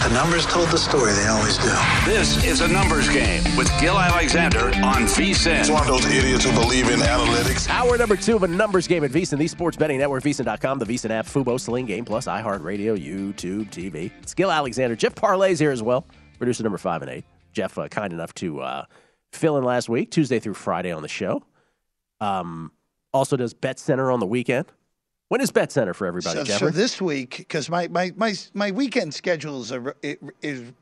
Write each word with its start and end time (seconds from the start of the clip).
The 0.00 0.08
numbers 0.14 0.46
told 0.46 0.68
the 0.70 0.78
story, 0.78 1.12
they 1.12 1.26
always 1.26 1.58
do. 1.58 1.70
This 2.06 2.42
is 2.42 2.62
a 2.62 2.68
numbers 2.68 3.06
game 3.10 3.42
with 3.54 3.70
Gill 3.78 3.98
Alexander 3.98 4.68
on 4.82 5.04
VSIN. 5.04 5.60
It's 5.60 5.68
one 5.68 5.82
of 5.82 5.88
those 5.88 6.06
idiots 6.06 6.42
who 6.46 6.52
believe 6.52 6.88
in 6.88 7.00
analytics. 7.00 7.68
Hour 7.68 7.98
number 7.98 8.16
two 8.16 8.34
of 8.34 8.42
a 8.42 8.48
numbers 8.48 8.86
game 8.88 9.04
at 9.04 9.10
VSIN, 9.10 9.36
the 9.36 9.46
sports 9.46 9.76
betting 9.76 9.98
network, 9.98 10.22
VSIN.com, 10.24 10.78
the 10.78 10.86
VSIN 10.86 11.10
app, 11.10 11.26
Fubo, 11.26 11.60
Sling 11.60 11.84
Game 11.84 12.06
Plus, 12.06 12.26
iHeartRadio, 12.26 12.96
YouTube, 12.96 13.68
TV. 13.70 14.10
It's 14.22 14.32
Gill 14.32 14.50
Alexander. 14.50 14.96
Jeff 14.96 15.14
Parlay's 15.14 15.58
here 15.58 15.70
as 15.70 15.82
well, 15.82 16.06
producer 16.38 16.62
number 16.62 16.78
five 16.78 17.02
and 17.02 17.10
eight. 17.10 17.26
Jeff, 17.52 17.76
uh, 17.76 17.86
kind 17.88 18.14
enough 18.14 18.32
to 18.36 18.60
uh, 18.62 18.84
fill 19.32 19.58
in 19.58 19.64
last 19.64 19.90
week, 19.90 20.10
Tuesday 20.10 20.38
through 20.40 20.54
Friday 20.54 20.92
on 20.92 21.02
the 21.02 21.08
show. 21.08 21.42
Um, 22.22 22.72
also 23.12 23.36
does 23.36 23.52
Bet 23.52 23.78
Center 23.78 24.10
on 24.10 24.18
the 24.18 24.26
weekend. 24.26 24.66
When 25.30 25.40
is 25.40 25.52
Bet 25.52 25.70
Center 25.70 25.94
for 25.94 26.08
everybody, 26.08 26.38
So, 26.40 26.44
Jeff? 26.44 26.58
so 26.58 26.70
this 26.70 27.00
week, 27.00 27.36
because 27.38 27.70
my, 27.70 27.86
my, 27.86 28.12
my, 28.16 28.34
my 28.52 28.72
weekend 28.72 29.14
schedules 29.14 29.70
are 29.70 29.94
is 30.42 30.72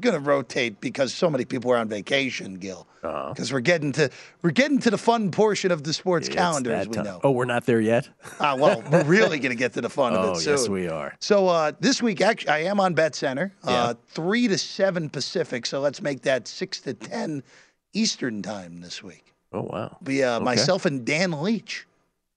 going 0.00 0.14
to 0.14 0.20
rotate 0.20 0.80
because 0.80 1.14
so 1.14 1.30
many 1.30 1.44
people 1.44 1.70
are 1.70 1.76
on 1.76 1.88
vacation, 1.88 2.54
Gill. 2.54 2.88
Uh-huh. 3.04 3.28
Because 3.32 3.52
we're 3.52 3.60
getting 3.60 3.92
to 3.92 4.10
we're 4.42 4.50
getting 4.50 4.80
to 4.80 4.90
the 4.90 4.98
fun 4.98 5.30
portion 5.30 5.70
of 5.70 5.84
the 5.84 5.92
sports 5.92 6.26
It's 6.26 6.34
calendar, 6.36 6.72
as 6.74 6.88
we 6.88 6.94
time. 6.96 7.04
know. 7.04 7.20
Oh, 7.22 7.30
we're 7.30 7.44
not 7.44 7.66
there 7.66 7.80
yet? 7.80 8.08
Ah, 8.40 8.56
well, 8.56 8.82
we're 8.90 9.04
really 9.04 9.38
going 9.38 9.52
to 9.52 9.56
get 9.58 9.74
to 9.74 9.80
the 9.80 9.88
fun 9.88 10.12
oh, 10.12 10.32
of 10.32 10.36
it 10.38 10.40
soon. 10.42 10.54
yes, 10.56 10.68
we 10.68 10.88
are. 10.88 11.14
So 11.20 11.46
uh, 11.46 11.70
this 11.78 12.02
week, 12.02 12.20
actually, 12.20 12.50
I 12.50 12.58
am 12.64 12.80
on 12.80 12.94
Bet 12.94 13.14
Center, 13.14 13.54
Yeah. 13.64 13.70
uh, 13.70 13.94
three 14.08 14.48
to 14.48 14.58
seven 14.58 15.08
Pacific. 15.08 15.66
So 15.66 15.78
let's 15.78 16.02
make 16.02 16.22
that 16.22 16.48
six 16.48 16.80
to 16.80 16.94
ten 16.94 17.44
Eastern 17.92 18.42
time 18.42 18.80
this 18.80 19.04
week. 19.04 19.32
Oh, 19.52 19.62
wow. 19.62 19.96
Be 20.02 20.24
uh, 20.24 20.34
Okay. 20.38 20.44
myself 20.44 20.84
and 20.84 21.04
Dan 21.04 21.30
Leach. 21.30 21.86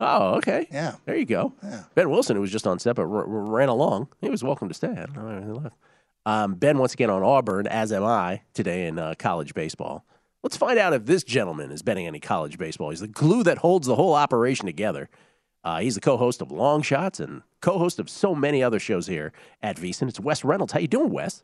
Oh, 0.03 0.35
okay. 0.37 0.67
Yeah. 0.71 0.95
There 1.05 1.15
you 1.15 1.25
go. 1.25 1.53
Yeah. 1.63 1.83
Ben 1.95 2.09
Wilson, 2.09 2.35
who 2.35 2.41
was 2.41 2.51
just 2.51 2.65
on 2.65 2.79
set 2.79 2.95
but 2.95 3.03
r- 3.03 3.17
r- 3.19 3.25
ran 3.27 3.69
along, 3.69 4.07
he 4.19 4.29
was 4.29 4.43
welcome 4.43 4.67
to 4.67 4.73
stay. 4.73 4.89
I 4.89 5.05
don't 5.05 5.15
know 5.15 5.23
why 5.25 5.41
he 5.41 5.51
left. 5.51 5.75
Um, 6.25 6.55
ben, 6.55 6.77
once 6.79 6.93
again, 6.93 7.09
on 7.09 7.23
Auburn, 7.23 7.67
as 7.67 7.91
am 7.91 8.03
I, 8.03 8.41
today 8.53 8.87
in 8.87 8.97
uh, 8.99 9.13
college 9.17 9.53
baseball. 9.53 10.03
Let's 10.43 10.57
find 10.57 10.79
out 10.79 10.93
if 10.93 11.05
this 11.05 11.23
gentleman 11.23 11.71
is 11.71 11.83
betting 11.83 12.07
any 12.07 12.19
college 12.19 12.57
baseball. 12.57 12.89
He's 12.89 12.99
the 12.99 13.07
glue 13.07 13.43
that 13.43 13.59
holds 13.59 13.85
the 13.87 13.95
whole 13.95 14.13
operation 14.15 14.65
together. 14.65 15.07
Uh, 15.63 15.79
he's 15.81 15.93
the 15.95 16.01
co-host 16.01 16.41
of 16.41 16.51
Long 16.51 16.81
Shots 16.81 17.19
and 17.19 17.43
co-host 17.61 17.99
of 17.99 18.09
so 18.09 18.33
many 18.33 18.63
other 18.63 18.79
shows 18.79 19.05
here 19.05 19.31
at 19.61 19.77
VSiN. 19.77 20.09
It's 20.09 20.19
Wes 20.19 20.43
Reynolds. 20.43 20.73
How 20.73 20.79
you 20.79 20.87
doing, 20.87 21.11
Wes? 21.11 21.43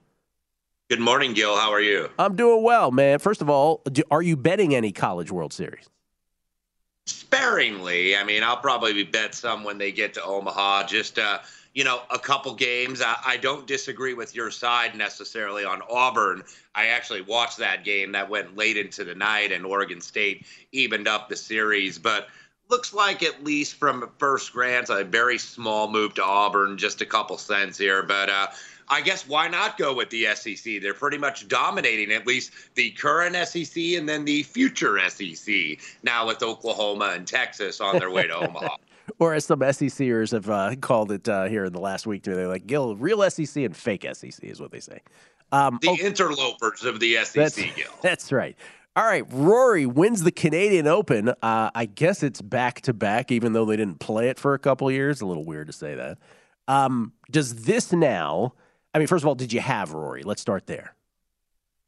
Good 0.90 1.00
morning, 1.00 1.34
Gill. 1.34 1.56
How 1.56 1.72
are 1.72 1.82
you? 1.82 2.10
I'm 2.18 2.36
doing 2.36 2.64
well, 2.64 2.90
man. 2.92 3.20
First 3.20 3.42
of 3.44 3.50
all, 3.52 3.82
do, 3.92 4.02
are 4.10 4.24
you 4.24 4.36
betting 4.36 4.74
any 4.74 4.92
college 4.92 5.32
World 5.32 5.54
Series? 5.54 5.90
Sparingly. 7.08 8.16
I 8.16 8.24
mean, 8.24 8.44
I'll 8.44 8.58
probably 8.58 9.04
bet 9.04 9.34
some 9.34 9.64
when 9.64 9.78
they 9.78 9.92
get 9.92 10.14
to 10.16 10.24
Omaha. 10.24 10.88
Just, 10.88 11.18
uh, 11.18 11.40
you 11.74 11.84
know, 11.84 12.02
a 12.10 12.20
couple 12.20 12.54
games. 12.54 13.02
I, 13.02 13.16
I 13.26 13.38
don't 13.38 13.66
disagree 13.66 14.14
with 14.14 14.36
your 14.36 14.52
side 14.52 14.96
necessarily 14.96 15.64
on 15.64 15.82
Auburn. 15.90 16.44
I 16.76 16.88
actually 16.88 17.22
watched 17.22 17.58
that 17.58 17.84
game 17.84 18.12
that 18.12 18.30
went 18.30 18.58
late 18.58 18.78
into 18.78 19.04
the 19.04 19.16
night, 19.16 19.52
and 19.52 19.66
Oregon 19.66 20.02
State 20.02 20.46
evened 20.72 21.08
up 21.08 21.30
the 21.30 21.36
series. 21.36 21.98
But 21.98 22.28
looks 22.70 22.94
like, 22.94 23.24
at 23.24 23.44
least 23.44 23.76
from 23.76 24.10
first 24.18 24.52
glance, 24.52 24.90
a 24.90 25.04
very 25.06 25.38
small 25.38 25.90
move 25.90 26.14
to 26.16 26.24
Auburn, 26.24 26.78
just 26.78 27.02
a 27.02 27.06
couple 27.06 27.38
cents 27.38 27.78
here. 27.78 28.04
But, 28.04 28.30
uh, 28.30 28.48
I 28.90 29.02
guess 29.02 29.28
why 29.28 29.48
not 29.48 29.78
go 29.78 29.94
with 29.94 30.10
the 30.10 30.28
SEC? 30.36 30.82
They're 30.82 30.94
pretty 30.94 31.18
much 31.18 31.48
dominating 31.48 32.12
at 32.12 32.26
least 32.26 32.52
the 32.76 32.92
current 32.92 33.36
SEC 33.48 33.78
and 33.98 34.08
then 34.08 34.26
the 34.26 34.44
future 34.44 34.98
SEC 35.10 35.80
now 36.04 36.28
with 36.28 36.42
Oklahoma 36.42 37.14
and 37.14 37.28
Texas 37.28 37.82
on 37.82 38.00
their 38.00 38.10
way 38.10 38.28
to 38.28 38.36
Omaha. 38.48 38.76
Or 39.20 39.34
as 39.34 39.46
some 39.46 39.60
SECers 39.60 40.32
have 40.32 40.50
uh, 40.50 40.76
called 40.76 41.12
it 41.12 41.28
uh, 41.28 41.46
here 41.46 41.66
in 41.66 41.74
the 41.74 41.80
last 41.80 42.06
week, 42.08 42.24
too, 42.24 42.36
they're 42.36 42.48
like, 42.48 42.68
Gill, 42.68 42.96
real 42.96 43.28
SEC 43.30 43.64
and 43.64 43.76
fake 43.76 44.06
SEC 44.14 44.44
is 44.44 44.60
what 44.60 44.72
they 44.72 44.80
say. 44.80 45.02
Um, 45.52 45.80
The 45.82 45.90
oh, 45.90 45.96
interlopers 45.96 46.84
of 46.84 47.00
the 47.00 47.16
SEC, 47.24 47.34
that's, 47.34 47.56
Gill. 47.56 47.92
that's 48.02 48.32
right. 48.32 48.56
All 48.96 49.06
right, 49.06 49.24
Rory 49.32 49.86
wins 49.86 50.24
the 50.24 50.32
Canadian 50.32 50.88
Open. 50.88 51.30
Uh, 51.30 51.70
I 51.74 51.86
guess 51.86 52.24
it's 52.24 52.42
back 52.42 52.82
to 52.82 52.94
back, 52.94 53.32
even 53.32 53.54
though 53.54 53.66
they 53.66 53.78
didn't 53.78 54.00
play 54.00 54.30
it 54.30 54.40
for 54.40 54.56
a 54.56 54.60
couple 54.60 54.90
years. 54.90 55.22
A 55.22 55.26
little 55.26 55.46
weird 55.46 55.68
to 55.68 55.74
say 55.74 55.94
that. 55.96 56.18
Um, 56.68 57.14
does 57.30 57.64
this 57.66 57.94
now? 57.94 58.54
I 58.98 59.00
mean, 59.00 59.06
first 59.08 59.24
of 59.24 59.28
all, 59.28 59.36
did 59.36 59.54
you 59.54 59.60
have 59.60 59.94
Rory? 59.94 60.24
Let's 60.24 60.42
start 60.42 60.66
there. 60.66 60.96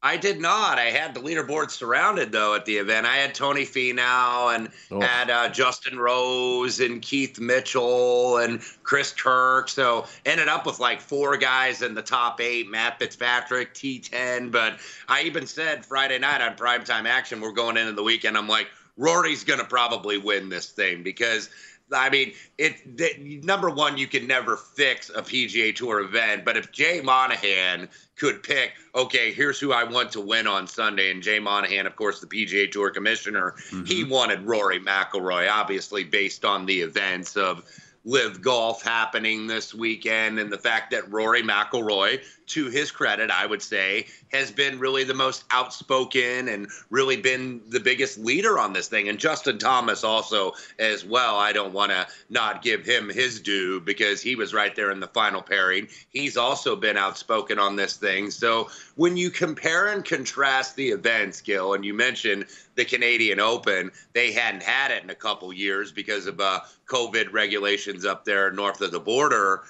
I 0.04 0.16
did 0.16 0.40
not. 0.40 0.78
I 0.78 0.92
had 0.92 1.16
the 1.16 1.20
leaderboard 1.22 1.72
surrounded 1.72 2.32
though 2.32 2.54
at 2.54 2.66
the 2.66 2.78
event. 2.78 3.08
I 3.08 3.16
had 3.16 3.34
Tony 3.34 3.64
Finau 3.66 4.54
and 4.56 4.70
Oh. 4.92 5.02
had 5.02 5.32
uh, 5.32 5.50
Justin 5.50 5.98
Rose 5.98 6.80
and 6.80 7.02
Keith 7.02 7.40
Mitchell 7.40 8.38
and 8.38 8.62
Chris 8.84 9.12
Kirk. 9.12 9.70
So 9.70 10.06
ended 10.24 10.50
up 10.50 10.68
with 10.68 10.80
like 10.80 11.02
four 11.02 11.36
guys 11.36 11.82
in 11.82 11.96
the 11.96 12.04
top 12.04 12.40
eight. 12.42 12.70
Matt 12.70 13.00
Fitzpatrick, 13.00 13.74
T10. 13.74 14.52
But 14.52 14.78
I 15.08 15.24
even 15.24 15.48
said 15.48 15.84
Friday 15.84 16.20
night 16.20 16.42
on 16.42 16.56
primetime 16.58 17.06
action, 17.06 17.42
we're 17.42 17.54
going 17.54 17.76
into 17.76 17.94
the 17.94 18.04
weekend. 18.04 18.38
I'm 18.38 18.48
like, 18.48 18.68
Rory's 18.98 19.44
going 19.44 19.60
to 19.60 19.66
probably 19.66 20.20
win 20.20 20.50
this 20.50 20.70
thing 20.70 21.02
because 21.02 21.50
I 21.92 22.10
mean, 22.10 22.34
it 22.58 22.98
the, 22.98 23.42
number 23.44 23.70
one, 23.70 23.98
you 23.98 24.08
can 24.08 24.28
never 24.28 24.58
fix 24.58 25.10
a 25.10 25.22
PGA 25.22 25.76
Tour 25.76 26.02
event, 26.02 26.46
but 26.46 26.58
if 26.58 26.72
Jay 26.72 27.02
Monahan 27.02 27.90
could 28.16 28.44
pick, 28.44 28.74
okay, 28.94 29.32
here's 29.32 29.60
who 29.60 29.72
I 29.72 29.84
want 29.84 30.12
to 30.12 30.22
win 30.22 30.48
on 30.48 30.68
Sunday, 30.68 31.12
and 31.12 31.24
Jay 31.24 31.40
Monahan, 31.40 31.88
of 31.88 31.96
course, 31.96 32.20
the 32.20 32.28
PGA 32.28 32.72
Tour 32.72 32.92
commissioner, 32.92 33.56
he 33.70 34.04
mm-hmm. 34.04 34.10
wanted 34.10 34.46
Rory 34.46 34.80
McIlroy, 34.80 35.50
obviously 35.50 36.04
based 36.04 36.46
on 36.46 36.66
the 36.66 36.82
events 36.82 37.36
of 37.36 37.64
live 38.06 38.42
golf 38.42 38.82
happening 38.82 39.46
this 39.48 39.74
weekend 39.74 40.40
and 40.40 40.52
the 40.52 40.58
fact 40.58 40.92
that 40.92 41.12
Rory 41.12 41.44
McIlroy, 41.44 42.22
to 42.50 42.70
his 42.70 42.92
credit, 42.92 43.32
I 43.32 43.46
would 43.46 43.62
say, 43.62 44.08
has 44.32 44.52
been 44.52 44.80
really 44.80 45.04
the 45.04 45.14
most 45.14 45.44
outspoken 45.52 46.48
and 46.48 46.68
really 46.90 47.18
been 47.18 47.62
the 47.70 47.80
biggest 47.80 48.18
leader 48.18 48.60
on 48.60 48.74
this 48.74 48.88
thing. 48.88 49.10
And 49.10 49.20
Justin 49.20 49.58
Thomas 49.58 50.04
also 50.04 50.54
as 50.78 51.06
well. 51.06 51.38
I 51.38 51.54
don't 51.54 51.74
want 51.74 51.92
to 51.92 52.08
not 52.30 52.62
give 52.62 52.86
him 52.86 53.10
his 53.10 53.40
due 53.40 53.80
because 53.80 54.22
he 54.22 54.36
was 54.36 54.54
right 54.54 54.76
there 54.76 54.92
in 54.92 55.00
the 55.00 55.08
final 55.08 55.42
pairing. 55.42 55.88
He's 56.10 56.38
also 56.38 56.76
been 56.76 56.98
outspoken 56.98 57.60
on 57.60 57.76
this 57.76 57.98
thing. 57.98 58.32
So 58.32 58.70
when 58.96 59.16
you 59.16 59.30
compare 59.30 59.88
and 59.88 60.04
contrast 60.04 60.76
the 60.76 60.90
events, 60.90 61.42
Gill, 61.42 61.74
and 61.74 61.86
you 61.86 61.94
mentioned 61.94 62.46
the 62.76 62.86
Canadian 62.86 63.40
Open, 63.40 63.92
they 64.14 64.32
hadn't 64.32 64.64
had 64.64 64.92
it 64.92 65.04
in 65.04 65.10
a 65.10 65.16
couple 65.16 65.52
years 65.54 65.92
because 65.92 66.28
of 66.28 66.40
uh, 66.40 66.62
COVID 66.88 67.32
regulations 67.32 68.06
up 68.06 68.26
there 68.26 68.52
north 68.52 68.82
of 68.82 68.92
the 68.92 69.00
border. 69.00 69.64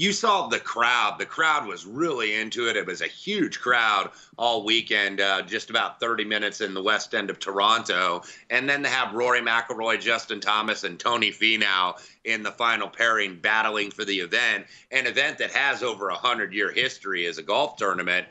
You 0.00 0.14
saw 0.14 0.46
the 0.46 0.58
crowd. 0.58 1.18
The 1.18 1.26
crowd 1.26 1.66
was 1.66 1.84
really 1.84 2.34
into 2.34 2.70
it. 2.70 2.76
It 2.78 2.86
was 2.86 3.02
a 3.02 3.06
huge 3.06 3.60
crowd 3.60 4.10
all 4.38 4.64
weekend, 4.64 5.20
uh, 5.20 5.42
just 5.42 5.68
about 5.68 6.00
30 6.00 6.24
minutes 6.24 6.62
in 6.62 6.72
the 6.72 6.82
west 6.82 7.14
end 7.14 7.28
of 7.28 7.38
Toronto. 7.38 8.22
And 8.48 8.66
then 8.66 8.82
to 8.82 8.88
have 8.88 9.12
Rory 9.12 9.42
McIlroy, 9.42 10.00
Justin 10.00 10.40
Thomas, 10.40 10.84
and 10.84 10.98
Tony 10.98 11.30
Finau 11.30 12.00
in 12.24 12.42
the 12.42 12.50
final 12.50 12.88
pairing 12.88 13.36
battling 13.40 13.90
for 13.90 14.06
the 14.06 14.20
event, 14.20 14.64
an 14.90 15.06
event 15.06 15.36
that 15.36 15.50
has 15.50 15.82
over 15.82 16.08
a 16.08 16.14
100 16.14 16.54
year 16.54 16.70
history 16.72 17.26
as 17.26 17.36
a 17.36 17.42
golf 17.42 17.76
tournament. 17.76 18.26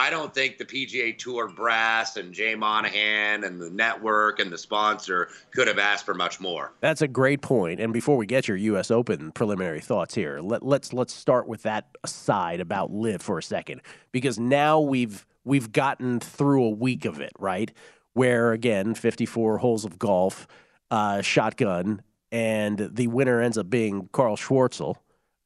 I 0.00 0.08
don't 0.08 0.32
think 0.32 0.56
the 0.56 0.64
PGA 0.64 1.16
Tour 1.18 1.46
brass 1.46 2.16
and 2.16 2.32
Jay 2.32 2.54
Monahan 2.54 3.44
and 3.44 3.60
the 3.60 3.68
network 3.68 4.40
and 4.40 4.50
the 4.50 4.56
sponsor 4.56 5.28
could 5.52 5.68
have 5.68 5.78
asked 5.78 6.06
for 6.06 6.14
much 6.14 6.40
more. 6.40 6.72
That's 6.80 7.02
a 7.02 7.06
great 7.06 7.42
point. 7.42 7.80
And 7.80 7.92
before 7.92 8.16
we 8.16 8.24
get 8.24 8.48
your 8.48 8.56
U.S. 8.56 8.90
Open 8.90 9.30
preliminary 9.30 9.80
thoughts 9.80 10.14
here, 10.14 10.40
let, 10.40 10.62
let's 10.62 10.94
let's 10.94 11.12
start 11.12 11.46
with 11.46 11.64
that 11.64 11.88
aside 12.02 12.60
about 12.60 12.90
live 12.90 13.20
for 13.20 13.36
a 13.36 13.42
second, 13.42 13.82
because 14.10 14.38
now 14.38 14.80
we've 14.80 15.26
we've 15.44 15.70
gotten 15.70 16.18
through 16.18 16.64
a 16.64 16.70
week 16.70 17.04
of 17.04 17.20
it, 17.20 17.32
right? 17.38 17.70
Where 18.14 18.52
again, 18.52 18.94
54 18.94 19.58
holes 19.58 19.84
of 19.84 19.98
golf, 19.98 20.46
uh, 20.90 21.20
shotgun, 21.20 22.00
and 22.32 22.88
the 22.90 23.08
winner 23.08 23.42
ends 23.42 23.58
up 23.58 23.68
being 23.68 24.08
Carl 24.12 24.38
Schwartzel. 24.38 24.96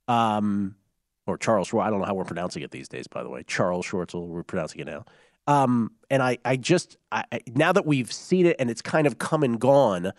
Um, 0.07 0.77
or 1.27 1.39
Charles 1.39 1.69
Schwartz, 1.69 1.87
I 1.87 1.91
don't 1.91 2.01
know 2.01 2.07
how 2.07 2.15
we're 2.15 2.25
pronouncing 2.25 2.63
it 2.63 2.71
these 2.71 2.89
days, 2.89 3.07
by 3.07 3.23
the 3.23 3.29
way. 3.29 3.43
Charles 3.47 3.87
Schwartzel, 3.87 4.27
we're 4.27 4.43
pronouncing 4.43 4.81
it 4.81 4.87
now. 4.87 5.05
Um, 5.47 5.93
and 6.11 6.23
I, 6.23 6.39
I 6.45 6.57
just, 6.57 6.97
I, 7.13 7.25
now 7.55 7.73
that 7.73 7.87
we've 7.87 8.13
seen 8.13 8.47
it 8.47 8.57
and 8.59 8.71
it's 8.71 8.83
kind 8.83 9.07
of 9.07 9.19
come 9.19 9.43
and 9.43 9.61
gone, 9.61 10.13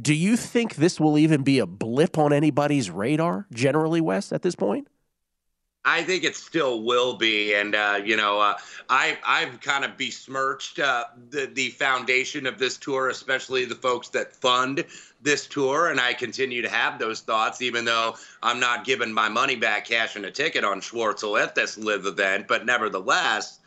do 0.00 0.14
you 0.14 0.36
think 0.36 0.76
this 0.76 0.98
will 0.98 1.18
even 1.18 1.42
be 1.42 1.58
a 1.58 1.66
blip 1.66 2.18
on 2.18 2.32
anybody's 2.32 2.90
radar, 2.90 3.46
generally, 3.52 4.00
Wes, 4.00 4.32
at 4.32 4.42
this 4.42 4.54
point? 4.54 4.88
I 5.86 6.02
think 6.02 6.24
it 6.24 6.34
still 6.34 6.82
will 6.82 7.14
be, 7.14 7.54
and 7.54 7.74
uh, 7.74 8.00
you 8.02 8.16
know, 8.16 8.40
uh, 8.40 8.54
I 8.88 9.18
I've 9.26 9.60
kind 9.60 9.84
of 9.84 9.98
besmirched 9.98 10.78
uh, 10.78 11.04
the 11.28 11.46
the 11.46 11.70
foundation 11.70 12.46
of 12.46 12.58
this 12.58 12.78
tour, 12.78 13.10
especially 13.10 13.66
the 13.66 13.74
folks 13.74 14.08
that 14.10 14.34
fund 14.34 14.84
this 15.20 15.46
tour, 15.46 15.90
and 15.90 16.00
I 16.00 16.14
continue 16.14 16.62
to 16.62 16.70
have 16.70 16.98
those 16.98 17.20
thoughts, 17.20 17.60
even 17.60 17.84
though 17.84 18.16
I'm 18.42 18.60
not 18.60 18.84
giving 18.84 19.12
my 19.12 19.28
money 19.28 19.56
back, 19.56 19.86
cashing 19.86 20.24
a 20.24 20.30
ticket 20.30 20.64
on 20.64 20.80
Schwartzel 20.80 21.40
at 21.40 21.54
this 21.54 21.76
live 21.76 22.06
event. 22.06 22.48
But 22.48 22.64
nevertheless, 22.64 23.60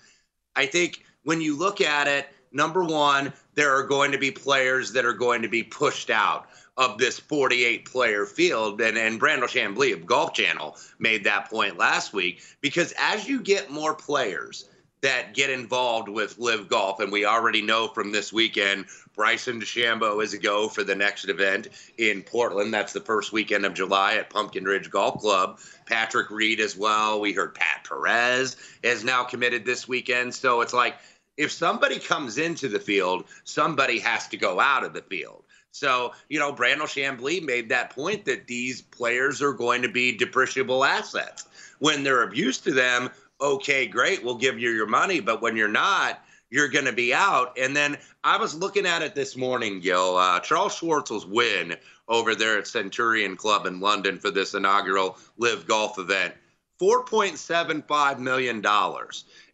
I 0.56 0.66
think 0.66 1.04
when 1.24 1.40
you 1.40 1.56
look 1.56 1.82
at 1.82 2.08
it, 2.08 2.30
number 2.52 2.84
one, 2.84 3.32
there 3.54 3.76
are 3.76 3.84
going 3.84 4.12
to 4.12 4.18
be 4.18 4.32
players 4.32 4.92
that 4.94 5.06
are 5.06 5.14
going 5.14 5.44
to 5.44 5.50
be 5.50 5.62
pushed 5.62 6.10
out 6.10 6.48
of 6.78 6.98
this 6.98 7.20
48 7.20 7.86
player 7.86 8.26
field. 8.26 8.80
And, 8.82 8.98
and 8.98 9.20
Brandel 9.20 9.44
Chamblee 9.44 9.94
of 9.94 10.06
Golf 10.06 10.34
Channel 10.34 10.78
made 11.00 11.24
that 11.24 11.50
point 11.50 11.78
last 11.78 12.14
week 12.14 12.42
because 12.62 12.94
as 13.00 13.28
you 13.28 13.42
get 13.42 13.72
more 13.72 13.94
players 13.94 14.70
that 15.02 15.34
get 15.34 15.50
involved 15.50 16.10
with 16.10 16.40
live 16.40 16.68
golf, 16.68 17.00
and 17.00 17.12
we 17.12 17.24
already 17.24 17.62
know 17.62 17.88
from 17.88 18.12
this 18.12 18.34
weekend, 18.34 18.86
Bryson 19.16 19.62
DeChambeau 19.62 20.24
is 20.24 20.34
a 20.34 20.40
go 20.40 20.68
for 20.68 20.84
the 20.84 20.96
next 20.96 21.30
event 21.30 21.68
in 21.98 22.24
Portland. 22.24 22.74
That's 22.74 22.94
the 22.94 23.02
first 23.02 23.32
weekend 23.32 23.66
of 23.66 23.76
July 23.76 24.16
at 24.16 24.30
Pumpkin 24.30 24.66
Ridge 24.66 24.90
Golf 24.90 25.20
Club. 25.20 25.60
Patrick 25.86 26.32
Reed 26.32 26.60
as 26.60 26.76
well. 26.76 27.20
We 27.20 27.32
heard 27.32 27.54
Pat 27.54 27.86
Perez 27.88 28.58
is 28.82 29.04
now 29.04 29.24
committed 29.24 29.66
this 29.66 29.88
weekend. 29.88 30.34
So 30.34 30.62
it's 30.62 30.74
like 30.74 30.96
if 31.38 31.52
somebody 31.52 32.00
comes 32.00 32.40
into 32.40 32.68
the 32.68 32.80
field, 32.80 33.26
somebody 33.44 34.00
has 34.00 34.28
to 34.30 34.38
go 34.38 34.60
out 34.60 34.84
of 34.84 34.94
the 34.94 35.04
field. 35.04 35.44
So, 35.72 36.14
you 36.30 36.40
know, 36.40 36.54
Brandel 36.54 36.88
Chamblee 36.88 37.44
made 37.44 37.70
that 37.70 37.92
point 37.92 38.26
that 38.26 38.48
these 38.48 38.82
players 38.82 39.42
are 39.42 39.54
going 39.54 39.82
to 39.84 39.90
be 39.90 40.18
depreciable 40.18 40.88
assets. 40.88 41.48
When 41.80 42.04
they're 42.04 42.24
abused 42.24 42.64
to 42.64 42.72
them, 42.72 43.10
okay, 43.40 43.86
great, 43.86 44.24
we'll 44.24 44.38
give 44.38 44.60
you 44.60 44.72
your 44.72 44.88
money. 44.88 45.20
But 45.20 45.42
when 45.42 45.56
you're 45.56 45.68
not, 45.68 46.20
you're 46.50 46.70
going 46.70 46.86
to 46.86 46.94
be 46.94 47.14
out. 47.14 47.58
And 47.60 47.76
then 47.76 47.98
I 48.24 48.38
was 48.38 48.56
looking 48.56 48.86
at 48.86 49.02
it 49.02 49.14
this 49.14 49.36
morning, 49.36 49.80
Gill. 49.80 50.18
Uh, 50.18 50.40
Charles 50.40 50.80
Schwartzel's 50.80 51.26
win 51.26 51.76
over 52.08 52.36
there 52.36 52.58
at 52.58 52.68
Centurion 52.68 53.36
Club 53.36 53.66
in 53.66 53.80
London 53.80 54.18
for 54.18 54.32
this 54.32 54.54
inaugural 54.54 55.18
Live 55.38 55.68
Golf 55.68 56.00
event 56.00 56.34
$4.75 56.82 58.20
million. 58.20 58.64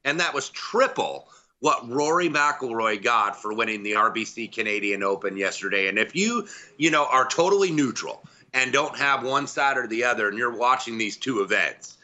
And 0.06 0.20
that 0.20 0.34
was 0.34 0.50
triple 0.50 1.30
what 1.64 1.90
Rory 1.90 2.28
McIlroy 2.28 3.02
got 3.02 3.42
for 3.42 3.54
winning 3.54 3.84
the 3.84 3.94
RBC 3.94 4.52
Canadian 4.52 5.02
Open 5.02 5.38
yesterday. 5.38 5.88
And 5.88 5.98
if 5.98 6.14
you, 6.14 6.46
you 6.76 6.92
know, 6.92 7.08
are 7.10 7.26
totally 7.26 7.72
neutral 7.72 8.22
and 8.54 8.74
don't 8.74 8.98
have 8.98 9.24
one 9.24 9.48
side 9.48 9.78
or 9.78 9.88
the 9.88 10.04
other, 10.04 10.28
and 10.28 10.38
you're 10.38 10.58
watching 10.58 10.98
these 10.98 11.16
two 11.16 11.40
events, 11.40 11.96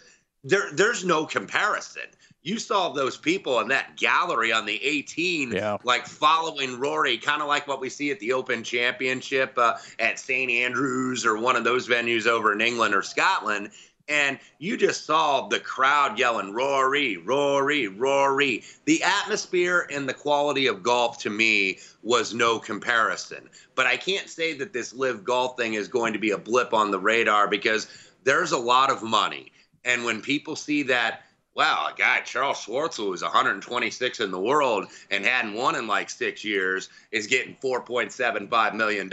there 0.46 0.72
there's 0.72 1.04
no 1.04 1.26
comparison. 1.26 2.04
You 2.42 2.58
saw 2.58 2.94
those 2.94 3.18
people 3.18 3.60
in 3.60 3.68
that 3.68 3.98
gallery 3.98 4.54
on 4.54 4.66
the 4.66 4.82
18, 4.82 5.52
yeah. 5.52 5.76
like 5.84 6.08
following 6.08 6.80
Rory, 6.80 7.18
kind 7.18 7.42
of 7.42 7.50
like 7.50 7.68
what 7.68 7.82
we 7.82 7.90
see 7.90 8.12
at 8.12 8.20
the 8.22 8.32
Open 8.32 8.64
Championship 8.64 9.58
uh, 9.58 9.74
at 10.00 10.20
St 10.20 10.50
Andrews 10.50 11.26
or 11.26 11.38
one 11.38 11.58
of 11.58 11.66
those 11.66 11.86
venues 11.86 12.28
over 12.28 12.54
in 12.54 12.62
England 12.62 12.96
or 12.96 13.02
Scotland 13.02 13.72
and 14.10 14.40
you 14.58 14.76
just 14.76 15.06
saw 15.06 15.48
the 15.48 15.60
crowd 15.60 16.18
yelling 16.18 16.54
rory 16.54 17.18
rory 17.18 17.88
rory. 17.88 18.64
The 18.86 19.02
atmosphere 19.04 19.88
and 19.92 20.10
the 20.10 20.14
quality 20.14 20.68
of 20.68 20.84
golf 20.84 21.20
to 21.20 21.30
me 21.30 21.80
was 22.02 22.34
no 22.34 22.60
comparison. 22.60 23.50
But 23.76 23.86
i 23.86 23.96
can't 23.96 24.28
say 24.30 24.54
that 24.54 24.74
this 24.74 24.94
live 24.94 25.24
golf 25.24 25.56
thing 25.56 25.76
is 25.76 25.88
going 25.88 26.14
to 26.14 26.20
be 26.20 26.32
a 26.32 26.38
blip 26.38 26.74
on 26.74 26.92
the 26.92 27.00
radar 27.00 27.48
because 27.48 27.88
there's 28.24 28.52
a 28.52 28.58
lot 28.58 28.92
of 28.92 29.04
money. 29.04 29.52
And 29.86 30.04
when 30.04 30.22
people 30.22 30.56
see 30.56 30.84
that 30.84 31.24
wow, 31.56 31.90
a 31.92 31.98
guy, 31.98 32.22
Charles 32.22 32.66
Schwartzel, 32.66 33.08
who's 33.08 33.22
126 33.22 34.20
in 34.20 34.32
the 34.32 34.40
world 34.40 34.88
and 35.12 35.26
hadn't 35.26 35.54
won 35.54 35.76
in 35.76 35.88
like 35.88 36.10
six 36.10 36.44
years, 36.46 36.90
is 37.12 37.28
getting 37.28 37.56
$4.75 37.56 38.76
million. 38.76 39.10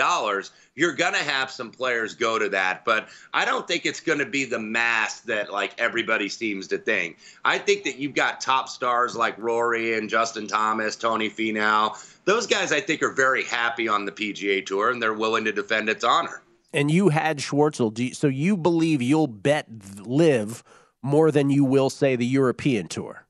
You're 0.74 0.92
going 0.92 1.14
to 1.14 1.18
have 1.18 1.50
some 1.50 1.70
players 1.70 2.14
go 2.14 2.38
to 2.38 2.48
that, 2.50 2.84
but 2.84 3.08
I 3.32 3.44
don't 3.44 3.66
think 3.66 3.86
it's 3.86 4.00
going 4.00 4.18
to 4.18 4.26
be 4.26 4.44
the 4.44 4.58
mass 4.58 5.20
that 5.22 5.52
like 5.52 5.74
everybody 5.78 6.28
seems 6.28 6.68
to 6.68 6.78
think. 6.78 7.18
I 7.44 7.58
think 7.58 7.84
that 7.84 7.98
you've 7.98 8.14
got 8.14 8.40
top 8.40 8.68
stars 8.68 9.16
like 9.16 9.36
Rory 9.38 9.96
and 9.96 10.08
Justin 10.08 10.46
Thomas, 10.46 10.94
Tony 10.94 11.30
Finau. 11.30 11.96
Those 12.26 12.46
guys, 12.46 12.70
I 12.70 12.80
think, 12.80 13.02
are 13.02 13.12
very 13.12 13.44
happy 13.44 13.88
on 13.88 14.04
the 14.04 14.12
PGA 14.12 14.64
Tour 14.64 14.90
and 14.90 15.02
they're 15.02 15.14
willing 15.14 15.44
to 15.46 15.52
defend 15.52 15.88
its 15.88 16.04
honor. 16.04 16.42
And 16.72 16.90
you 16.90 17.08
had 17.08 17.38
Schwartzel, 17.38 17.98
you, 17.98 18.12
so 18.12 18.26
you 18.26 18.56
believe 18.56 19.00
you'll 19.00 19.26
bet 19.26 19.66
LIV– 19.98 20.62
more 21.02 21.30
than 21.30 21.50
you 21.50 21.64
will 21.64 21.90
say 21.90 22.16
the 22.16 22.26
European 22.26 22.88
tour? 22.88 23.26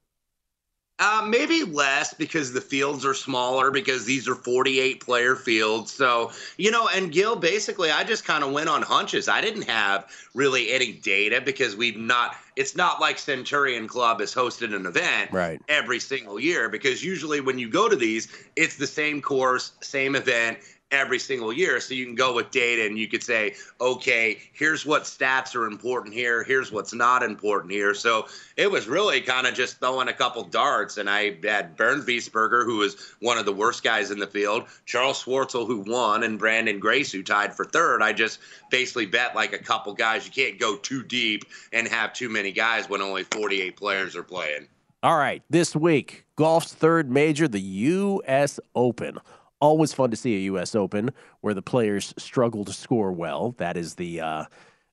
Uh, 0.99 1.27
maybe 1.29 1.63
less 1.63 2.15
because 2.15 2.55
the 2.55 2.61
fields 2.61 3.05
are 3.05 3.13
smaller 3.13 3.71
because 3.71 4.07
these 4.07 4.27
are 4.27 4.35
48 4.35 5.05
player 5.05 5.37
fields. 5.37 5.93
So, 5.93 6.33
you 6.57 6.71
know, 6.71 6.89
and 6.89 7.13
Gill, 7.13 7.37
basically, 7.37 7.91
I 7.91 8.03
just 8.03 8.25
kind 8.25 8.43
of 8.43 8.53
went 8.53 8.71
on 8.71 8.81
hunches. 8.81 9.29
I 9.29 9.43
didn't 9.43 9.69
have 9.69 10.11
really 10.35 10.73
any 10.73 10.93
data 10.93 11.43
because 11.43 11.77
we've 11.77 11.99
not, 11.99 12.37
it's 12.57 12.75
not 12.75 12.99
like 12.99 13.19
Centurion 13.19 13.87
Club 13.87 14.21
has 14.21 14.35
hosted 14.35 14.75
an 14.75 14.87
event 14.87 15.33
right. 15.33 15.61
every 15.69 16.01
single 16.01 16.41
year 16.41 16.71
because 16.71 17.05
usually 17.05 17.43
when 17.43 17.59
you 17.59 17.69
go 17.69 17.91
to 17.91 17.97
these, 17.97 18.29
it's 18.57 18.77
the 18.77 18.87
same 18.87 19.21
course, 19.21 19.73
same 19.83 20.17
event, 20.17 20.57
every 20.93 21.19
single 21.19 21.53
year. 21.53 21.81
So 21.81 21.95
you 21.95 22.05
can 22.05 22.15
go 22.15 22.33
with 22.35 22.51
data 22.51 22.87
and 22.87 22.97
you 22.97 23.09
could 23.09 23.23
say, 23.23 23.55
okay, 23.81 24.39
here's 24.53 24.87
what 24.87 25.03
stats 25.03 25.57
are 25.57 25.67
important 25.67 26.15
here, 26.15 26.45
here's 26.45 26.71
what's 26.71 26.95
not 26.95 27.23
important 27.23 27.73
here. 27.73 27.93
So 27.93 28.27
it 28.57 28.71
was 28.71 28.87
really 28.87 29.21
kind 29.21 29.47
of 29.47 29.55
just 29.55 29.79
throwing 29.79 30.09
a 30.09 30.13
couple 30.13 30.45
darts. 30.45 30.97
And 30.97 31.11
I 31.11 31.37
had 31.43 31.77
Bernd 31.77 32.05
Wiesberger, 32.05 32.65
who 32.65 32.79
was 32.79 33.15
one 33.21 33.37
of 33.37 33.47
the 33.47 33.53
worst 33.53 33.83
guys 33.83 34.11
in 34.11 34.19
the 34.19 34.27
field, 34.27 34.67
Charles 34.85 35.23
Schwartzel, 35.23 35.67
who 35.67 35.81
won, 35.81 36.23
and 36.23 36.41
Branden 36.41 36.79
Grace, 36.79 37.11
who 37.11 37.23
tied 37.23 37.55
for 37.55 37.65
third. 37.65 38.03
I 38.03 38.13
just 38.13 38.39
basically 38.71 39.07
bet 39.07 39.35
like 39.35 39.53
a 39.53 39.59
couple 39.59 39.93
guys. 39.93 40.25
You 40.27 40.33
can't 40.33 40.61
go 40.61 40.77
too 40.77 41.03
deep 41.03 41.45
and 41.73 41.89
have 41.89 42.13
too 42.13 42.29
many 42.29 42.53
guys 42.53 42.89
when 42.89 43.03
only 43.03 43.25
48 43.25 43.77
players 43.77 44.15
are 44.15 44.23
playing. 44.23 44.69
All 45.03 45.19
right, 45.19 45.43
this 45.51 45.77
week, 45.77 46.25
golf's 46.37 46.73
third 46.73 47.11
major, 47.11 47.47
the 47.47 47.61
U.S. 47.61 48.59
Open. 48.75 49.19
Always 49.67 49.93
fun 49.93 50.13
to 50.13 50.17
see 50.17 50.37
a 50.37 50.41
U.S. 50.43 50.77
Open 50.77 51.11
where 51.41 51.53
the 51.53 51.61
players 51.61 52.15
struggle 52.17 52.65
to 52.67 52.73
score 52.73 53.11
well. 53.11 53.57
That 53.59 53.77
is 53.77 53.97
the 53.97 54.21
uh, 54.21 54.45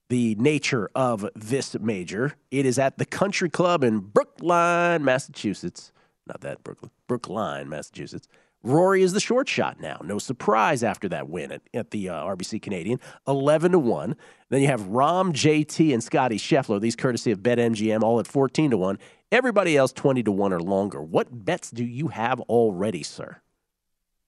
the 0.10 0.34
nature 0.40 0.90
of 0.96 1.30
this 1.36 1.76
major. 1.80 2.34
It 2.50 2.66
is 2.66 2.80
at 2.80 2.98
the 2.98 3.06
Country 3.06 3.52
Club 3.52 3.84
in 3.84 4.00
Brookline, 4.00 5.06
Massachusetts. 5.06 5.92
Not 6.26 6.42
that 6.42 6.64
Brooklyn, 6.64 6.90
Brookline, 7.08 7.70
Massachusetts. 7.70 8.28
Rory 8.64 9.04
is 9.04 9.14
the 9.14 9.20
short 9.20 9.48
shot 9.48 9.80
now. 9.80 10.02
No 10.04 10.18
surprise 10.18 10.84
after 10.84 11.08
that 11.10 11.30
win 11.30 11.52
at, 11.52 11.62
at 11.72 11.92
the 11.92 12.10
uh, 12.10 12.24
RBC 12.24 12.60
Canadian, 12.60 13.00
eleven 13.28 13.74
to 13.74 13.80
one. 13.80 14.16
Then 14.50 14.62
you 14.62 14.68
have 14.70 14.82
Rahm, 14.82 15.34
JT, 15.34 15.94
and 15.94 16.04
Scotty 16.04 16.40
Scheffler. 16.40 16.82
These 16.82 16.96
courtesy 16.96 17.30
of 17.30 17.44
BetMGM, 17.44 18.02
all 18.02 18.20
at 18.20 18.26
fourteen 18.26 18.72
to 18.72 18.78
one. 18.78 18.98
Everybody 19.32 19.78
else 19.78 19.94
twenty 19.94 20.24
to 20.24 20.32
one 20.32 20.52
or 20.52 20.62
longer. 20.62 21.00
What 21.00 21.46
bets 21.46 21.70
do 21.70 21.86
you 21.86 22.08
have 22.08 22.40
already, 22.42 23.04
sir? 23.04 23.43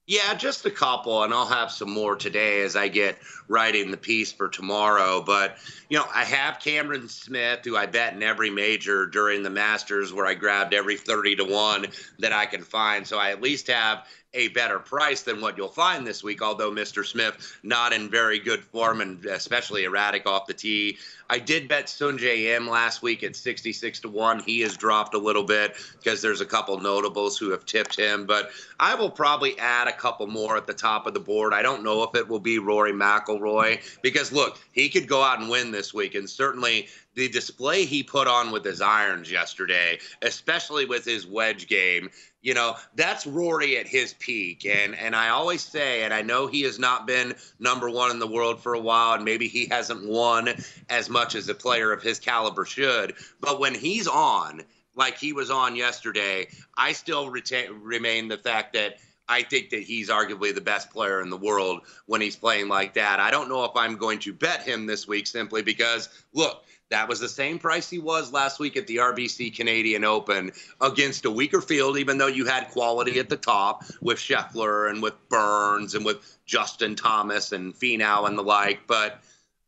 Yeah, 0.07 0.35
just 0.35 0.67
a 0.67 0.71
couple, 0.71 1.23
and 1.23 1.33
I'll 1.33 1.47
have 1.47 1.71
some 1.71 1.89
more 1.89 2.15
today 2.15 2.61
as 2.61 2.75
I 2.75 2.89
get 2.89 3.17
writing 3.47 3.89
the 3.89 3.97
piece 3.97 4.31
for 4.31 4.47
tomorrow. 4.47 5.19
But, 5.19 5.57
you 5.89 5.97
know, 5.97 6.05
I 6.13 6.23
have 6.23 6.59
Cameron 6.59 7.09
Smith, 7.09 7.61
who 7.63 7.75
I 7.75 7.87
bet 7.87 8.13
in 8.13 8.21
every 8.21 8.51
major 8.51 9.07
during 9.07 9.41
the 9.41 9.49
Masters, 9.49 10.13
where 10.13 10.27
I 10.27 10.35
grabbed 10.35 10.75
every 10.75 10.95
30 10.95 11.37
to 11.37 11.43
1 11.45 11.87
that 12.19 12.33
I 12.33 12.45
can 12.45 12.61
find. 12.61 13.07
So 13.07 13.17
I 13.17 13.31
at 13.31 13.41
least 13.41 13.65
have 13.65 14.05
a 14.35 14.49
better 14.49 14.77
price 14.79 15.23
than 15.23 15.41
what 15.41 15.57
you'll 15.57 15.69
find 15.69 16.05
this 16.05 16.23
week, 16.23 16.41
although 16.41 16.71
Mr. 16.71 17.05
Smith 17.05 17.57
not 17.63 17.93
in 17.93 18.09
very 18.09 18.37
good 18.37 18.63
form 18.63 19.01
and 19.01 19.25
especially 19.25 19.85
erratic 19.85 20.27
off 20.27 20.45
the 20.45 20.53
tee. 20.53 20.97
I 21.29 21.39
did 21.39 21.67
bet 21.67 21.87
Sungjae 21.87 22.55
Im 22.55 22.69
last 22.69 23.01
week 23.01 23.23
at 23.23 23.35
66 23.35 24.01
to 24.01 24.09
1. 24.09 24.39
He 24.41 24.59
has 24.59 24.77
dropped 24.77 25.15
a 25.15 25.17
little 25.17 25.43
bit 25.43 25.75
because 25.97 26.21
there's 26.21 26.41
a 26.41 26.45
couple 26.45 26.77
notables 26.79 27.37
who 27.37 27.49
have 27.49 27.65
tipped 27.65 27.95
him, 27.95 28.25
but 28.25 28.51
I 28.79 28.93
will 28.93 29.09
probably 29.09 29.57
add 29.57 29.87
a 29.87 29.93
couple 29.93 30.27
more 30.27 30.55
at 30.57 30.67
the 30.67 30.73
top 30.73 31.07
of 31.07 31.13
the 31.13 31.19
board. 31.19 31.53
I 31.53 31.63
don't 31.63 31.83
know 31.83 32.03
if 32.03 32.13
it 32.13 32.27
will 32.27 32.39
be 32.39 32.59
Rory 32.59 32.93
McIlroy 32.93 33.81
because 34.03 34.31
look, 34.31 34.59
he 34.71 34.89
could 34.89 35.07
go 35.07 35.23
out 35.23 35.39
and 35.39 35.49
win 35.49 35.71
this 35.71 35.93
week 35.93 36.13
and 36.13 36.29
certainly 36.29 36.89
the 37.15 37.29
display 37.29 37.85
he 37.85 38.03
put 38.03 38.27
on 38.27 38.51
with 38.51 38.63
his 38.63 38.81
irons 38.81 39.31
yesterday, 39.31 39.97
especially 40.21 40.85
with 40.85 41.05
his 41.05 41.25
wedge 41.25 41.67
game, 41.67 42.09
you 42.45 42.53
know, 42.53 42.75
that's 42.93 43.25
Rory 43.25 43.75
at 43.77 43.87
his 43.87 44.13
peak. 44.13 44.67
And 44.67 44.93
and 44.95 45.15
I 45.15 45.29
always 45.29 45.63
say, 45.63 46.03
and 46.03 46.13
I 46.13 46.21
know 46.21 46.45
he 46.45 46.61
has 46.61 46.77
not 46.77 47.07
been 47.07 47.33
number 47.59 47.89
one 47.89 48.11
in 48.11 48.19
the 48.19 48.27
world 48.27 48.61
for 48.61 48.75
a 48.75 48.79
while, 48.79 49.15
and 49.15 49.25
maybe 49.25 49.47
he 49.47 49.65
hasn't 49.65 50.07
won 50.07 50.49
as 50.87 51.09
much 51.09 51.33
as 51.33 51.49
a 51.49 51.55
player 51.55 51.91
of 51.91 52.03
his 52.03 52.19
caliber 52.19 52.63
should. 52.63 53.15
But 53.41 53.59
when 53.59 53.73
he's 53.73 54.07
on, 54.07 54.61
like 54.95 55.17
he 55.17 55.33
was 55.33 55.49
on 55.49 55.75
yesterday, 55.75 56.47
I 56.77 56.93
still 56.93 57.31
retain, 57.31 57.81
remain 57.81 58.27
the 58.27 58.37
fact 58.37 58.73
that 58.73 58.99
I 59.27 59.41
think 59.41 59.71
that 59.71 59.81
he's 59.81 60.09
arguably 60.11 60.53
the 60.53 60.61
best 60.61 60.91
player 60.91 61.21
in 61.21 61.31
the 61.31 61.37
world 61.37 61.81
when 62.05 62.21
he's 62.21 62.35
playing 62.35 62.67
like 62.67 62.93
that. 62.93 63.19
I 63.19 63.31
don't 63.31 63.49
know 63.49 63.63
if 63.63 63.71
I'm 63.75 63.97
going 63.97 64.19
to 64.19 64.33
bet 64.33 64.61
him 64.61 64.85
this 64.85 65.07
week 65.07 65.25
simply 65.25 65.63
because, 65.63 66.09
look, 66.33 66.63
that 66.91 67.09
was 67.09 67.19
the 67.19 67.29
same 67.29 67.57
price 67.57 67.89
he 67.89 67.99
was 67.99 68.31
last 68.31 68.59
week 68.59 68.77
at 68.77 68.85
the 68.87 68.97
RBC 68.97 69.55
Canadian 69.55 70.03
Open 70.03 70.51
against 70.81 71.25
a 71.25 71.31
weaker 71.31 71.61
field, 71.61 71.97
even 71.97 72.17
though 72.17 72.27
you 72.27 72.45
had 72.45 72.69
quality 72.69 73.19
at 73.19 73.29
the 73.29 73.37
top 73.37 73.83
with 74.01 74.17
Scheffler 74.17 74.89
and 74.89 75.01
with 75.01 75.13
Burns 75.29 75.95
and 75.95 76.05
with 76.05 76.37
Justin 76.45 76.95
Thomas 76.95 77.51
and 77.51 77.73
Finau 77.73 78.27
and 78.27 78.37
the 78.37 78.43
like. 78.43 78.85
But 78.85 79.21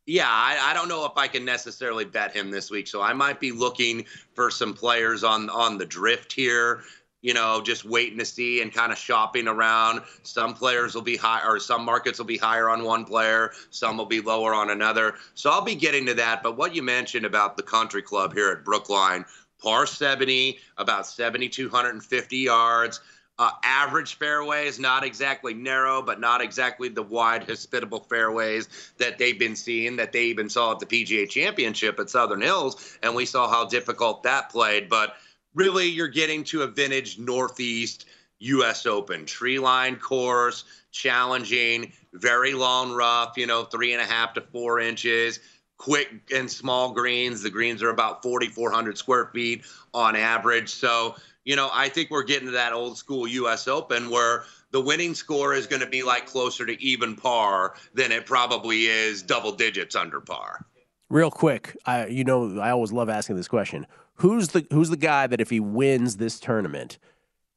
yeah, 0.06 0.28
I, 0.28 0.70
I, 0.70 0.74
don't 0.74 0.88
know 0.88 1.04
if 1.06 1.12
I 1.16 1.26
can 1.26 1.44
necessarily 1.44 2.04
bet 2.04 2.34
him 2.34 2.50
this 2.50 2.70
week. 2.70 2.86
So 2.86 3.02
I 3.02 3.12
might 3.12 3.40
be 3.40 3.52
looking 3.52 4.06
for 4.34 4.50
some 4.50 4.72
players 4.72 5.24
on 5.24 5.50
on 5.50 5.76
the 5.76 5.86
drift 5.86 6.32
here 6.32 6.82
you 7.20 7.34
know, 7.34 7.60
just 7.60 7.84
waiting 7.84 8.18
to 8.18 8.24
see 8.24 8.62
and 8.62 8.72
kind 8.72 8.92
of 8.92 8.98
shopping 8.98 9.48
around. 9.48 10.02
Some 10.22 10.54
players 10.54 10.94
will 10.94 11.02
be 11.02 11.16
high, 11.16 11.46
or 11.46 11.58
some 11.58 11.84
markets 11.84 12.18
will 12.18 12.26
be 12.26 12.36
higher 12.36 12.68
on 12.68 12.84
one 12.84 13.04
player, 13.04 13.52
some 13.70 13.96
will 13.96 14.06
be 14.06 14.20
lower 14.20 14.54
on 14.54 14.70
another. 14.70 15.14
So 15.34 15.50
I'll 15.50 15.62
be 15.62 15.74
getting 15.74 16.06
to 16.06 16.14
that. 16.14 16.42
But 16.42 16.56
what 16.56 16.74
you 16.74 16.82
mentioned 16.82 17.26
about 17.26 17.56
the 17.56 17.62
country 17.62 18.02
club 18.02 18.34
here 18.34 18.50
at 18.50 18.64
Brookline, 18.64 19.24
par 19.60 19.86
70, 19.86 20.58
about 20.76 21.06
7,250 21.06 22.36
yards. 22.36 23.00
Uh, 23.40 23.52
average 23.62 24.16
fairways, 24.16 24.80
not 24.80 25.04
exactly 25.04 25.54
narrow, 25.54 26.02
but 26.02 26.18
not 26.18 26.40
exactly 26.40 26.88
the 26.88 27.04
wide, 27.04 27.48
hospitable 27.48 28.00
fairways 28.00 28.68
that 28.98 29.16
they've 29.16 29.38
been 29.38 29.54
seeing, 29.54 29.94
that 29.94 30.10
they 30.10 30.24
even 30.24 30.48
saw 30.50 30.72
at 30.72 30.80
the 30.80 30.86
PGA 30.86 31.28
Championship 31.28 32.00
at 32.00 32.10
Southern 32.10 32.40
Hills. 32.40 32.98
And 33.00 33.14
we 33.14 33.24
saw 33.24 33.48
how 33.48 33.64
difficult 33.64 34.24
that 34.24 34.50
played. 34.50 34.88
But 34.88 35.14
really 35.54 35.86
you're 35.86 36.08
getting 36.08 36.44
to 36.44 36.62
a 36.62 36.66
vintage 36.66 37.18
Northeast 37.18 38.06
U.S. 38.40 38.86
Open 38.86 39.26
tree 39.26 39.58
line 39.58 39.96
course, 39.96 40.64
challenging, 40.92 41.92
very 42.12 42.54
long 42.54 42.92
rough, 42.92 43.36
you 43.36 43.46
know, 43.46 43.64
three 43.64 43.92
and 43.92 44.02
a 44.02 44.04
half 44.04 44.34
to 44.34 44.40
four 44.40 44.80
inches, 44.80 45.40
quick 45.76 46.30
and 46.34 46.50
small 46.50 46.92
greens. 46.92 47.42
The 47.42 47.50
greens 47.50 47.82
are 47.82 47.90
about 47.90 48.22
4,400 48.22 48.96
square 48.96 49.30
feet 49.34 49.64
on 49.92 50.16
average. 50.16 50.68
So, 50.68 51.16
you 51.44 51.56
know, 51.56 51.70
I 51.72 51.88
think 51.88 52.10
we're 52.10 52.24
getting 52.24 52.46
to 52.46 52.52
that 52.52 52.72
old 52.72 52.96
school 52.96 53.26
U.S. 53.26 53.66
Open 53.66 54.10
where 54.10 54.44
the 54.70 54.80
winning 54.80 55.14
score 55.14 55.54
is 55.54 55.66
going 55.66 55.80
to 55.80 55.88
be 55.88 56.02
like 56.02 56.26
closer 56.26 56.66
to 56.66 56.80
even 56.82 57.16
par 57.16 57.74
than 57.94 58.12
it 58.12 58.26
probably 58.26 58.86
is 58.86 59.22
double 59.22 59.52
digits 59.52 59.96
under 59.96 60.20
par. 60.20 60.64
Real 61.10 61.30
quick, 61.30 61.74
I 61.86 62.06
you 62.06 62.22
know 62.22 62.60
I 62.60 62.70
always 62.70 62.92
love 62.92 63.08
asking 63.08 63.36
this 63.36 63.48
question 63.48 63.86
who's 64.18 64.48
the 64.48 64.66
who's 64.70 64.90
the 64.90 64.96
guy 64.96 65.26
that 65.26 65.40
if 65.40 65.50
he 65.50 65.60
wins 65.60 66.16
this 66.16 66.38
tournament, 66.38 66.98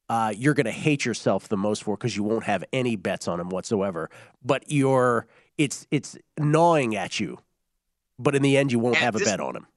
uh, 0.09 0.33
you're 0.35 0.53
going 0.53 0.65
to 0.65 0.71
hate 0.71 1.05
yourself 1.05 1.47
the 1.47 1.57
most 1.57 1.83
for 1.83 1.95
because 1.95 2.15
you 2.15 2.23
won't 2.23 2.43
have 2.43 2.63
any 2.73 2.95
bets 2.95 3.27
on 3.27 3.39
him 3.39 3.49
whatsoever. 3.49 4.09
But 4.43 4.63
you're 4.67 5.27
it's 5.57 5.87
it's 5.91 6.17
gnawing 6.39 6.95
at 6.95 7.19
you, 7.19 7.39
but 8.17 8.35
in 8.35 8.41
the 8.41 8.57
end, 8.57 8.71
you 8.71 8.79
won't 8.79 8.97
at 8.97 9.03
have 9.03 9.13
this, 9.13 9.23
a 9.23 9.25
bet 9.25 9.39
on 9.39 9.55
him. 9.55 9.67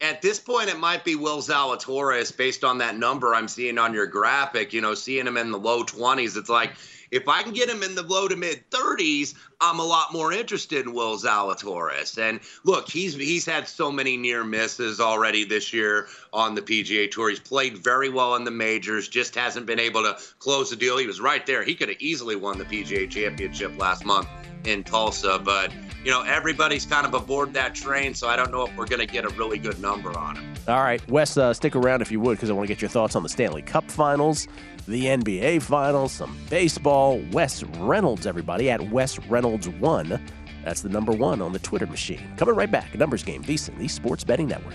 At 0.00 0.22
this 0.22 0.38
point, 0.38 0.68
it 0.68 0.78
might 0.78 1.04
be 1.04 1.16
Will 1.16 1.38
Zalatoris 1.38 2.36
based 2.36 2.62
on 2.62 2.78
that 2.78 2.96
number 2.96 3.34
I'm 3.34 3.48
seeing 3.48 3.78
on 3.78 3.92
your 3.92 4.06
graphic. 4.06 4.72
You 4.72 4.80
know, 4.80 4.94
seeing 4.94 5.26
him 5.26 5.36
in 5.36 5.50
the 5.50 5.58
low 5.58 5.82
20s, 5.82 6.36
it's 6.36 6.48
like 6.48 6.74
if 7.10 7.26
I 7.26 7.42
can 7.42 7.52
get 7.52 7.68
him 7.68 7.82
in 7.82 7.96
the 7.96 8.04
low 8.04 8.28
to 8.28 8.36
mid 8.36 8.70
30s, 8.70 9.34
I'm 9.60 9.80
a 9.80 9.84
lot 9.84 10.12
more 10.12 10.32
interested 10.32 10.86
in 10.86 10.92
Will 10.92 11.16
Zalatoris. 11.16 12.16
And 12.16 12.38
look, 12.62 12.88
he's 12.88 13.16
he's 13.16 13.44
had 13.44 13.66
so 13.66 13.90
many 13.90 14.16
near 14.16 14.44
misses 14.44 15.00
already 15.00 15.44
this 15.44 15.72
year 15.72 16.06
on 16.32 16.54
the 16.54 16.62
PGA 16.62 17.10
Tour. 17.10 17.30
He's 17.30 17.40
played 17.40 17.78
very 17.78 18.08
well 18.08 18.36
in 18.36 18.44
the 18.44 18.52
majors, 18.52 19.08
just 19.08 19.34
hasn't 19.34 19.66
been 19.66 19.80
able 19.80 20.02
to 20.02 20.16
close 20.38 20.70
the 20.70 20.76
deal. 20.76 20.98
He 20.98 21.08
was 21.08 21.20
right 21.20 21.44
there. 21.44 21.64
He 21.64 21.74
could 21.74 21.88
have 21.88 22.00
easily 22.00 22.36
won 22.36 22.56
the 22.56 22.64
PGA 22.64 23.10
Championship 23.10 23.76
last 23.78 24.04
month 24.04 24.28
in 24.64 24.84
Tulsa, 24.84 25.40
but 25.44 25.72
you 26.04 26.10
know 26.10 26.22
everybody's 26.22 26.86
kind 26.86 27.06
of 27.06 27.14
aboard 27.14 27.52
that 27.54 27.74
train, 27.74 28.14
so 28.14 28.28
I 28.28 28.36
don't 28.36 28.50
know 28.50 28.66
if 28.66 28.76
we're 28.76 28.86
going 28.86 29.06
to 29.06 29.12
get 29.12 29.24
a 29.24 29.30
really 29.30 29.58
good 29.58 29.80
number 29.80 30.16
on 30.16 30.36
him. 30.36 30.54
All 30.66 30.82
right, 30.82 31.06
Wes, 31.08 31.36
uh, 31.36 31.52
stick 31.52 31.74
around 31.76 32.02
if 32.02 32.10
you 32.10 32.20
would, 32.20 32.36
because 32.36 32.50
I 32.50 32.52
want 32.52 32.68
to 32.68 32.74
get 32.74 32.82
your 32.82 32.90
thoughts 32.90 33.16
on 33.16 33.22
the 33.22 33.28
Stanley 33.28 33.62
Cup 33.62 33.90
Finals 33.90 34.48
the 34.88 35.04
NBA 35.04 35.62
Finals, 35.62 36.12
some 36.12 36.36
baseball. 36.50 37.22
Wes 37.30 37.62
Reynolds, 37.62 38.26
everybody, 38.26 38.70
at 38.70 38.80
Wes 38.90 39.16
Reynolds1. 39.18 40.20
That's 40.64 40.80
the 40.80 40.88
number 40.88 41.12
one 41.12 41.40
on 41.40 41.52
the 41.52 41.58
Twitter 41.58 41.86
machine. 41.86 42.20
Coming 42.36 42.54
right 42.54 42.70
back. 42.70 42.94
Numbers 42.98 43.22
game, 43.22 43.44
VSIN, 43.44 43.78
the 43.78 43.88
Sports 43.88 44.24
Betting 44.24 44.48
Network. 44.48 44.74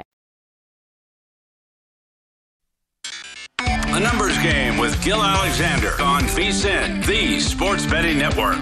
Numbers 4.01 4.37
game 4.39 4.79
with 4.79 4.99
Gill 5.03 5.21
Alexander 5.21 5.89
on 6.01 6.23
VSIN, 6.23 7.05
the 7.05 7.39
Sports 7.39 7.85
Betting 7.85 8.17
Network. 8.17 8.57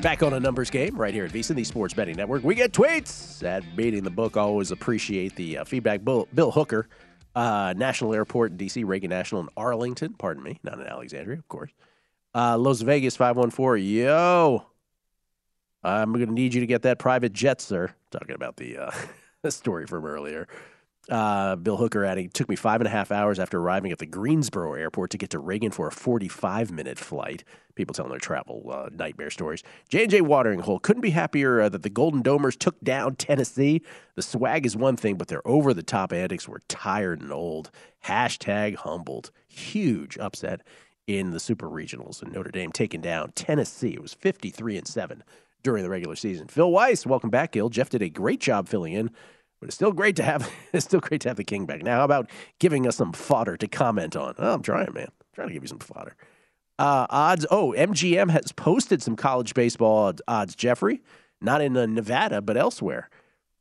Back 0.00 0.22
on 0.22 0.32
a 0.32 0.40
numbers 0.40 0.70
game 0.70 0.96
right 0.96 1.12
here 1.12 1.26
at 1.26 1.30
VSIN, 1.30 1.56
the 1.56 1.64
Sports 1.64 1.92
Betting 1.92 2.16
Network. 2.16 2.42
We 2.42 2.54
get 2.54 2.72
tweets 2.72 3.42
at 3.44 3.76
Beating 3.76 4.02
the 4.02 4.10
Book. 4.10 4.38
Always 4.38 4.70
appreciate 4.70 5.36
the 5.36 5.58
uh, 5.58 5.64
feedback. 5.64 6.02
Bill, 6.04 6.26
Bill 6.34 6.50
Hooker, 6.50 6.88
uh, 7.34 7.74
National 7.76 8.14
Airport 8.14 8.52
in 8.52 8.56
D.C., 8.56 8.82
Reagan 8.82 9.10
National 9.10 9.42
in 9.42 9.48
Arlington. 9.58 10.14
Pardon 10.14 10.42
me, 10.42 10.58
not 10.62 10.80
in 10.80 10.86
Alexandria, 10.86 11.36
of 11.36 11.48
course. 11.48 11.70
Uh, 12.34 12.56
Las 12.56 12.80
Vegas 12.80 13.14
514. 13.14 13.84
Yo. 13.84 14.64
I'm 15.84 16.14
going 16.14 16.26
to 16.26 16.32
need 16.32 16.54
you 16.54 16.60
to 16.60 16.66
get 16.66 16.80
that 16.82 16.98
private 16.98 17.34
jet, 17.34 17.60
sir. 17.60 17.92
Talking 18.10 18.34
about 18.34 18.56
the 18.56 18.78
uh, 18.78 18.90
story 19.50 19.86
from 19.86 20.06
earlier. 20.06 20.48
Uh, 21.08 21.56
Bill 21.56 21.78
Hooker 21.78 22.04
adding, 22.04 22.28
took 22.28 22.50
me 22.50 22.56
five 22.56 22.80
and 22.82 22.86
a 22.86 22.90
half 22.90 23.10
hours 23.10 23.38
after 23.38 23.58
arriving 23.58 23.92
at 23.92 23.98
the 23.98 24.06
Greensboro 24.06 24.74
airport 24.74 25.10
to 25.10 25.18
get 25.18 25.30
to 25.30 25.38
Reagan 25.38 25.70
for 25.70 25.86
a 25.86 25.92
45 25.92 26.70
minute 26.70 26.98
flight. 26.98 27.44
People 27.76 27.94
telling 27.94 28.10
their 28.10 28.18
travel 28.18 28.68
uh, 28.70 28.90
nightmare 28.92 29.30
stories. 29.30 29.62
J&J 29.88 30.20
Watering 30.20 30.60
Hole 30.60 30.78
couldn't 30.78 31.00
be 31.00 31.10
happier 31.10 31.62
uh, 31.62 31.68
that 31.70 31.82
the 31.82 31.88
Golden 31.88 32.22
Domers 32.22 32.58
took 32.58 32.78
down 32.82 33.16
Tennessee. 33.16 33.80
The 34.16 34.22
swag 34.22 34.66
is 34.66 34.76
one 34.76 34.96
thing, 34.96 35.16
but 35.16 35.28
their 35.28 35.46
over 35.46 35.72
the 35.72 35.82
top 35.82 36.12
antics 36.12 36.46
were 36.46 36.60
tired 36.68 37.22
and 37.22 37.32
old. 37.32 37.70
Hashtag 38.04 38.76
humbled. 38.76 39.30
Huge 39.46 40.18
upset 40.18 40.62
in 41.06 41.30
the 41.30 41.40
Super 41.40 41.68
Regionals 41.68 42.20
and 42.20 42.32
Notre 42.32 42.50
Dame 42.50 42.70
taking 42.70 43.00
down 43.00 43.32
Tennessee. 43.32 43.94
It 43.94 44.02
was 44.02 44.12
53 44.12 44.76
and 44.76 44.86
7 44.86 45.24
during 45.62 45.82
the 45.82 45.90
regular 45.90 46.16
season. 46.16 46.48
Phil 46.48 46.70
Weiss, 46.70 47.06
welcome 47.06 47.30
back, 47.30 47.52
Gill. 47.52 47.70
Jeff 47.70 47.88
did 47.88 48.02
a 48.02 48.10
great 48.10 48.40
job 48.40 48.68
filling 48.68 48.92
in 48.92 49.10
but 49.60 49.68
it's 49.68 49.74
still 49.74 49.92
great 49.92 50.16
to 50.16 50.22
have 50.22 50.50
it's 50.72 50.84
still 50.84 51.00
great 51.00 51.20
to 51.22 51.28
have 51.28 51.36
the 51.36 51.44
king 51.44 51.66
back. 51.66 51.82
Now, 51.82 51.98
how 51.98 52.04
about 52.04 52.30
giving 52.58 52.86
us 52.86 52.96
some 52.96 53.12
fodder 53.12 53.56
to 53.56 53.68
comment 53.68 54.16
on? 54.16 54.34
Oh, 54.38 54.54
I'm 54.54 54.62
trying, 54.62 54.92
man. 54.92 55.08
I'm 55.08 55.34
trying 55.34 55.48
to 55.48 55.54
give 55.54 55.62
you 55.62 55.68
some 55.68 55.78
fodder. 55.78 56.16
Uh, 56.78 57.06
odds. 57.10 57.44
Oh, 57.50 57.74
MGM 57.76 58.30
has 58.30 58.52
posted 58.52 59.02
some 59.02 59.16
college 59.16 59.54
baseball 59.54 60.12
odds. 60.28 60.54
Jeffrey, 60.54 61.02
not 61.40 61.60
in 61.60 61.76
uh, 61.76 61.86
Nevada, 61.86 62.40
but 62.40 62.56
elsewhere. 62.56 63.10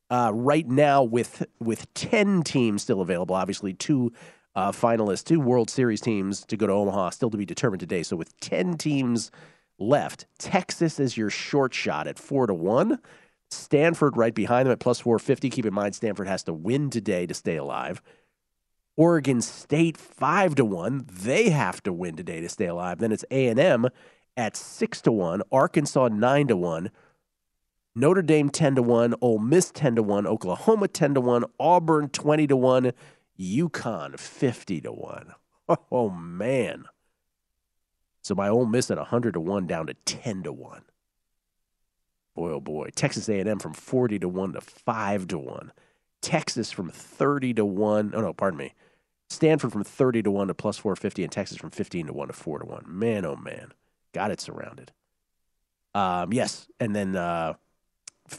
Uh, 0.10 0.32
right 0.34 0.68
now, 0.68 1.04
with 1.04 1.46
with 1.60 1.92
ten 1.96 2.44
teams 2.44 2.84
still 2.84 3.02
available, 3.02 3.36
obviously 3.36 3.74
two 3.74 4.14
uh, 4.56 4.72
finalists, 4.72 5.24
two 5.24 5.40
World 5.40 5.70
Series 5.70 6.00
teams 6.00 6.46
to 6.46 6.58
go 6.58 6.68
to 6.68 6.74
Omaha, 6.74 7.10
still 7.10 7.32
to 7.32 7.38
be 7.38 7.46
determined 7.46 7.80
today. 7.80 8.04
So 8.04 8.16
with 8.16 8.40
ten 8.40 8.78
teams 8.78 9.32
left, 9.80 10.28
Texas 10.38 11.00
is 11.00 11.18
your 11.18 11.32
short 11.32 11.74
shot 11.74 12.08
at 12.08 12.20
four 12.20 12.46
to 12.46 12.54
one. 12.54 13.00
Stanford 13.50 14.18
right 14.18 14.34
behind 14.34 14.66
them 14.66 14.74
at 14.74 14.80
plus 14.80 15.00
450. 15.00 15.50
Keep 15.50 15.66
in 15.66 15.74
mind, 15.74 15.96
Stanford 15.96 16.28
has 16.28 16.44
to 16.44 16.54
win 16.54 16.90
today 16.90 17.26
to 17.26 17.34
stay 17.34 17.56
alive. 17.56 18.02
Oregon 18.96 19.42
State 19.42 19.96
5 19.96 20.56
to 20.56 20.66
1. 20.66 21.06
They 21.12 21.50
have 21.50 21.84
to 21.84 21.94
win 21.94 22.16
today 22.16 22.42
to 22.42 22.50
stay 22.50 22.66
alive. 22.66 22.98
Then 22.98 23.12
it's 23.12 23.26
A&M 23.30 23.88
at 24.38 24.56
6 24.56 25.02
to 25.02 25.12
1, 25.12 25.42
Arkansas 25.52 26.10
9 26.10 26.48
to 26.48 26.56
1, 26.56 26.92
Notre 27.96 28.22
Dame 28.22 28.50
10 28.50 28.76
to 28.76 28.84
1, 28.84 29.16
Ole 29.22 29.40
Miss 29.40 29.72
10 29.72 29.96
to 29.96 30.04
1, 30.04 30.28
Oklahoma 30.28 30.88
10 30.88 31.16
to 31.16 31.22
1, 31.22 31.46
Auburn 31.60 32.10
20 32.10 32.48
to 32.48 32.56
1, 32.56 32.92
UConn 33.40 34.20
50 34.20 34.82
to 34.82 34.92
1. 34.92 35.34
Oh 35.92 36.10
man. 36.10 36.86
So 38.22 38.34
my 38.34 38.48
Ole 38.48 38.68
Miss 38.68 38.90
at 38.90 38.98
100 38.98 39.34
to 39.34 39.42
1 39.42 39.68
down 39.68 39.88
to 39.88 39.96
10 40.06 40.44
to 40.44 40.54
1. 40.54 40.82
Boy, 42.38 42.52
oh 42.52 42.60
boy. 42.60 42.90
Texas 42.96 43.28
A&M 43.30 43.58
from 43.58 43.74
40 43.74 44.20
to 44.20 44.30
1 44.30 44.54
to 44.54 44.62
5 44.62 45.28
to 45.30 45.40
1. 45.40 45.72
Texas 46.22 46.72
from 46.72 46.92
30 46.92 47.56
to 47.56 47.66
1. 47.66 48.14
Oh, 48.14 48.22
no, 48.22 48.32
pardon 48.32 48.60
me. 48.60 48.76
Stanford 49.28 49.74
from 49.74 49.84
30 49.84 50.22
to 50.22 50.30
1 50.30 50.50
to 50.50 50.54
plus 50.54 50.78
450 50.78 51.24
and 51.24 51.32
Texas 51.32 51.58
from 51.58 51.72
15 51.72 52.06
to 52.06 52.14
1 52.14 52.28
to 52.28 52.34
4 52.34 52.60
to 52.60 52.66
1. 52.68 52.84
Man, 52.86 53.26
oh, 53.26 53.36
man. 53.38 53.72
Got 54.14 54.30
it 54.30 54.40
surrounded. 54.40 54.92
Um, 55.96 56.32
yes. 56.32 56.68
And 56.80 56.96
then 56.96 57.16
uh, 57.16 57.56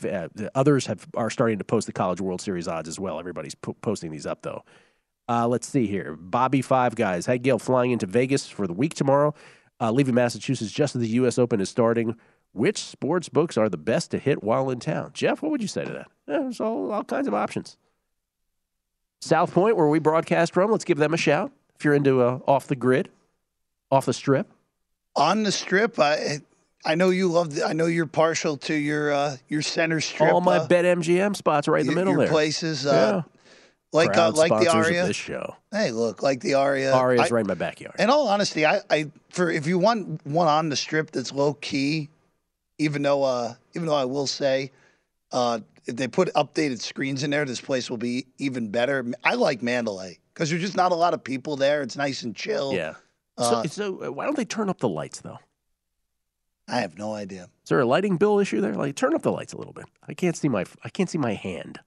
uh, 0.04 0.28
the 0.32 0.48
others 0.54 0.86
have 0.86 1.08
are 1.16 1.28
starting 1.28 1.58
to 1.58 1.64
post 1.64 1.88
the 1.88 1.92
College 1.92 2.20
World 2.20 2.40
Series 2.40 2.68
odds 2.68 2.88
as 2.88 3.00
well. 3.00 3.18
Everybody's 3.18 3.56
po- 3.56 3.76
posting 3.82 4.12
these 4.12 4.26
up, 4.26 4.42
though. 4.42 4.62
Uh, 5.28 5.48
let's 5.48 5.66
see 5.66 5.88
here. 5.88 6.14
Bobby 6.14 6.62
Five 6.62 6.94
Guys. 6.94 7.26
Hey, 7.26 7.38
Gail, 7.38 7.58
flying 7.58 7.90
into 7.90 8.06
Vegas 8.06 8.48
for 8.48 8.68
the 8.68 8.72
week 8.72 8.94
tomorrow. 8.94 9.34
Uh, 9.80 9.90
leaving 9.90 10.14
Massachusetts 10.14 10.70
just 10.70 10.94
as 10.94 11.02
the 11.02 11.08
U.S. 11.08 11.36
Open 11.36 11.60
is 11.60 11.68
starting. 11.68 12.14
Which 12.52 12.78
sports 12.78 13.28
books 13.28 13.56
are 13.56 13.68
the 13.68 13.76
best 13.76 14.10
to 14.12 14.18
hit 14.18 14.42
while 14.42 14.70
in 14.70 14.80
town? 14.80 15.10
Jeff, 15.14 15.42
what 15.42 15.50
would 15.50 15.62
you 15.62 15.68
say 15.68 15.84
to 15.84 15.92
that? 15.92 16.08
Yeah, 16.26 16.38
there's 16.40 16.60
all, 16.60 16.90
all 16.90 17.04
kinds 17.04 17.28
of 17.28 17.34
options. 17.34 17.76
South 19.20 19.52
Point, 19.52 19.76
where 19.76 19.88
we 19.88 19.98
broadcast 19.98 20.54
from, 20.54 20.70
let's 20.70 20.84
give 20.84 20.98
them 20.98 21.12
a 21.14 21.16
shout. 21.16 21.52
If 21.76 21.84
you're 21.84 21.94
into 21.94 22.22
uh, 22.22 22.40
off 22.46 22.66
the 22.66 22.76
grid, 22.76 23.10
off 23.90 24.06
the 24.06 24.12
strip. 24.12 24.48
On 25.16 25.42
the 25.42 25.52
strip, 25.52 25.98
I 25.98 26.38
I 26.84 26.94
know 26.94 27.10
you 27.10 27.28
love. 27.28 27.54
The, 27.54 27.64
I 27.64 27.72
know 27.72 27.86
you're 27.86 28.06
partial 28.06 28.56
to 28.58 28.74
your 28.74 29.12
uh, 29.12 29.36
your 29.48 29.62
center 29.62 30.00
strip. 30.00 30.32
All 30.32 30.40
my 30.40 30.58
uh, 30.58 30.66
Bet 30.68 30.84
MGM 30.84 31.36
spots 31.36 31.68
right 31.68 31.80
in 31.80 31.86
the 31.86 31.94
middle 31.94 32.12
your 32.12 32.22
there. 32.22 32.28
places. 32.28 32.86
Uh, 32.86 33.22
yeah. 33.24 33.32
Like 33.92 34.16
uh, 34.16 34.30
like 34.32 34.50
the 34.50 34.70
Aria. 34.70 35.06
this 35.06 35.16
show. 35.16 35.56
Hey, 35.72 35.90
look, 35.90 36.22
like 36.22 36.40
the 36.40 36.54
Aria. 36.54 36.92
Aria's 36.92 37.30
I- 37.30 37.34
right 37.34 37.40
in 37.40 37.46
my 37.46 37.54
backyard. 37.54 37.96
In 37.98 38.10
all 38.10 38.28
honesty, 38.28 38.66
I, 38.66 38.80
I 38.90 39.10
for 39.30 39.50
if 39.50 39.66
you 39.66 39.78
want 39.78 40.24
one 40.26 40.46
on 40.46 40.68
the 40.68 40.76
strip 40.76 41.10
that's 41.10 41.32
low 41.32 41.54
key, 41.54 42.08
even 42.78 43.02
though 43.02 43.22
uh, 43.22 43.54
even 43.74 43.86
though 43.86 43.94
I 43.94 44.04
will 44.04 44.26
say, 44.26 44.72
uh, 45.32 45.60
if 45.86 45.96
they 45.96 46.08
put 46.08 46.32
updated 46.34 46.80
screens 46.80 47.22
in 47.22 47.30
there, 47.30 47.44
this 47.44 47.60
place 47.60 47.90
will 47.90 47.96
be 47.96 48.26
even 48.38 48.70
better. 48.70 49.04
I 49.24 49.34
like 49.34 49.62
Mandalay 49.62 50.18
because 50.32 50.50
there's 50.50 50.62
just 50.62 50.76
not 50.76 50.92
a 50.92 50.96
lot 50.96 51.14
of 51.14 51.22
people 51.22 51.56
there. 51.56 51.82
It's 51.82 51.96
nice 51.96 52.22
and 52.22 52.34
chill. 52.34 52.72
Yeah. 52.72 52.94
Uh, 53.36 53.62
so, 53.64 53.68
so 53.68 54.06
uh, 54.06 54.12
why 54.12 54.24
don't 54.24 54.36
they 54.36 54.44
turn 54.44 54.68
up 54.68 54.78
the 54.78 54.88
lights 54.88 55.20
though? 55.20 55.38
I 56.68 56.80
have 56.80 56.98
no 56.98 57.14
idea. 57.14 57.44
Is 57.44 57.68
there 57.70 57.80
a 57.80 57.86
lighting 57.86 58.18
bill 58.18 58.38
issue 58.38 58.60
there? 58.60 58.74
Like, 58.74 58.94
turn 58.94 59.14
up 59.14 59.22
the 59.22 59.32
lights 59.32 59.54
a 59.54 59.56
little 59.56 59.72
bit. 59.72 59.86
I 60.06 60.12
can't 60.12 60.36
see 60.36 60.48
my 60.48 60.64
I 60.84 60.90
can't 60.90 61.08
see 61.08 61.18
my 61.18 61.34
hand. 61.34 61.80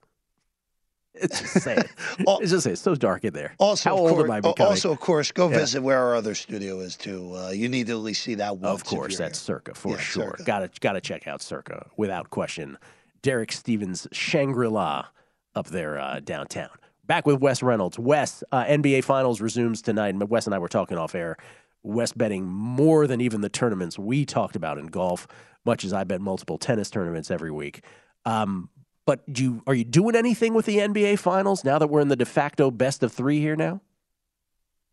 It's 1.14 1.40
just 1.40 1.62
saying. 1.62 1.78
it's 2.18 2.50
just 2.50 2.64
saying. 2.64 2.72
It's 2.72 2.82
so 2.82 2.94
dark 2.94 3.24
in 3.24 3.32
there. 3.34 3.54
Also, 3.58 3.90
how 3.90 3.96
old 3.96 4.10
course, 4.12 4.24
am 4.24 4.30
I 4.30 4.40
becoming? 4.40 4.70
also, 4.70 4.90
of 4.92 5.00
course, 5.00 5.30
go 5.30 5.50
Yeah. 5.50 5.58
visit 5.58 5.82
where 5.82 5.98
our 5.98 6.14
other 6.14 6.34
studio 6.34 6.80
is 6.80 6.96
too. 6.96 7.34
Uh, 7.36 7.50
you 7.50 7.68
need 7.68 7.86
to 7.88 7.92
at 7.92 7.98
least 7.98 8.22
see 8.22 8.34
that 8.36 8.56
once. 8.58 8.80
Of 8.80 8.86
course, 8.86 9.18
that's 9.18 9.38
Circa 9.38 9.74
for 9.74 9.92
Yeah, 9.92 9.98
sure. 9.98 10.24
Circa. 10.30 10.44
Got 10.44 10.58
to 10.74 10.80
got 10.80 10.92
to 10.94 11.00
check 11.00 11.26
out 11.26 11.42
Circa 11.42 11.86
without 11.96 12.30
question. 12.30 12.78
Derek 13.22 13.52
Stevens 13.52 14.08
Shangri 14.10 14.68
La 14.68 15.06
up 15.54 15.66
there 15.68 15.98
uh, 15.98 16.20
downtown. 16.20 16.70
Back 17.04 17.26
with 17.26 17.40
Wes 17.40 17.62
Reynolds. 17.62 17.98
Wes, 17.98 18.42
uh, 18.52 18.64
NBA 18.64 19.04
Finals 19.04 19.40
resumes 19.40 19.82
tonight. 19.82 20.14
and 20.14 20.28
Wes 20.30 20.46
and 20.46 20.54
I 20.54 20.58
were 20.58 20.68
talking 20.68 20.96
off 20.96 21.14
air. 21.14 21.36
Wes 21.82 22.12
betting 22.12 22.46
more 22.46 23.06
than 23.06 23.20
even 23.20 23.40
the 23.42 23.48
tournaments 23.48 23.98
we 23.98 24.24
talked 24.24 24.56
about 24.56 24.78
in 24.78 24.86
golf, 24.86 25.26
much 25.64 25.84
as 25.84 25.92
I 25.92 26.04
bet 26.04 26.20
multiple 26.20 26.58
tennis 26.58 26.90
tournaments 26.90 27.30
every 27.30 27.50
week. 27.50 27.84
Um, 28.24 28.70
but 29.04 29.30
do 29.32 29.42
you, 29.42 29.62
are 29.66 29.74
you 29.74 29.84
doing 29.84 30.14
anything 30.14 30.54
with 30.54 30.66
the 30.66 30.78
NBA 30.78 31.18
Finals 31.18 31.64
now 31.64 31.78
that 31.78 31.88
we're 31.88 32.00
in 32.00 32.08
the 32.08 32.16
de 32.16 32.24
facto 32.24 32.70
best 32.70 33.02
of 33.02 33.12
three 33.12 33.40
here 33.40 33.56
now? 33.56 33.80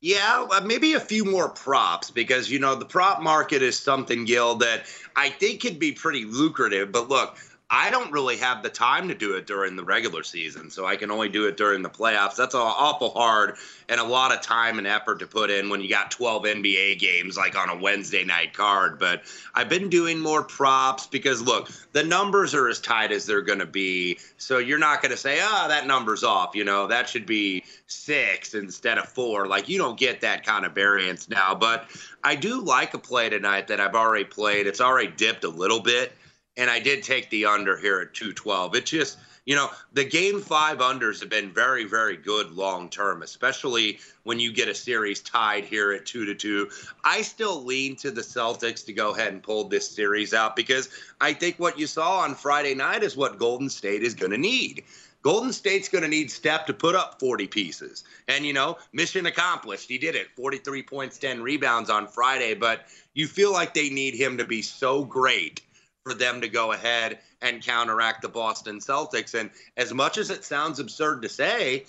Yeah, 0.02 0.48
uh, 0.50 0.62
maybe 0.62 0.94
a 0.94 1.00
few 1.00 1.26
more 1.26 1.50
props 1.50 2.10
because, 2.10 2.50
you 2.50 2.58
know, 2.58 2.74
the 2.74 2.86
prop 2.86 3.22
market 3.22 3.62
is 3.62 3.78
something, 3.78 4.24
Gill, 4.24 4.56
that 4.56 4.86
I 5.16 5.30
think 5.30 5.62
could 5.62 5.78
be 5.78 5.92
pretty 5.92 6.24
lucrative. 6.24 6.92
But 6.92 7.10
look, 7.10 7.38
I 7.72 7.92
don't 7.92 8.12
really 8.12 8.38
have 8.38 8.64
the 8.64 8.70
time 8.70 9.08
to 9.10 9.14
do 9.14 9.36
it 9.36 9.46
during 9.46 9.76
the 9.76 9.84
regular 9.84 10.24
season, 10.24 10.72
so 10.72 10.88
I 10.88 10.96
can 10.96 11.12
only 11.12 11.30
do 11.30 11.46
it 11.46 11.56
during 11.56 11.84
the 11.84 11.90
playoffs. 11.90 12.36
That's 12.36 12.56
awful 12.56 13.12
hard 13.12 13.58
and 13.88 14.00
a 14.00 14.04
lot 14.04 14.34
of 14.34 14.42
time 14.42 14.80
and 14.80 14.88
effort 14.88 15.20
to 15.20 15.28
put 15.28 15.52
in 15.52 15.70
when 15.70 15.80
you 15.80 15.88
got 15.88 16.10
12 16.10 16.44
NBA 16.46 16.98
games 16.98 17.38
like 17.38 17.56
on 17.56 17.70
a 17.70 17.78
Wednesday 17.78 18.24
night 18.24 18.54
card. 18.54 18.98
But 18.98 19.22
I've 19.54 19.70
been 19.70 19.88
doing 19.88 20.20
more 20.20 20.44
props 20.44 21.06
because 21.06 21.44
look, 21.44 21.70
the 21.92 22.04
numbers 22.04 22.56
are 22.56 22.68
as 22.68 22.80
tight 22.80 23.12
as 23.12 23.28
they're 23.28 23.44
going 23.44 23.60
to 23.60 23.68
be. 23.68 24.18
So 24.38 24.58
you're 24.58 24.80
not 24.80 25.04
going 25.04 25.12
to 25.12 25.18
say, 25.18 25.40
"Ah, 25.40 25.68
that 25.68 25.86
number's 25.86 26.24
off." 26.24 26.56
You 26.56 26.64
know, 26.64 26.88
that 26.88 27.08
should 27.08 27.28
be 27.28 27.64
6 27.86 28.56
instead 28.56 28.98
of 28.98 29.08
4. 29.10 29.48
Like 29.48 29.70
you 29.70 29.78
don't 29.78 30.00
get 30.00 30.22
that 30.22 30.44
kind 30.44 30.66
of 30.66 30.74
variance 30.74 31.30
now, 31.30 31.54
but 31.54 31.88
I 32.24 32.36
do 32.36 32.62
like 32.62 32.96
a 32.96 33.00
play 33.00 33.30
tonight 33.30 33.68
that 33.68 33.80
I've 33.80 33.96
already 33.96 34.26
played. 34.26 34.66
It's 34.66 34.82
already 34.82 35.12
dipped 35.12 35.44
a 35.44 35.50
little 35.50 35.82
bit 35.82 36.14
and 36.60 36.70
I 36.70 36.80
did 36.80 37.04
take 37.04 37.30
the 37.30 37.46
under 37.46 37.78
here 37.78 38.02
at 38.02 38.14
212. 38.14 38.76
It 38.76 38.86
just, 38.86 39.18
you 39.46 39.56
know, 39.56 39.70
the 39.94 40.04
game 40.04 40.42
five 40.42 40.80
unders 40.80 41.22
have 41.22 41.30
been 41.30 41.54
very, 41.54 41.86
very 41.86 42.18
good 42.18 42.52
long 42.52 42.90
term, 42.90 43.22
especially 43.22 44.00
when 44.24 44.42
you 44.42 44.52
get 44.52 44.68
a 44.68 44.76
series 44.76 45.22
tied 45.22 45.64
here 45.64 45.94
at 45.94 46.06
two 46.06 46.26
to 46.26 46.36
two. 46.36 46.70
I 47.06 47.22
still 47.22 47.64
lean 47.64 47.96
to 47.98 48.12
the 48.12 48.22
Celtics 48.22 48.86
to 48.88 48.94
go 48.94 49.16
ahead 49.16 49.32
and 49.32 49.42
pull 49.42 49.70
this 49.70 49.90
series 49.90 50.34
out 50.34 50.58
because 50.58 50.90
I 51.22 51.32
think 51.32 51.58
what 51.60 51.80
you 51.80 51.88
saw 51.88 52.20
on 52.20 52.36
Friday 52.36 52.76
night 52.76 53.04
is 53.04 53.16
what 53.16 53.40
Golden 53.40 53.70
State 53.70 54.04
is 54.04 54.14
going 54.14 54.34
to 54.34 54.38
need. 54.38 54.84
Golden 55.22 55.54
State's 55.54 55.88
going 55.88 56.04
to 56.04 56.10
need 56.10 56.30
Steph 56.30 56.66
to 56.66 56.74
put 56.74 56.96
up 56.96 57.22
40 57.22 57.48
pieces. 57.48 58.04
And, 58.28 58.46
you 58.46 58.54
know, 58.54 58.78
mission 58.92 59.26
accomplished. 59.26 59.88
He 59.88 59.98
did 59.98 60.16
it 60.16 60.28
43 60.36 60.84
points, 60.84 61.18
10 61.18 61.42
rebounds 61.42 61.90
on 61.90 62.08
Friday. 62.08 62.54
But 62.54 62.82
you 63.14 63.28
feel 63.28 63.52
like 63.54 63.74
they 63.74 63.90
need 63.90 64.14
him 64.14 64.38
to 64.38 64.46
be 64.46 64.62
so 64.62 65.04
great 65.04 65.62
for 66.04 66.14
them 66.14 66.42
to 66.42 66.48
go 66.48 66.72
ahead 66.72 67.20
and 67.42 67.64
counteract 67.64 68.22
the 68.22 68.30
Boston 68.30 68.80
Celtics. 68.80 69.40
And 69.40 69.50
as 69.78 69.94
much 69.94 70.18
as 70.18 70.30
it 70.30 70.44
sounds 70.44 70.80
absurd 70.80 71.22
to 71.22 71.30
say, 71.30 71.86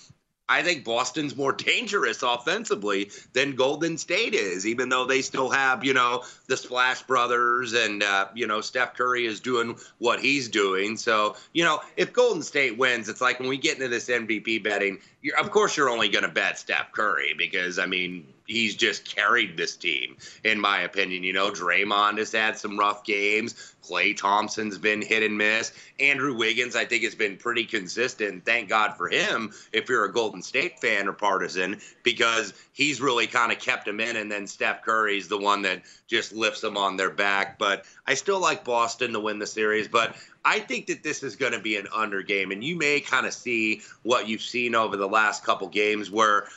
I 0.51 0.63
think 0.63 0.83
Boston's 0.83 1.37
more 1.37 1.53
dangerous 1.53 2.23
offensively 2.23 3.09
than 3.31 3.55
Golden 3.55 3.97
State 3.97 4.33
is, 4.33 4.67
even 4.67 4.89
though 4.89 5.05
they 5.05 5.21
still 5.21 5.49
have, 5.49 5.85
you 5.85 5.93
know, 5.93 6.23
the 6.47 6.57
Splash 6.57 7.01
Brothers 7.03 7.73
and, 7.73 8.03
uh, 8.03 8.27
you 8.35 8.47
know, 8.47 8.59
Steph 8.59 8.95
Curry 8.95 9.25
is 9.25 9.39
doing 9.39 9.77
what 9.99 10.19
he's 10.19 10.49
doing. 10.49 10.97
So, 10.97 11.37
you 11.53 11.63
know, 11.63 11.79
if 11.95 12.11
Golden 12.11 12.41
State 12.41 12.77
wins, 12.77 13.07
it's 13.07 13.21
like 13.21 13.39
when 13.39 13.47
we 13.47 13.57
get 13.57 13.75
into 13.75 13.87
this 13.87 14.09
MVP 14.09 14.61
betting, 14.61 14.99
of 15.39 15.51
course 15.51 15.77
you're 15.77 15.89
only 15.89 16.09
going 16.09 16.25
to 16.25 16.31
bet 16.31 16.59
Steph 16.59 16.91
Curry 16.91 17.33
because, 17.37 17.79
I 17.79 17.85
mean, 17.85 18.27
he's 18.51 18.75
just 18.75 19.05
carried 19.05 19.57
this 19.57 19.75
team, 19.75 20.17
in 20.43 20.59
my 20.59 20.81
opinion. 20.81 21.23
You 21.23 21.33
know, 21.33 21.51
Draymond 21.51 22.17
has 22.17 22.31
had 22.31 22.57
some 22.57 22.77
rough 22.77 23.03
games. 23.03 23.73
Klay 23.83 24.15
Thompson's 24.15 24.77
been 24.77 25.01
hit 25.01 25.23
and 25.23 25.37
miss. 25.37 25.71
Andrew 25.99 26.35
Wiggins, 26.35 26.75
I 26.75 26.85
think, 26.85 27.03
has 27.03 27.15
been 27.15 27.35
pretty 27.35 27.65
consistent. 27.65 28.45
Thank 28.45 28.69
God 28.69 28.95
for 28.95 29.09
him 29.09 29.51
if 29.73 29.89
you're 29.89 30.05
a 30.05 30.13
Golden 30.13 30.41
State 30.41 30.79
fan 30.79 31.07
or 31.07 31.13
partisan, 31.13 31.79
because 32.03 32.53
he's 32.73 33.01
really 33.01 33.25
kind 33.25 33.51
of 33.51 33.59
kept 33.59 33.87
him 33.87 33.99
in. 33.99 34.17
And 34.17 34.31
then 34.31 34.45
Steph 34.45 34.83
Curry's 34.83 35.27
the 35.27 35.37
one 35.37 35.63
that 35.63 35.81
just 36.07 36.31
lifts 36.31 36.61
them 36.61 36.77
on 36.77 36.95
their 36.95 37.09
back. 37.09 37.57
But 37.57 37.85
I 38.05 38.13
still 38.13 38.39
like 38.39 38.63
Boston 38.63 39.13
to 39.13 39.19
win 39.19 39.39
the 39.39 39.47
series. 39.47 39.87
But 39.87 40.15
I 40.45 40.59
think 40.59 40.87
that 40.87 41.03
this 41.03 41.23
is 41.23 41.35
going 41.35 41.53
to 41.53 41.59
be 41.59 41.77
an 41.77 41.87
under 41.93 42.21
game. 42.21 42.51
And 42.51 42.63
you 42.63 42.75
may 42.75 42.99
kind 42.99 43.25
of 43.25 43.33
see 43.33 43.81
what 44.03 44.27
you've 44.27 44.41
seen 44.41 44.75
over 44.75 44.95
the 44.95 45.07
last 45.07 45.43
couple 45.43 45.67
games 45.67 46.11
where 46.11 46.47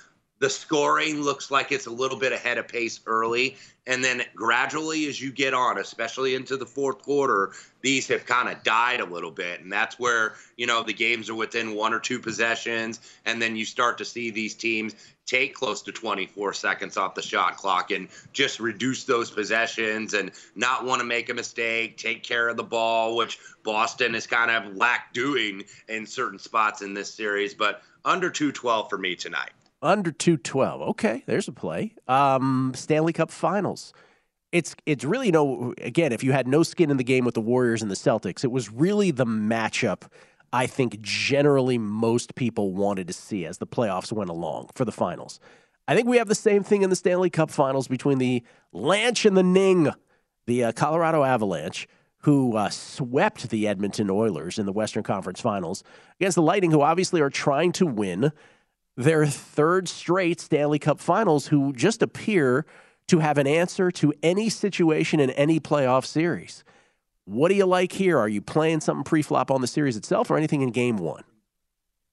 the 0.40 0.51
scoring 0.51 1.20
looks 1.20 1.51
like 1.51 1.73
it's 1.73 1.87
a 1.87 1.90
little 1.90 2.18
bit 2.18 2.33
ahead 2.33 2.59
of 2.59 2.68
pace 2.68 3.01
early. 3.07 3.57
And 3.87 4.03
then 4.03 4.23
gradually, 4.35 5.07
as 5.07 5.20
you 5.20 5.31
get 5.31 5.55
on, 5.55 5.79
especially 5.79 6.35
into 6.35 6.57
the 6.57 6.66
fourth 6.66 7.03
quarter, 7.03 7.53
these 7.83 8.09
have 8.09 8.27
kind 8.27 8.49
of 8.49 8.62
died 8.62 9.01
a 9.01 9.05
little 9.05 9.31
bit. 9.31 9.61
And 9.61 9.70
that's 9.70 9.99
where, 9.99 10.35
you 10.57 10.66
know, 10.66 10.83
the 10.83 10.92
games 10.92 11.29
are 11.29 11.35
within 11.35 11.75
one 11.75 11.92
or 11.92 12.01
two 12.01 12.18
possessions. 12.18 13.01
And 13.27 13.40
then 13.40 13.57
you 13.57 13.64
start 13.64 13.99
to 13.99 14.05
see 14.05 14.31
these 14.31 14.55
teams 14.55 14.94
take 15.27 15.55
close 15.55 15.83
to 15.83 15.92
24 15.92 16.53
seconds 16.53 16.97
off 16.97 17.14
the 17.14 17.23
shot 17.23 17.57
clock 17.57 17.90
and 17.90 18.09
just 18.33 18.61
reduce 18.61 19.05
those 19.05 19.31
possessions 19.31 20.14
and 20.14 20.31
not 20.55 20.85
want 20.85 21.01
to 21.01 21.07
make 21.07 21.29
a 21.29 21.35
mistake, 21.35 21.97
take 21.97 22.23
care 22.23 22.49
of 22.49 22.57
the 22.57 22.62
ball, 22.62 23.16
which 23.16 23.38
Boston 23.62 24.14
is 24.14 24.27
kind 24.27 24.51
of 24.51 24.77
lack 24.77 25.12
doing 25.12 25.62
in 25.88 26.07
certain 26.07 26.38
spots 26.38 26.83
in 26.83 26.92
this 26.92 27.12
series. 27.12 27.55
But 27.55 27.83
under 28.05 28.29
212 28.29 28.90
for 28.90 28.99
me 28.99 29.14
tonight. 29.14 29.53
Under 29.85 30.11
212. 30.11 30.83
Okay, 30.90 31.23
there's 31.27 31.47
a 31.47 31.53
play. 31.53 31.94
Um, 32.09 32.73
Stanley 32.75 33.12
Cup 33.12 33.31
Finals. 33.31 33.92
It's 34.51 34.75
it's 34.87 35.05
really 35.05 35.31
no 35.31 35.75
again, 35.81 36.12
if 36.12 36.25
you 36.25 36.33
had 36.33 36.49
no 36.49 36.62
skin 36.62 36.90
in 36.90 36.97
the 36.97 37.05
game 37.05 37.25
with 37.25 37.35
the 37.35 37.40
Warriors 37.40 37.83
and 37.83 37.90
the 37.90 37.97
Celtics, 37.97 38.44
it 38.44 38.51
was 38.51 38.73
really 38.73 39.11
the 39.11 39.27
matchup 39.27 40.05
I 40.55 40.68
think 40.68 41.01
generally 41.01 41.79
most 41.79 42.37
people 42.37 42.73
wanted 42.73 43.09
to 43.09 43.12
see 43.12 43.44
as 43.44 43.59
the 43.59 43.66
playoffs 43.66 44.12
went 44.12 44.31
along 44.31 44.70
for 44.77 44.85
the 44.85 44.92
finals. 44.92 45.40
I 45.88 45.97
think 45.97 46.07
we 46.07 46.16
have 46.18 46.29
the 46.29 46.37
same 46.37 46.62
thing 46.62 46.83
in 46.83 46.90
the 46.90 46.97
Stanley 46.97 47.29
Cup 47.29 47.51
Finals 47.51 47.88
between 47.88 48.18
the 48.18 48.44
Lanch 48.73 49.27
and 49.27 49.37
the 49.37 49.42
Ning, 49.42 49.90
the 50.47 50.62
uh, 50.62 50.73
Colorado 50.73 51.25
Avalanche, 51.25 51.88
who 52.18 52.57
uh, 52.57 52.68
swept 52.68 53.51
the 53.51 53.66
Edmonton 53.66 54.09
Oilers 54.09 54.57
in 54.57 54.64
the 54.64 54.73
Western 54.73 55.03
Conference 55.03 55.40
Finals, 55.40 55.83
against 56.20 56.37
the 56.37 56.42
Lightning, 56.42 56.70
who 56.70 56.83
obviously 56.83 57.20
are 57.20 57.31
trying 57.31 57.73
to 57.73 57.85
win 57.85 58.31
their 58.96 59.26
third 59.26 59.88
straight 59.88 60.40
Stanley 60.40 60.78
Cup 60.78 61.00
finals, 61.00 61.46
who 61.48 61.72
just 61.72 62.02
appear 62.02 62.64
to 63.09 63.18
have 63.18 63.38
an 63.38 63.46
answer 63.46 63.90
to 63.90 64.12
any 64.22 64.48
situation 64.48 65.20
in 65.20 65.30
any 65.30 65.61
playoff 65.61 66.04
series. 66.04 66.64
What 67.26 67.48
do 67.48 67.54
you 67.54 67.66
like 67.66 67.92
here? 67.92 68.18
Are 68.18 68.28
you 68.28 68.40
playing 68.40 68.80
something 68.80 69.04
pre-flop 69.04 69.50
on 69.50 69.61
the 69.61 69.66
series 69.66 69.96
itself 69.96 70.30
or 70.30 70.37
anything 70.37 70.62
in 70.62 70.70
game 70.70 70.96
one? 70.96 71.24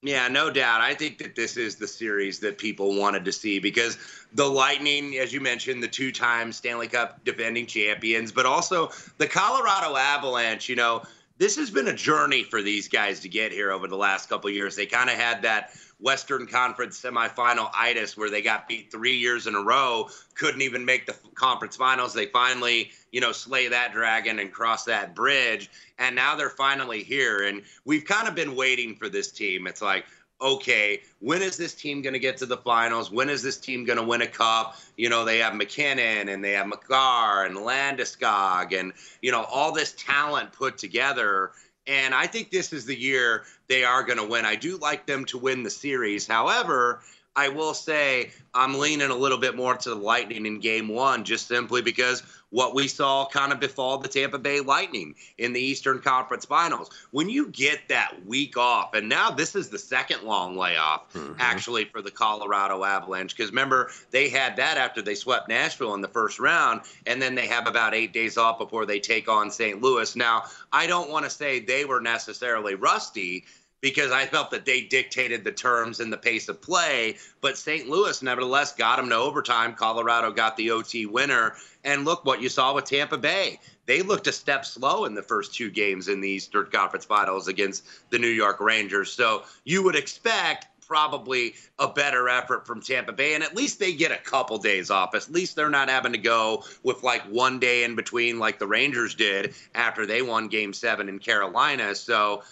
Yeah, 0.03 0.27
no 0.29 0.49
doubt. 0.49 0.81
I 0.81 0.95
think 0.95 1.19
that 1.19 1.35
this 1.35 1.57
is 1.57 1.75
the 1.75 1.87
series 1.87 2.39
that 2.39 2.57
people 2.57 2.95
wanted 2.95 3.23
to 3.25 3.31
see 3.31 3.59
because 3.59 3.99
the 4.33 4.45
Lightning, 4.45 5.17
as 5.17 5.31
you 5.31 5.39
mentioned, 5.41 5.83
the 5.83 5.87
two 5.87 6.11
time 6.11 6.51
Stanley 6.51 6.87
Cup 6.87 7.23
defending 7.23 7.67
champions, 7.67 8.31
but 8.31 8.47
also 8.47 8.89
the 9.19 9.27
Colorado 9.27 9.95
Avalanche, 9.95 10.67
you 10.67 10.75
know, 10.75 11.03
this 11.37 11.55
has 11.55 11.69
been 11.69 11.87
a 11.87 11.95
journey 11.95 12.43
for 12.43 12.63
these 12.63 12.87
guys 12.87 13.19
to 13.19 13.29
get 13.29 13.51
here 13.51 13.71
over 13.71 13.87
the 13.87 13.95
last 13.95 14.27
couple 14.27 14.49
years. 14.49 14.75
They 14.75 14.87
kind 14.87 15.09
of 15.09 15.17
had 15.17 15.43
that 15.43 15.71
Western 16.01 16.47
Conference 16.47 16.99
semifinal 16.99 17.69
itis 17.73 18.17
where 18.17 18.29
they 18.29 18.41
got 18.41 18.67
beat 18.67 18.91
three 18.91 19.17
years 19.17 19.47
in 19.47 19.55
a 19.55 19.61
row, 19.61 20.09
couldn't 20.35 20.61
even 20.61 20.83
make 20.83 21.05
the 21.05 21.15
conference 21.35 21.75
finals. 21.75 22.13
They 22.13 22.25
finally, 22.25 22.91
you 23.11 23.21
know, 23.21 23.31
slay 23.31 23.67
that 23.67 23.93
dragon 23.93 24.39
and 24.39 24.51
cross 24.51 24.83
that 24.85 25.15
bridge. 25.15 25.69
And 25.99 26.15
now 26.15 26.35
they're 26.35 26.49
finally 26.49 27.03
here. 27.03 27.43
And 27.43 27.61
we've 27.85 28.05
kind 28.05 28.27
of 28.27 28.35
been 28.35 28.55
waiting 28.55 28.95
for 28.95 29.09
this 29.09 29.31
team. 29.31 29.67
It's 29.67 29.81
like, 29.81 30.05
okay, 30.41 31.01
when 31.19 31.41
is 31.41 31.55
this 31.55 31.75
team 31.75 32.01
going 32.01 32.13
to 32.13 32.19
get 32.19 32.37
to 32.37 32.47
the 32.47 32.57
finals? 32.57 33.11
When 33.11 33.29
is 33.29 33.43
this 33.43 33.57
team 33.57 33.85
going 33.85 33.99
to 33.99 34.03
win 34.03 34.23
a 34.23 34.27
cup? 34.27 34.77
You 34.97 35.09
know, 35.09 35.23
they 35.23 35.37
have 35.37 35.53
MacKinnon 35.53 36.29
and 36.29 36.43
they 36.43 36.53
have 36.53 36.67
Makar 36.67 37.45
and 37.45 37.55
Landeskog 37.57 38.77
and, 38.77 38.93
you 39.21 39.31
know, 39.31 39.43
all 39.43 39.71
this 39.71 39.93
talent 39.97 40.51
put 40.51 40.79
together. 40.79 41.51
And 41.87 42.13
I 42.13 42.27
think 42.27 42.51
this 42.51 42.73
is 42.73 42.85
the 42.85 42.99
year 42.99 43.43
they 43.67 43.83
are 43.83 44.03
going 44.03 44.19
to 44.19 44.25
win. 44.25 44.45
I 44.45 44.55
do 44.55 44.77
like 44.77 45.05
them 45.05 45.25
to 45.25 45.37
win 45.37 45.63
the 45.63 45.69
series. 45.69 46.27
However, 46.27 47.01
I 47.35 47.49
will 47.49 47.73
say 47.73 48.31
I'm 48.53 48.77
leaning 48.77 49.09
a 49.09 49.15
little 49.15 49.37
bit 49.37 49.55
more 49.55 49.75
to 49.75 49.89
the 49.89 49.95
Lightning 49.95 50.45
in 50.45 50.59
game 50.59 50.89
one, 50.89 51.23
just 51.23 51.47
simply 51.47 51.81
because 51.81 52.23
what 52.51 52.75
we 52.75 52.87
saw 52.87 53.25
kind 53.25 53.51
of 53.51 53.59
befall 53.59 53.97
the 53.97 54.07
Tampa 54.07 54.37
Bay 54.37 54.59
Lightning 54.59 55.15
in 55.37 55.53
the 55.53 55.59
Eastern 55.59 55.99
Conference 55.99 56.45
Finals. 56.45 56.89
When 57.11 57.29
you 57.29 57.47
get 57.47 57.79
that 57.87 58.25
week 58.25 58.57
off, 58.57 58.93
and 58.93 59.09
now 59.09 59.31
this 59.31 59.55
is 59.55 59.69
the 59.69 59.79
second 59.79 60.23
long 60.23 60.57
layoff 60.57 61.11
mm-hmm. 61.13 61.33
actually 61.39 61.85
for 61.85 62.01
the 62.01 62.11
Colorado 62.11 62.83
Avalanche, 62.83 63.35
because 63.35 63.51
remember, 63.51 63.89
they 64.11 64.29
had 64.29 64.55
that 64.57 64.77
after 64.77 65.01
they 65.01 65.15
swept 65.15 65.49
Nashville 65.49 65.95
in 65.95 66.01
the 66.01 66.07
first 66.07 66.39
round, 66.39 66.81
and 67.07 67.21
then 67.21 67.35
they 67.35 67.47
have 67.47 67.67
about 67.67 67.93
eight 67.93 68.13
days 68.13 68.37
off 68.37 68.59
before 68.59 68.85
they 68.85 68.99
take 68.99 69.27
on 69.27 69.49
St. 69.49 69.81
Louis. 69.81 70.15
Now, 70.15 70.43
I 70.71 70.87
don't 70.87 71.09
want 71.09 71.25
to 71.25 71.31
say 71.31 71.59
they 71.59 71.85
were 71.85 72.01
necessarily 72.01 72.75
rusty 72.75 73.45
because 73.81 74.11
I 74.11 74.25
felt 74.27 74.51
that 74.51 74.65
they 74.65 74.81
dictated 74.81 75.43
the 75.43 75.51
terms 75.51 75.99
and 75.99 76.13
the 76.13 76.17
pace 76.17 76.47
of 76.47 76.61
play. 76.61 77.17
But 77.41 77.57
St. 77.57 77.89
Louis, 77.89 78.21
nevertheless, 78.21 78.73
got 78.73 78.97
them 78.97 79.09
to 79.09 79.15
overtime. 79.15 79.73
Colorado 79.73 80.31
got 80.31 80.55
the 80.55 80.71
OT 80.71 81.07
winner. 81.07 81.55
And 81.83 82.05
look 82.05 82.23
what 82.23 82.41
you 82.41 82.49
saw 82.49 82.73
with 82.73 82.85
Tampa 82.85 83.17
Bay. 83.17 83.59
They 83.87 84.03
looked 84.03 84.27
a 84.27 84.31
step 84.31 84.65
slow 84.65 85.05
in 85.05 85.15
the 85.15 85.23
first 85.23 85.55
two 85.55 85.71
games 85.71 86.07
in 86.07 86.21
the 86.21 86.29
Eastern 86.29 86.67
Conference 86.67 87.05
Finals 87.05 87.47
against 87.47 87.83
the 88.11 88.19
New 88.19 88.27
York 88.27 88.59
Rangers. 88.59 89.11
So 89.11 89.43
you 89.65 89.83
would 89.83 89.95
expect 89.95 90.67
probably 90.91 91.55
a 91.79 91.87
better 91.87 92.27
effort 92.27 92.67
from 92.67 92.81
Tampa 92.81 93.13
Bay. 93.13 93.33
And 93.33 93.43
at 93.43 93.55
least 93.55 93.79
they 93.79 93.93
get 93.93 94.11
a 94.11 94.17
couple 94.17 94.57
days 94.57 94.91
off. 94.91 95.15
At 95.15 95.31
least 95.31 95.55
they're 95.55 95.69
not 95.69 95.89
having 95.89 96.11
to 96.11 96.17
go 96.17 96.65
with 96.83 97.01
like 97.01 97.21
one 97.23 97.59
day 97.59 97.85
in 97.85 97.95
between, 97.95 98.39
like 98.39 98.59
the 98.59 98.67
Rangers 98.67 99.15
did 99.15 99.55
after 99.73 100.05
they 100.05 100.21
won 100.21 100.49
game 100.49 100.73
seven 100.73 101.07
in 101.07 101.17
Carolina. 101.17 101.95
So 101.95 102.43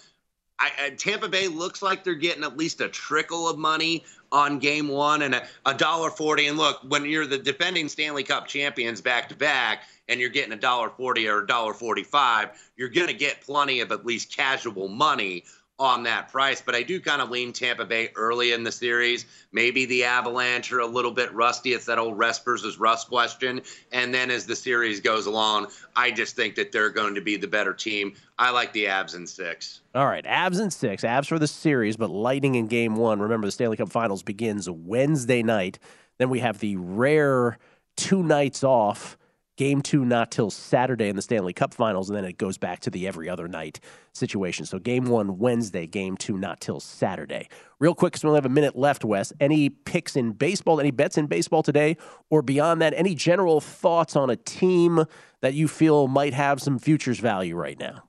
I, 0.60 0.90
Tampa 0.98 1.30
Bay 1.30 1.48
looks 1.48 1.82
like 1.82 2.04
they're 2.04 2.14
getting 2.16 2.44
at 2.44 2.58
least 2.58 2.82
a 2.82 2.90
trickle 2.90 3.48
of 3.48 3.58
money 3.58 4.04
on 4.32 4.60
game 4.60 4.90
one 4.90 5.22
and 5.22 5.42
a 5.66 5.74
dollar 5.74 6.10
forty. 6.10 6.48
And 6.48 6.58
look, 6.58 6.82
when 6.88 7.06
you're 7.06 7.26
the 7.26 7.38
defending 7.38 7.88
Stanley 7.88 8.24
Cup 8.24 8.48
champions 8.48 9.02
back 9.02 9.30
to 9.30 9.36
back, 9.36 9.84
and 10.08 10.20
you're 10.20 10.30
getting 10.30 10.54
a 10.54 10.58
dollar 10.58 10.90
forty 10.90 11.28
or 11.28 11.44
a 11.44 11.48
dollar 11.48 11.74
forty-five, 11.74 12.50
you're 12.76 12.90
going 12.90 13.08
to 13.08 13.14
get 13.14 13.42
plenty 13.42 13.80
of 13.80 13.92
at 13.92 14.06
least 14.06 14.36
casual 14.36 14.88
money 14.88 15.46
on 15.80 16.04
that 16.04 16.30
price. 16.30 16.62
But 16.62 16.76
I 16.76 16.84
do 16.84 17.00
kind 17.00 17.22
of 17.22 17.32
lean 17.32 17.54
Tampa 17.54 17.86
Bay 17.86 18.12
early 18.16 18.52
in 18.52 18.64
the 18.64 18.72
series. 18.72 19.26
Maybe 19.52 19.86
the 19.86 20.04
Avalanche 20.04 20.72
are 20.74 20.80
a 20.80 20.86
little 20.86 21.12
bit 21.12 21.34
rusty. 21.34 21.74
It's 21.74 21.86
that 21.86 21.98
old 21.98 22.18
rest 22.18 22.44
versus 22.44 22.78
rust 22.78 23.08
question. 23.08 23.62
And 23.92 24.14
then 24.14 24.30
as 24.30 24.46
the 24.46 24.56
series 24.56 25.00
goes 25.00 25.26
along, 25.26 25.68
I 25.96 26.12
just 26.12 26.36
think 26.36 26.56
that 26.56 26.72
they're 26.72 26.90
going 26.90 27.16
to 27.16 27.22
be 27.22 27.38
the 27.38 27.48
better 27.48 27.74
team. 27.74 28.14
I 28.38 28.52
like 28.52 28.74
the 28.74 28.88
Abs 28.88 29.16
in 29.16 29.26
six. 29.26 29.82
All 29.96 30.06
right, 30.06 30.26
Abs 30.26 30.60
in 30.60 30.70
six. 30.70 31.04
Abs 31.04 31.28
for 31.28 31.40
the 31.40 31.48
series, 31.48 31.98
but 31.98 32.10
Lightning 32.10 32.56
in 32.56 32.68
game 32.68 32.96
one. 32.96 33.20
Remember, 33.20 33.48
the 33.48 33.52
Stanley 33.52 33.78
Cup 33.78 33.90
Finals 33.90 34.24
begins 34.24 34.70
Wednesday 34.70 35.42
night. 35.42 35.80
Then 36.18 36.30
we 36.30 36.40
have 36.40 36.60
the 36.60 36.76
rare 36.76 37.58
two 37.96 38.24
nights 38.24 38.64
off 38.64 39.18
Game 39.60 39.82
two 39.82 40.06
not 40.06 40.32
till 40.32 40.50
Saturday 40.50 41.10
in 41.10 41.18
the 41.18 41.22
Stanley 41.22 41.52
Cup 41.52 41.74
Finals, 41.74 42.10
and 42.10 42.16
then 42.16 42.24
it 42.24 42.38
goes 42.38 42.58
back 42.58 42.80
to 42.80 42.90
the 42.90 43.06
every 43.06 43.28
other 43.28 43.50
night 43.50 43.82
situation. 44.14 44.66
So 44.66 44.80
game 44.80 45.04
one 45.04 45.38
Wednesday, 45.38 45.86
game 45.86 46.16
two 46.16 46.38
not 46.38 46.62
till 46.62 46.80
Saturday. 46.80 47.50
Real 47.78 47.94
quick, 47.94 48.14
because 48.14 48.24
we 48.24 48.30
only 48.30 48.38
have 48.38 48.46
a 48.46 48.50
minute 48.50 48.78
left, 48.78 49.04
Wes. 49.04 49.34
Any 49.42 49.68
picks 49.70 50.16
in 50.16 50.32
baseball? 50.32 50.80
Any 50.80 50.92
bets 50.92 51.18
in 51.18 51.28
baseball 51.28 51.62
today, 51.62 51.98
or 52.30 52.42
beyond 52.42 52.82
that? 52.82 52.94
Any 52.96 53.16
general 53.16 53.60
thoughts 53.60 54.16
on 54.16 54.30
a 54.30 54.38
team 54.38 55.04
that 55.42 55.56
you 55.56 55.68
feel 55.68 56.08
might 56.08 56.34
have 56.34 56.62
some 56.62 56.80
futures 56.80 57.20
value 57.20 57.58
right 57.58 57.78
now? 57.78 58.04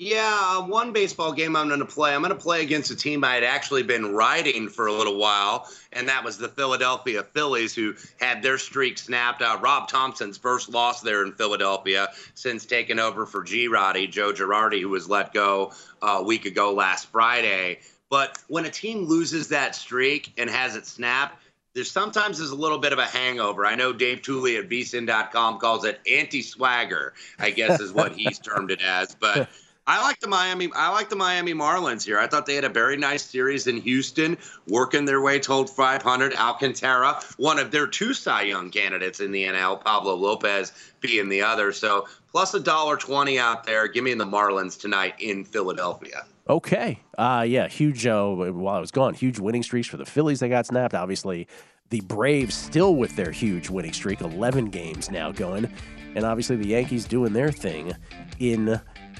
Yeah, 0.00 0.38
uh, 0.40 0.62
one 0.62 0.92
baseball 0.92 1.32
game 1.32 1.56
I'm 1.56 1.66
going 1.66 1.80
to 1.80 1.86
play. 1.86 2.14
I'm 2.14 2.22
going 2.22 2.32
to 2.32 2.40
play 2.40 2.62
against 2.62 2.92
a 2.92 2.96
team 2.96 3.24
I 3.24 3.34
had 3.34 3.42
actually 3.42 3.82
been 3.82 4.14
riding 4.14 4.68
for 4.68 4.86
a 4.86 4.92
little 4.92 5.18
while, 5.18 5.68
and 5.92 6.08
that 6.08 6.22
was 6.22 6.38
the 6.38 6.48
Philadelphia 6.48 7.24
Phillies, 7.24 7.74
who 7.74 7.96
had 8.20 8.40
their 8.40 8.58
streak 8.58 8.96
snapped. 8.98 9.42
Uh, 9.42 9.58
Rob 9.60 9.88
Thompson's 9.88 10.38
first 10.38 10.68
loss 10.68 11.00
there 11.00 11.24
in 11.24 11.32
Philadelphia 11.32 12.10
since 12.34 12.64
taking 12.64 13.00
over 13.00 13.26
for 13.26 13.42
Girardi, 13.42 14.08
Joe 14.08 14.32
Girardi, 14.32 14.80
who 14.80 14.88
was 14.88 15.08
let 15.08 15.34
go 15.34 15.72
uh, 16.00 16.18
a 16.20 16.22
week 16.22 16.44
ago 16.44 16.72
last 16.72 17.06
Friday. 17.06 17.80
But 18.08 18.38
when 18.46 18.66
a 18.66 18.70
team 18.70 19.04
loses 19.04 19.48
that 19.48 19.74
streak 19.74 20.32
and 20.38 20.48
has 20.48 20.76
it 20.76 20.86
snapped, 20.86 21.42
there's 21.74 21.90
sometimes 21.90 22.38
there's 22.38 22.50
a 22.50 22.56
little 22.56 22.78
bit 22.78 22.92
of 22.92 23.00
a 23.00 23.04
hangover. 23.04 23.66
I 23.66 23.74
know 23.74 23.92
Dave 23.92 24.22
Tuley 24.22 24.58
at 24.60 24.68
vsin.com 24.68 25.58
calls 25.58 25.84
it 25.84 26.00
anti-swagger, 26.08 27.14
I 27.40 27.50
guess 27.50 27.80
is 27.80 27.92
what 27.92 28.12
he's 28.12 28.38
termed 28.38 28.70
it 28.70 28.80
as. 28.80 29.14
But 29.14 29.48
I 29.88 30.02
like 30.02 30.20
the 30.20 30.28
Miami. 30.28 30.68
I 30.76 30.90
like 30.90 31.08
the 31.08 31.16
Miami 31.16 31.54
Marlins 31.54 32.04
here. 32.04 32.18
I 32.18 32.26
thought 32.26 32.44
they 32.44 32.54
had 32.54 32.64
a 32.64 32.68
very 32.68 32.98
nice 32.98 33.22
series 33.22 33.66
in 33.66 33.78
Houston, 33.78 34.36
working 34.66 35.06
their 35.06 35.22
way 35.22 35.40
toward 35.40 35.70
500. 35.70 36.34
Alcantara, 36.34 37.18
one 37.38 37.58
of 37.58 37.70
their 37.70 37.86
two 37.86 38.12
Cy 38.12 38.42
Young 38.42 38.68
candidates 38.68 39.20
in 39.20 39.32
the 39.32 39.44
NL, 39.44 39.82
Pablo 39.82 40.14
Lopez 40.14 40.72
being 41.00 41.30
the 41.30 41.40
other. 41.40 41.72
So 41.72 42.06
plus 42.30 42.52
a 42.52 42.60
dollar 42.60 42.98
twenty 42.98 43.38
out 43.38 43.64
there. 43.64 43.88
Give 43.88 44.04
me 44.04 44.12
the 44.12 44.26
Marlins 44.26 44.78
tonight 44.78 45.14
in 45.20 45.42
Philadelphia. 45.42 46.26
Okay. 46.50 47.00
Uh, 47.16 47.46
yeah, 47.48 47.66
huge. 47.66 48.06
Uh, 48.06 48.26
while 48.26 48.76
I 48.76 48.80
was 48.80 48.90
gone, 48.90 49.14
huge 49.14 49.38
winning 49.38 49.62
streaks 49.62 49.88
for 49.88 49.96
the 49.96 50.04
Phillies. 50.04 50.40
They 50.40 50.50
got 50.50 50.66
snapped. 50.66 50.94
Obviously, 50.94 51.48
the 51.88 52.02
Braves 52.02 52.54
still 52.54 52.94
with 52.94 53.16
their 53.16 53.30
huge 53.30 53.70
winning 53.70 53.94
streak, 53.94 54.20
11 54.20 54.66
games 54.66 55.10
now 55.10 55.32
going, 55.32 55.72
and 56.14 56.24
obviously 56.26 56.56
the 56.56 56.68
Yankees 56.68 57.06
doing 57.06 57.32
their 57.32 57.50
thing 57.50 57.94
in 58.38 58.78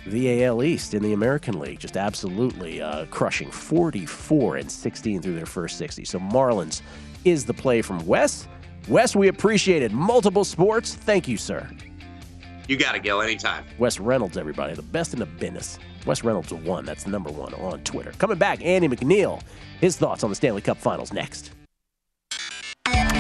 the 0.09 0.45
AL 0.45 0.63
East 0.63 0.95
in 0.95 1.03
the 1.03 1.13
American 1.13 1.59
League, 1.59 1.79
just 1.79 1.97
absolutely 1.97 2.81
uh, 2.81 3.07
crushing 3.07 3.51
44 3.51 4.57
and 4.57 4.71
16 4.71 5.23
through 5.23 5.35
their 5.35 5.47
first 5.47 5.79
60. 5.79 6.05
So 6.05 6.19
Marlins 6.19 6.83
is 7.25 7.45
the 7.45 7.55
play 7.55 7.83
from 7.83 8.05
Wes. 8.07 8.49
Wes, 8.89 9.15
we 9.15 9.29
appreciate 9.29 9.83
it. 9.83 9.93
Multiple 9.93 10.45
sports. 10.45 10.95
Thank 10.95 11.29
you, 11.29 11.37
sir. 11.37 11.69
You 12.69 12.77
got 12.77 12.93
to 12.93 12.99
Gill, 12.99 13.23
anytime. 13.23 13.65
Wes 13.79 13.99
Reynolds, 13.99 14.37
everybody, 14.37 14.75
the 14.75 14.83
best 14.83 15.13
in 15.13 15.19
the 15.19 15.27
business. 15.27 15.79
Wes 16.07 16.23
Reynolds 16.25 16.53
one. 16.53 16.85
That's 16.85 17.07
number 17.07 17.31
one 17.31 17.55
on 17.55 17.81
Twitter. 17.85 18.13
Coming 18.19 18.39
back, 18.39 18.65
Andy 18.65 18.89
MacNeil. 18.89 19.43
His 19.81 19.97
thoughts 19.97 20.23
on 20.23 20.31
the 20.31 20.37
Stanley 20.37 20.61
Cup 20.61 20.77
Finals 20.79 21.13
next. 21.13 21.53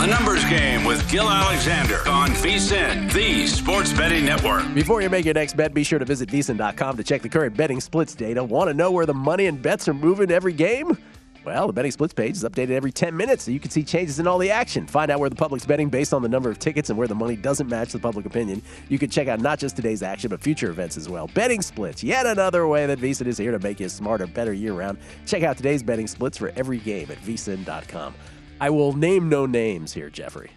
A 0.00 0.06
numbers 0.06 0.44
game 0.44 0.84
with 0.84 1.08
Gill 1.10 1.28
Alexander 1.28 1.96
on 2.08 2.30
VSIN, 2.30 3.12
the 3.12 3.46
sports 3.46 3.92
betting 3.92 4.24
network. 4.24 4.72
Before 4.72 5.02
you 5.02 5.10
make 5.10 5.24
your 5.24 5.34
next 5.34 5.56
bet, 5.56 5.74
be 5.74 5.84
sure 5.84 5.98
to 5.98 6.04
visit 6.04 6.28
VSIN.com 6.30 6.96
to 6.96 7.04
check 7.04 7.20
the 7.20 7.28
current 7.28 7.56
betting 7.56 7.80
splits 7.80 8.14
data. 8.14 8.42
Want 8.42 8.68
to 8.68 8.74
know 8.74 8.90
where 8.90 9.06
the 9.06 9.14
money 9.14 9.46
and 9.46 9.60
bets 9.60 9.88
are 9.88 9.94
moving 9.94 10.30
every 10.30 10.52
game? 10.52 10.96
Well, 11.44 11.66
the 11.66 11.72
betting 11.72 11.90
splits 11.92 12.14
page 12.14 12.36
is 12.36 12.44
updated 12.44 12.70
every 12.70 12.92
10 12.92 13.16
minutes 13.16 13.44
so 13.44 13.50
you 13.50 13.60
can 13.60 13.70
see 13.70 13.82
changes 13.82 14.18
in 14.18 14.26
all 14.26 14.38
the 14.38 14.50
action. 14.50 14.86
Find 14.86 15.10
out 15.10 15.18
where 15.18 15.30
the 15.30 15.36
public's 15.36 15.66
betting 15.66 15.88
based 15.88 16.12
on 16.12 16.22
the 16.22 16.28
number 16.28 16.50
of 16.50 16.58
tickets 16.58 16.90
and 16.90 16.98
where 16.98 17.08
the 17.08 17.14
money 17.14 17.36
doesn't 17.36 17.68
match 17.68 17.92
the 17.92 17.98
public 17.98 18.26
opinion. 18.26 18.62
You 18.88 18.98
can 18.98 19.10
check 19.10 19.28
out 19.28 19.40
not 19.40 19.58
just 19.58 19.74
today's 19.74 20.02
action, 20.02 20.30
but 20.30 20.40
future 20.40 20.70
events 20.70 20.96
as 20.96 21.08
well. 21.08 21.28
Betting 21.34 21.62
splits, 21.62 22.04
yet 22.04 22.26
another 22.26 22.66
way 22.66 22.86
that 22.86 22.98
VSIN 22.98 23.26
is 23.26 23.38
here 23.38 23.52
to 23.52 23.58
make 23.58 23.80
you 23.80 23.88
smarter, 23.88 24.26
better 24.26 24.52
year 24.52 24.74
round. 24.74 24.98
Check 25.26 25.42
out 25.42 25.56
today's 25.56 25.82
betting 25.82 26.06
splits 26.06 26.38
for 26.38 26.52
every 26.56 26.78
game 26.78 27.10
at 27.10 27.18
VSIN.com. 27.18 28.14
I 28.60 28.70
will 28.70 28.92
name 28.92 29.28
no 29.28 29.46
names 29.46 29.92
here, 29.92 30.10
Jeffrey, 30.10 30.50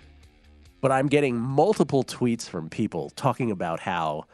but 0.81 0.91
I'm 0.91 1.07
getting 1.07 1.37
multiple 1.37 2.03
tweets 2.03 2.49
from 2.49 2.67
people 2.69 3.11
talking 3.11 3.51
about 3.51 3.81
how 3.81 4.25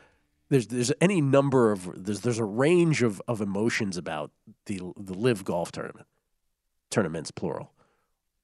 there's 0.50 0.68
there's 0.68 0.94
any 1.02 1.20
number 1.20 1.74
of 1.74 2.06
there's 2.06 2.22
there's 2.22 2.40
a 2.40 2.46
range 2.46 3.04
of, 3.04 3.22
of 3.28 3.42
emotions 3.42 3.98
about 3.98 4.32
the 4.68 4.80
the 4.96 5.14
LIV 5.14 5.44
golf 5.44 5.72
tournament 5.74 6.08
tournaments 6.90 7.32
plural. 7.32 7.74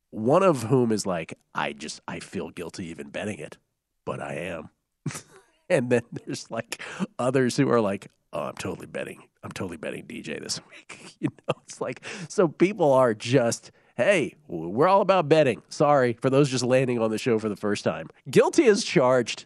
One 0.09 0.43
of 0.43 0.63
whom 0.63 0.91
is 0.91 1.05
like, 1.05 1.33
I 1.55 1.71
just 1.71 2.01
I 2.05 2.19
feel 2.19 2.49
guilty 2.49 2.87
even 2.87 3.09
betting 3.09 3.39
it, 3.39 3.57
but 4.05 4.21
I 4.21 4.33
am. 4.33 4.69
and 5.69 5.89
then 5.89 6.03
there's 6.11 6.51
like 6.51 6.81
others 7.17 7.55
who 7.55 7.69
are 7.71 7.81
like, 7.81 8.07
oh, 8.33 8.43
I'm 8.43 8.55
totally 8.55 8.87
betting. 8.87 9.23
I'm 9.41 9.51
totally 9.51 9.77
betting 9.77 10.05
DJ 10.05 10.41
this 10.41 10.59
week. 10.69 11.15
You 11.21 11.29
know, 11.47 11.61
it's 11.65 11.79
like 11.79 12.01
so 12.27 12.49
people 12.49 12.91
are 12.91 13.13
just 13.13 13.71
hey, 13.95 14.35
we're 14.47 14.87
all 14.87 15.01
about 15.01 15.29
betting. 15.29 15.61
Sorry 15.69 16.17
for 16.21 16.29
those 16.29 16.49
just 16.49 16.63
landing 16.63 16.99
on 16.99 17.11
the 17.11 17.17
show 17.17 17.39
for 17.39 17.49
the 17.49 17.55
first 17.55 17.83
time. 17.83 18.09
Guilty 18.29 18.65
as 18.65 18.83
charged. 18.83 19.45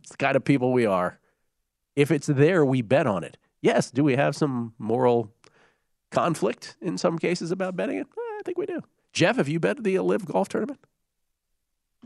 It's 0.00 0.10
the 0.10 0.16
kind 0.16 0.36
of 0.36 0.44
people 0.44 0.72
we 0.72 0.86
are. 0.86 1.18
If 1.94 2.10
it's 2.10 2.26
there, 2.26 2.64
we 2.64 2.82
bet 2.82 3.06
on 3.06 3.24
it. 3.24 3.36
Yes, 3.62 3.90
do 3.90 4.04
we 4.04 4.16
have 4.16 4.36
some 4.36 4.74
moral 4.78 5.32
conflict 6.10 6.76
in 6.80 6.98
some 6.98 7.18
cases 7.18 7.50
about 7.50 7.76
betting 7.76 7.98
it? 7.98 8.06
I 8.16 8.40
think 8.44 8.58
we 8.58 8.66
do. 8.66 8.80
Jeff, 9.12 9.36
have 9.36 9.48
you 9.48 9.58
bet 9.60 9.82
the 9.82 9.98
LIV 9.98 10.26
golf 10.26 10.48
tournament? 10.48 10.80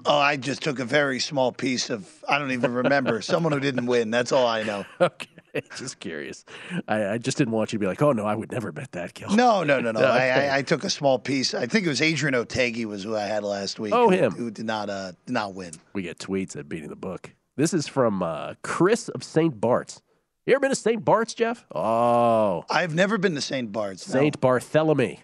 Oh, 0.07 0.19
I 0.19 0.37
just 0.37 0.63
took 0.63 0.79
a 0.79 0.85
very 0.85 1.19
small 1.21 1.53
piece 1.53 1.91
of, 1.91 2.09
I 2.29 2.39
don't 2.39 2.53
even 2.53 2.73
remember, 2.73 3.21
someone 3.21 3.53
who 3.53 3.61
didn't 3.61 3.87
win. 3.87 4.11
That's 4.11 4.33
all 4.33 4.47
I 4.47 4.63
know. 4.63 4.85
Okay. 5.01 5.29
Just 5.77 6.01
curious. 6.01 6.45
I, 6.89 7.07
I, 7.07 7.19
just 7.19 7.39
didn't 7.39 7.53
want 7.53 7.73
you 7.73 7.79
to 7.79 7.81
be 7.81 7.87
like, 7.87 8.03
oh, 8.03 8.13
no, 8.13 8.25
I 8.25 8.35
would 8.35 8.53
never 8.53 8.73
bet 8.73 8.93
that, 8.93 9.15
Gill. 9.15 9.31
No, 9.31 9.63
no, 9.65 9.81
no, 9.81 9.93
no. 9.93 10.01
okay. 10.01 10.49
I, 10.49 10.59
I, 10.59 10.63
took 10.63 10.85
a 10.85 10.91
small 10.91 11.19
piece. 11.19 11.55
I 11.55 11.67
think 11.67 11.87
it 11.87 11.89
was 11.89 12.01
Adrian 12.01 12.35
Otaegui 12.35 12.85
was 12.85 13.03
who 13.03 13.17
I 13.17 13.23
had 13.23 13.43
last 13.43 13.81
week. 13.81 13.93
Oh, 13.95 14.11
who, 14.11 14.17
him. 14.17 14.33
Who 14.33 14.51
did 14.51 14.67
not, 14.67 14.89
uh, 14.89 15.13
did 15.27 15.33
not 15.33 15.55
win. 15.55 15.73
We 15.93 16.03
get 16.03 16.19
tweets 16.19 16.57
at 16.57 16.69
Beating 16.69 16.89
the 16.89 16.97
Book. 16.97 17.35
This 17.57 17.75
is 17.75 17.87
from 17.87 18.23
uh, 18.23 18.55
Chris 18.63 19.09
of 19.09 19.25
St. 19.25 19.61
Bart's. 19.61 20.03
You 20.47 20.55
ever 20.55 20.61
been 20.61 20.71
to 20.71 20.77
St. 20.77 21.05
Bart's, 21.05 21.35
Jeff? 21.35 21.67
Oh. 21.75 22.65
I've 22.71 22.95
never 22.95 23.19
been 23.19 23.35
to 23.35 23.41
St. 23.41 23.71
Bart's. 23.71 24.05
St. 24.05 24.37
No. 24.37 24.41
Bartholomew, 24.41 25.17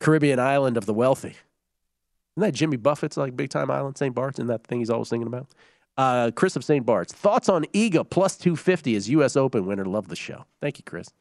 Caribbean 0.00 0.38
island 0.38 0.76
of 0.76 0.86
the 0.86 0.94
wealthy. 0.94 1.36
Isn't 2.36 2.52
that 2.52 2.54
Jimmy 2.54 2.76
Buffett's 2.76 3.16
like 3.16 3.36
big 3.36 3.50
time 3.50 3.70
island, 3.70 3.98
St. 3.98 4.14
Bart's? 4.14 4.38
Isn't 4.38 4.48
that 4.48 4.64
thing 4.66 4.78
he's 4.78 4.90
always 4.90 5.08
thinking 5.08 5.26
about? 5.26 5.48
Uh, 5.98 6.30
Chris 6.30 6.54
of 6.54 6.64
St. 6.64 6.86
Bart's. 6.86 7.12
Thoughts 7.12 7.48
on 7.48 7.64
Iga 7.74 8.08
plus 8.08 8.36
250 8.36 8.94
as 8.94 9.10
U.S. 9.10 9.36
Open 9.36 9.66
winner. 9.66 9.84
Love 9.84 10.06
the 10.06 10.14
show. 10.14 10.44
Thank 10.60 10.78
you, 10.78 10.84
Chris. 10.86 11.12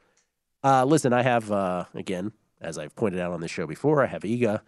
Uh, 0.63 0.85
listen, 0.85 1.13
I 1.13 1.23
have, 1.23 1.51
uh, 1.51 1.85
again, 1.95 2.31
as 2.61 2.77
I've 2.77 2.95
pointed 2.95 3.19
out 3.19 3.31
on 3.31 3.41
this 3.41 3.49
show 3.49 3.65
before, 3.65 4.03
I 4.03 4.05
have 4.05 4.21
Iga 4.21 4.61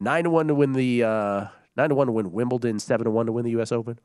9 0.00 0.24
to 0.24 0.30
1 0.30 0.48
to 0.48 0.54
win 0.56 0.72
the, 0.72 1.04
uh, 1.04 1.46
9 1.76 1.88
to 1.88 1.94
1 1.94 2.06
to 2.08 2.12
win 2.12 2.32
Wimbledon, 2.32 2.80
7 2.80 3.04
to 3.04 3.10
1 3.12 3.26
to 3.26 3.32
win 3.32 3.44
the 3.44 3.52
U.S. 3.52 3.70
Open. 3.70 4.00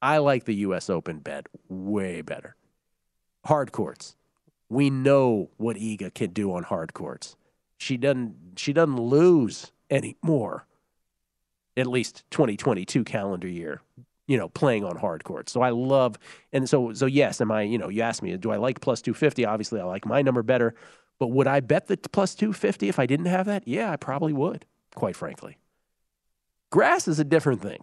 I 0.00 0.18
like 0.18 0.44
the 0.44 0.54
U.S. 0.54 0.88
Open 0.88 1.18
bet 1.18 1.48
way 1.68 2.22
better. 2.22 2.54
Hard 3.46 3.72
courts. 3.72 4.14
We 4.68 4.90
know 4.90 5.50
what 5.56 5.76
Iga 5.76 6.14
can 6.14 6.30
do 6.30 6.54
on 6.54 6.62
hard 6.62 6.94
courts. 6.94 7.34
She 7.78 7.96
doesn't, 7.96 8.36
she 8.56 8.72
doesn't 8.72 9.00
lose 9.00 9.72
anymore 9.90 10.66
at 11.76 11.86
least 11.86 12.24
2022 12.30 13.04
calendar 13.04 13.48
year, 13.48 13.82
you 14.28 14.36
know, 14.36 14.48
playing 14.50 14.84
on 14.84 14.94
hard 14.94 15.24
courts. 15.24 15.50
So 15.50 15.62
I 15.62 15.70
love, 15.70 16.18
and 16.52 16.68
so, 16.68 16.92
so 16.92 17.06
yes, 17.06 17.40
am 17.40 17.50
I, 17.50 17.62
you 17.62 17.78
know, 17.78 17.88
you 17.88 18.02
asked 18.02 18.22
me, 18.22 18.36
do 18.36 18.52
I 18.52 18.56
like 18.56 18.80
plus 18.80 19.02
250? 19.02 19.44
Obviously, 19.44 19.80
I 19.80 19.84
like 19.84 20.06
my 20.06 20.22
number 20.22 20.42
better, 20.44 20.74
but 21.18 21.28
would 21.28 21.48
I 21.48 21.60
bet 21.60 21.88
the 21.88 21.96
plus 21.96 22.34
250 22.36 22.88
if 22.88 22.98
I 22.98 23.06
didn't 23.06 23.26
have 23.26 23.46
that? 23.46 23.66
Yeah, 23.66 23.90
I 23.90 23.96
probably 23.96 24.34
would, 24.34 24.66
quite 24.94 25.16
frankly. 25.16 25.56
Grass 26.70 27.08
is 27.08 27.18
a 27.18 27.24
different 27.24 27.62
thing. 27.62 27.82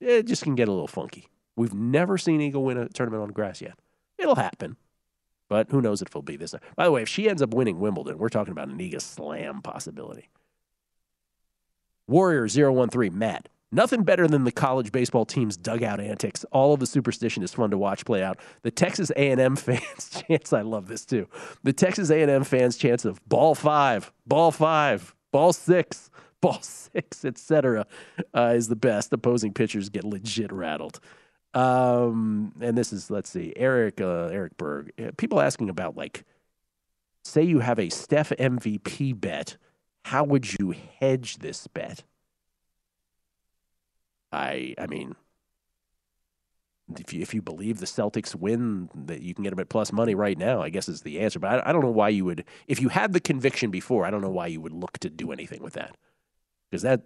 It 0.00 0.26
just 0.26 0.42
can 0.42 0.56
get 0.56 0.68
a 0.68 0.72
little 0.72 0.88
funky. 0.88 1.28
We've 1.56 1.72
never 1.72 2.18
seen 2.18 2.40
Iga 2.40 2.60
win 2.60 2.76
a 2.76 2.88
tournament 2.88 3.22
on 3.22 3.28
grass 3.30 3.62
yet. 3.62 3.78
It'll 4.18 4.34
happen, 4.34 4.76
but 5.48 5.70
who 5.70 5.80
knows 5.80 6.02
if 6.02 6.08
it'll 6.08 6.22
be 6.22 6.36
this 6.36 6.50
time. 6.50 6.60
By 6.74 6.84
the 6.84 6.90
way, 6.90 7.02
if 7.02 7.08
she 7.08 7.28
ends 7.28 7.42
up 7.42 7.54
winning 7.54 7.78
Wimbledon, 7.78 8.18
we're 8.18 8.28
talking 8.28 8.50
about 8.50 8.68
an 8.68 8.78
Iga 8.78 9.00
slam 9.00 9.62
possibility. 9.62 10.28
Warrior 12.08 12.48
013, 12.48 13.16
Matt. 13.16 13.48
Nothing 13.74 14.04
better 14.04 14.28
than 14.28 14.44
the 14.44 14.52
college 14.52 14.92
baseball 14.92 15.26
team's 15.26 15.56
dugout 15.56 16.00
antics. 16.00 16.44
All 16.52 16.72
of 16.72 16.80
the 16.80 16.86
superstition 16.86 17.42
is 17.42 17.52
fun 17.52 17.70
to 17.70 17.78
watch 17.78 18.04
play 18.04 18.22
out. 18.22 18.38
The 18.62 18.70
Texas 18.70 19.10
A&M 19.16 19.56
fans 19.56 20.22
chance, 20.28 20.52
I 20.52 20.62
love 20.62 20.88
this 20.88 21.04
too. 21.04 21.28
The 21.62 21.72
Texas 21.72 22.10
A&M 22.10 22.44
fans 22.44 22.76
chance 22.76 23.04
of 23.04 23.20
ball 23.28 23.54
five, 23.54 24.12
ball 24.26 24.50
five, 24.50 25.14
ball 25.32 25.52
six, 25.52 26.10
ball 26.40 26.60
six, 26.62 27.24
etc. 27.24 27.86
Uh, 28.34 28.54
is 28.56 28.68
the 28.68 28.76
best. 28.76 29.12
Opposing 29.12 29.52
pitchers 29.52 29.88
get 29.88 30.04
legit 30.04 30.52
rattled. 30.52 31.00
Um, 31.52 32.52
and 32.60 32.78
this 32.78 32.92
is 32.92 33.10
let's 33.10 33.30
see, 33.30 33.52
Eric 33.56 34.00
uh, 34.00 34.26
Eric 34.26 34.56
Berg. 34.56 34.92
Uh, 35.00 35.10
people 35.16 35.40
asking 35.40 35.68
about 35.68 35.96
like, 35.96 36.24
say 37.22 37.42
you 37.42 37.60
have 37.60 37.78
a 37.78 37.88
Steph 37.88 38.30
MVP 38.30 39.20
bet 39.20 39.56
how 40.04 40.22
would 40.22 40.58
you 40.58 40.74
hedge 41.00 41.38
this 41.38 41.66
bet? 41.66 42.04
I 44.34 44.74
I 44.78 44.86
mean, 44.86 45.14
if 46.98 47.12
you 47.12 47.22
if 47.22 47.32
you 47.32 47.40
believe 47.40 47.80
the 47.80 47.86
Celtics 47.86 48.34
win, 48.34 48.90
that 48.94 49.22
you 49.22 49.34
can 49.34 49.44
get 49.44 49.50
them 49.50 49.60
at 49.60 49.68
plus 49.68 49.92
money 49.92 50.14
right 50.14 50.36
now. 50.36 50.60
I 50.60 50.68
guess 50.68 50.88
is 50.88 51.02
the 51.02 51.20
answer. 51.20 51.38
But 51.38 51.64
I, 51.64 51.70
I 51.70 51.72
don't 51.72 51.82
know 51.82 51.90
why 51.90 52.10
you 52.10 52.24
would. 52.26 52.44
If 52.66 52.80
you 52.80 52.88
had 52.88 53.12
the 53.12 53.20
conviction 53.20 53.70
before, 53.70 54.04
I 54.04 54.10
don't 54.10 54.20
know 54.20 54.30
why 54.30 54.48
you 54.48 54.60
would 54.60 54.72
look 54.72 54.98
to 54.98 55.10
do 55.10 55.32
anything 55.32 55.62
with 55.62 55.74
that 55.74 55.96
because 56.70 56.82
that 56.82 57.02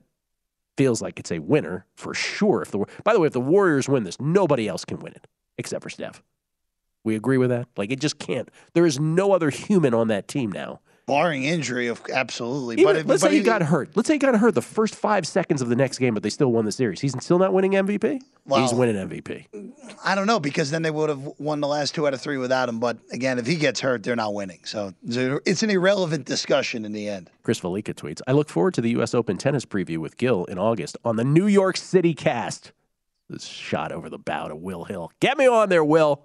feels 0.76 1.02
like 1.02 1.18
it's 1.18 1.32
a 1.32 1.38
winner 1.38 1.86
for 1.94 2.14
sure. 2.14 2.62
If 2.62 2.70
the 2.70 2.84
by 3.04 3.12
the 3.12 3.20
way, 3.20 3.26
if 3.26 3.32
the 3.32 3.40
Warriors 3.40 3.88
win 3.88 4.04
this, 4.04 4.20
nobody 4.20 4.66
else 4.68 4.84
can 4.84 4.98
win 4.98 5.12
it 5.12 5.26
except 5.56 5.82
for 5.82 5.90
Steph. 5.90 6.22
We 7.04 7.14
agree 7.14 7.38
with 7.38 7.50
that. 7.50 7.68
Like 7.76 7.92
it 7.92 8.00
just 8.00 8.18
can't. 8.18 8.50
There 8.74 8.86
is 8.86 8.98
no 8.98 9.32
other 9.32 9.50
human 9.50 9.94
on 9.94 10.08
that 10.08 10.28
team 10.28 10.50
now 10.50 10.80
barring 11.08 11.42
injury, 11.42 11.88
of 11.88 12.00
absolutely. 12.12 12.74
Even, 12.74 12.84
but 12.84 12.96
if, 12.96 13.06
let's 13.06 13.22
but 13.22 13.28
say 13.28 13.32
he, 13.32 13.38
he 13.38 13.44
got 13.44 13.62
hurt. 13.62 13.96
Let's 13.96 14.06
say 14.06 14.14
he 14.14 14.18
got 14.18 14.36
hurt 14.36 14.54
the 14.54 14.62
first 14.62 14.94
five 14.94 15.26
seconds 15.26 15.60
of 15.60 15.68
the 15.68 15.74
next 15.74 15.98
game, 15.98 16.14
but 16.14 16.22
they 16.22 16.30
still 16.30 16.52
won 16.52 16.64
the 16.64 16.70
series. 16.70 17.00
He's 17.00 17.20
still 17.24 17.38
not 17.38 17.52
winning 17.52 17.72
MVP. 17.72 18.20
Well, 18.46 18.60
He's 18.60 18.72
winning 18.72 18.94
MVP. 19.08 19.72
I 20.04 20.14
don't 20.14 20.26
know 20.26 20.38
because 20.38 20.70
then 20.70 20.82
they 20.82 20.90
would 20.90 21.08
have 21.08 21.32
won 21.38 21.60
the 21.60 21.66
last 21.66 21.94
two 21.94 22.06
out 22.06 22.14
of 22.14 22.20
three 22.20 22.38
without 22.38 22.68
him. 22.68 22.78
But 22.78 22.98
again, 23.10 23.38
if 23.38 23.46
he 23.46 23.56
gets 23.56 23.80
hurt, 23.80 24.02
they're 24.02 24.14
not 24.14 24.34
winning. 24.34 24.60
So 24.64 24.94
it's 25.02 25.62
an 25.62 25.70
irrelevant 25.70 26.26
discussion 26.26 26.84
in 26.84 26.92
the 26.92 27.08
end. 27.08 27.30
Chris 27.42 27.60
Valika 27.60 27.94
tweets: 27.94 28.20
I 28.28 28.32
look 28.32 28.48
forward 28.48 28.74
to 28.74 28.80
the 28.80 28.90
U.S. 28.90 29.14
Open 29.14 29.38
tennis 29.38 29.64
preview 29.64 29.98
with 29.98 30.18
Gill 30.18 30.44
in 30.44 30.58
August 30.58 30.96
on 31.04 31.16
the 31.16 31.24
New 31.24 31.46
York 31.46 31.76
City 31.76 32.14
cast. 32.14 32.72
This 33.30 33.44
shot 33.44 33.92
over 33.92 34.08
the 34.08 34.18
bow 34.18 34.48
to 34.48 34.56
Will 34.56 34.84
Hill. 34.84 35.10
Get 35.20 35.36
me 35.36 35.48
on 35.48 35.68
there, 35.68 35.84
Will. 35.84 36.24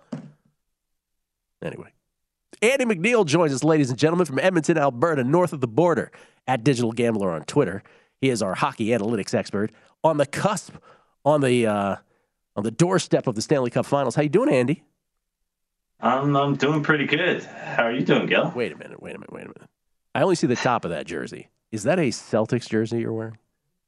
Anyway. 1.61 1.89
Andy 2.61 2.85
MacNeil 2.85 3.25
joins 3.25 3.53
us, 3.53 3.63
ladies 3.63 3.89
and 3.89 3.97
gentlemen, 3.99 4.25
from 4.25 4.39
Edmonton, 4.39 4.77
Alberta, 4.77 5.23
north 5.23 5.53
of 5.53 5.61
the 5.61 5.67
border, 5.67 6.11
at 6.47 6.63
Digital 6.63 6.91
Gambler 6.91 7.31
on 7.31 7.43
Twitter. 7.43 7.83
He 8.21 8.29
is 8.29 8.41
our 8.41 8.53
hockey 8.55 8.87
analytics 8.87 9.33
expert 9.33 9.71
on 10.03 10.17
the 10.17 10.25
cusp, 10.25 10.73
on 11.25 11.41
the 11.41 11.67
uh, 11.67 11.95
on 12.55 12.63
the 12.63 12.71
doorstep 12.71 13.27
of 13.27 13.35
the 13.35 13.41
Stanley 13.41 13.69
Cup 13.69 13.85
Finals. 13.85 14.15
How 14.15 14.21
you 14.21 14.29
doing, 14.29 14.53
Andy? 14.53 14.83
I'm 15.99 16.35
I'm 16.35 16.55
doing 16.55 16.83
pretty 16.83 17.05
good. 17.05 17.43
How 17.43 17.83
are 17.83 17.91
you 17.91 18.05
doing, 18.05 18.27
Gill? 18.27 18.51
Wait 18.55 18.71
a 18.71 18.77
minute. 18.77 19.01
Wait 19.01 19.15
a 19.15 19.19
minute. 19.19 19.31
Wait 19.33 19.45
a 19.45 19.47
minute. 19.47 19.69
I 20.15 20.21
only 20.21 20.35
see 20.35 20.47
the 20.47 20.55
top 20.55 20.85
of 20.85 20.91
that 20.91 21.07
jersey. 21.07 21.49
Is 21.71 21.83
that 21.83 21.97
a 21.97 22.09
Celtics 22.09 22.69
jersey 22.69 22.99
you're 22.99 23.13
wearing? 23.13 23.37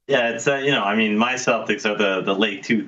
Yeah, 0.08 0.30
it's 0.30 0.46
uh, 0.46 0.56
you 0.58 0.70
know, 0.70 0.84
I 0.84 0.94
mean, 0.94 1.18
my 1.18 1.34
Celtics 1.34 1.84
are 1.84 1.96
the, 1.96 2.22
the 2.22 2.32
late 2.34 2.62
2000s 2.62 2.86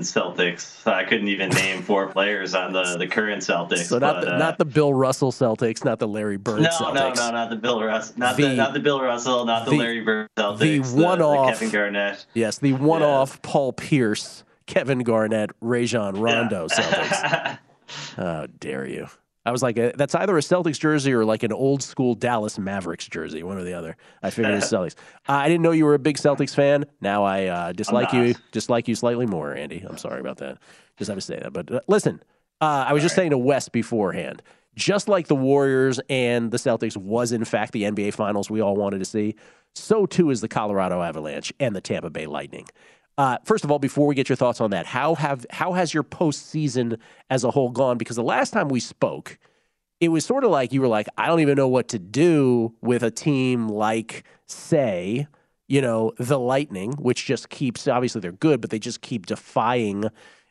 Celtics. 0.00 0.60
So 0.60 0.92
I 0.92 1.04
couldn't 1.04 1.28
even 1.28 1.48
name 1.48 1.80
four 1.82 2.08
players 2.12 2.54
on 2.54 2.74
the, 2.74 2.96
the 2.98 3.06
current 3.06 3.42
Celtics. 3.42 3.84
So 3.86 3.98
not 3.98 4.16
but, 4.16 4.24
the, 4.26 4.34
uh, 4.34 4.38
not 4.38 4.58
the 4.58 4.66
Bill 4.66 4.92
Russell 4.92 5.32
Celtics, 5.32 5.82
not 5.82 5.98
the 5.98 6.06
Larry 6.06 6.36
Bird 6.36 6.60
no, 6.60 6.68
Celtics. 6.68 6.94
no, 6.94 7.12
no, 7.14 7.30
not 7.30 7.48
the 7.48 7.56
Bill 7.56 7.82
Russell, 7.82 8.18
not 8.18 8.36
The- 8.36 8.48
the, 8.48 8.54
not 8.54 8.74
the 8.74 8.80
Bill 8.80 9.00
Russell, 9.00 9.46
not 9.46 9.64
the, 9.64 9.70
the- 9.70 9.76
Larry 9.78 10.00
Bird 10.02 10.28
Celtics, 10.36 10.58
the 10.58 10.78
the, 10.80 11.02
one-off- 11.02 11.54
Kevin 11.54 11.70
Garnett. 11.70 12.26
Yes, 12.34 12.58
the 12.58 12.74
one-off 12.74 13.40
Paul 13.40 13.72
Pierce, 13.72 14.44
Kevin 14.66 14.98
Garnett, 15.00 15.50
Rajon 15.62 16.20
Rondo 16.20 16.68
Celtics. 16.68 17.58
How 18.16 18.46
dare 18.60 18.86
you? 18.86 19.08
I 19.48 19.50
was 19.50 19.62
like, 19.62 19.78
uh, 19.78 19.92
that's 19.94 20.14
either 20.14 20.36
a 20.36 20.40
Celtics 20.40 20.78
jersey 20.78 21.12
or 21.14 21.24
like 21.24 21.42
an 21.42 21.52
old 21.52 21.82
school 21.82 22.14
Dallas 22.14 22.58
Mavericks 22.58 23.08
jersey, 23.08 23.42
one 23.42 23.56
or 23.56 23.64
the 23.64 23.72
other. 23.72 23.96
I 24.22 24.28
figured 24.28 24.54
it's 24.54 24.66
Celtics. 24.72 24.94
Uh, 25.26 25.32
I 25.32 25.48
didn't 25.48 25.62
know 25.62 25.70
you 25.70 25.86
were 25.86 25.94
a 25.94 25.98
big 25.98 26.18
Celtics 26.18 26.54
fan. 26.54 26.84
Now 27.00 27.24
I 27.24 27.46
uh, 27.46 27.72
dislike 27.72 28.12
you, 28.12 28.34
dislike 28.52 28.88
you 28.88 28.94
slightly 28.94 29.24
more, 29.24 29.54
Andy. 29.54 29.82
I'm 29.88 29.96
sorry 29.96 30.20
about 30.20 30.36
that. 30.38 30.58
Just 30.98 31.08
have 31.08 31.16
to 31.16 31.22
say 31.22 31.38
that. 31.38 31.54
But 31.54 31.72
uh, 31.72 31.80
listen, 31.88 32.22
uh, 32.60 32.84
I 32.88 32.92
was 32.92 33.02
just 33.02 33.14
saying 33.14 33.30
to 33.30 33.38
Wes 33.38 33.70
beforehand, 33.70 34.42
just 34.74 35.08
like 35.08 35.28
the 35.28 35.34
Warriors 35.34 35.98
and 36.10 36.50
the 36.50 36.58
Celtics 36.58 36.96
was 36.96 37.32
in 37.32 37.44
fact 37.44 37.72
the 37.72 37.84
NBA 37.84 38.12
Finals 38.12 38.50
we 38.50 38.60
all 38.60 38.76
wanted 38.76 38.98
to 38.98 39.06
see, 39.06 39.34
so 39.74 40.04
too 40.04 40.30
is 40.30 40.42
the 40.42 40.48
Colorado 40.48 41.00
Avalanche 41.02 41.54
and 41.58 41.74
the 41.74 41.80
Tampa 41.80 42.10
Bay 42.10 42.26
Lightning. 42.26 42.66
Uh, 43.18 43.36
first 43.44 43.64
of 43.64 43.70
all, 43.72 43.80
before 43.80 44.06
we 44.06 44.14
get 44.14 44.28
your 44.28 44.36
thoughts 44.36 44.60
on 44.60 44.70
that, 44.70 44.86
how 44.86 45.16
have 45.16 45.44
how 45.50 45.72
has 45.72 45.92
your 45.92 46.04
postseason 46.04 46.98
as 47.30 47.42
a 47.44 47.50
whole 47.50 47.70
gone? 47.70 47.98
Because 47.98 48.16
the 48.16 48.22
last 48.22 48.52
time 48.52 48.68
we 48.68 48.80
spoke, 48.80 49.38
it 50.00 50.10
was 50.10 50.24
sort 50.24 50.44
of 50.44 50.52
like 50.52 50.72
you 50.72 50.80
were 50.80 50.88
like, 50.88 51.08
I 51.18 51.26
don't 51.26 51.40
even 51.40 51.56
know 51.56 51.66
what 51.68 51.88
to 51.88 51.98
do 51.98 52.74
with 52.80 53.02
a 53.02 53.10
team 53.10 53.68
like, 53.68 54.24
say, 54.46 55.26
you 55.66 55.82
know, 55.82 56.12
the 56.18 56.38
Lightning, 56.38 56.92
which 56.92 57.26
just 57.26 57.50
keeps 57.50 57.88
obviously 57.88 58.20
they're 58.20 58.32
good, 58.32 58.60
but 58.60 58.70
they 58.70 58.78
just 58.78 59.00
keep 59.02 59.26
defying, 59.26 60.04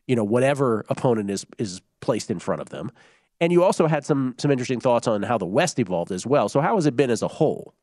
you 0.06 0.15
know, 0.17 0.25
whatever 0.25 0.86
opponent 0.89 1.32
is 1.32 1.45
is 1.58 1.82
placed 2.01 2.30
in 2.30 2.39
front 2.39 2.62
of 2.62 2.69
them. 2.69 2.91
And 3.39 3.53
you 3.53 3.63
also 3.63 3.88
had 3.88 4.06
some 4.06 4.36
some 4.38 4.51
interesting 4.51 4.82
thoughts 4.82 5.08
on 5.08 5.23
how 5.23 5.38
the 5.38 5.45
West 5.45 5.80
evolved 5.80 6.12
as 6.12 6.25
well. 6.27 6.49
So 6.49 6.60
how 6.60 6.75
has 6.75 6.86
it 6.86 6.97
been 6.97 7.12
as 7.12 7.21
a 7.21 7.30
whole? 7.30 7.73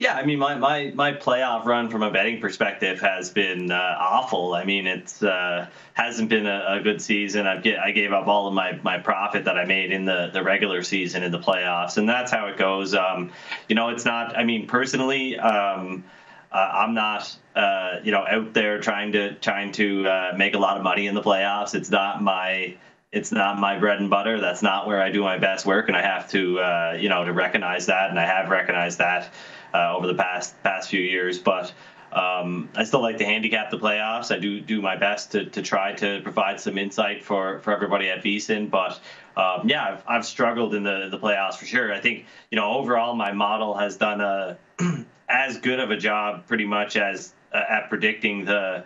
Yeah, 0.00 0.14
I 0.14 0.24
mean, 0.24 0.38
my, 0.38 0.54
my, 0.54 0.92
my 0.94 1.12
playoff 1.12 1.64
run 1.64 1.90
from 1.90 2.04
a 2.04 2.10
betting 2.12 2.40
perspective 2.40 3.00
has 3.00 3.30
been 3.30 3.72
uh, 3.72 3.96
awful. 3.98 4.54
I 4.54 4.62
mean, 4.62 4.86
it's 4.86 5.24
uh, 5.24 5.66
hasn't 5.94 6.28
been 6.28 6.46
a, 6.46 6.64
a 6.68 6.80
good 6.80 7.02
season. 7.02 7.48
I 7.48 7.56
get 7.56 7.80
I 7.80 7.90
gave 7.90 8.12
up 8.12 8.28
all 8.28 8.46
of 8.46 8.54
my, 8.54 8.78
my 8.84 8.98
profit 8.98 9.44
that 9.46 9.58
I 9.58 9.64
made 9.64 9.90
in 9.90 10.04
the, 10.04 10.30
the 10.32 10.40
regular 10.44 10.84
season 10.84 11.24
in 11.24 11.32
the 11.32 11.40
playoffs, 11.40 11.96
and 11.96 12.08
that's 12.08 12.30
how 12.30 12.46
it 12.46 12.56
goes. 12.56 12.94
Um, 12.94 13.32
you 13.68 13.74
know, 13.74 13.88
it's 13.88 14.04
not. 14.04 14.38
I 14.38 14.44
mean, 14.44 14.68
personally, 14.68 15.36
um, 15.36 16.04
uh, 16.52 16.70
I'm 16.74 16.94
not 16.94 17.36
uh, 17.56 17.96
you 18.04 18.12
know 18.12 18.24
out 18.24 18.54
there 18.54 18.80
trying 18.80 19.10
to 19.12 19.34
trying 19.34 19.72
to 19.72 20.06
uh, 20.06 20.34
make 20.36 20.54
a 20.54 20.58
lot 20.58 20.76
of 20.76 20.84
money 20.84 21.08
in 21.08 21.16
the 21.16 21.22
playoffs. 21.22 21.74
It's 21.74 21.90
not 21.90 22.22
my 22.22 22.76
it's 23.10 23.32
not 23.32 23.58
my 23.58 23.76
bread 23.76 23.98
and 23.98 24.08
butter. 24.08 24.40
That's 24.40 24.62
not 24.62 24.86
where 24.86 25.02
I 25.02 25.10
do 25.10 25.22
my 25.22 25.38
best 25.38 25.66
work, 25.66 25.88
and 25.88 25.96
I 25.96 26.02
have 26.02 26.30
to 26.30 26.60
uh, 26.60 26.96
you 27.00 27.08
know 27.08 27.24
to 27.24 27.32
recognize 27.32 27.86
that, 27.86 28.10
and 28.10 28.20
I 28.20 28.26
have 28.26 28.48
recognized 28.48 28.98
that 28.98 29.32
uh, 29.74 29.96
over 29.96 30.06
the 30.06 30.14
past 30.14 30.60
past 30.62 30.90
few 30.90 31.00
years. 31.00 31.38
But 31.38 31.72
um, 32.12 32.70
I 32.74 32.84
still 32.84 33.02
like 33.02 33.18
to 33.18 33.24
handicap 33.24 33.70
the 33.70 33.78
playoffs. 33.78 34.34
I 34.34 34.38
do 34.38 34.60
do 34.60 34.80
my 34.80 34.96
best 34.96 35.32
to, 35.32 35.44
to 35.46 35.62
try 35.62 35.92
to 35.96 36.20
provide 36.22 36.60
some 36.60 36.78
insight 36.78 37.22
for, 37.22 37.58
for 37.60 37.72
everybody 37.72 38.08
at 38.08 38.22
VSIN. 38.22 38.70
But 38.70 38.98
um, 39.36 39.68
yeah, 39.68 39.84
I've, 39.84 40.04
I've 40.08 40.26
struggled 40.26 40.74
in 40.74 40.84
the 40.84 41.08
the 41.10 41.18
playoffs 41.18 41.56
for 41.56 41.66
sure. 41.66 41.92
I 41.92 42.00
think 42.00 42.24
you 42.50 42.56
know 42.56 42.72
overall 42.72 43.14
my 43.14 43.32
model 43.32 43.74
has 43.76 43.96
done 43.96 44.20
a 44.20 44.58
as 45.28 45.58
good 45.58 45.80
of 45.80 45.90
a 45.90 45.96
job 45.96 46.46
pretty 46.46 46.64
much 46.64 46.96
as 46.96 47.34
uh, 47.52 47.62
at 47.68 47.90
predicting 47.90 48.46
the 48.46 48.84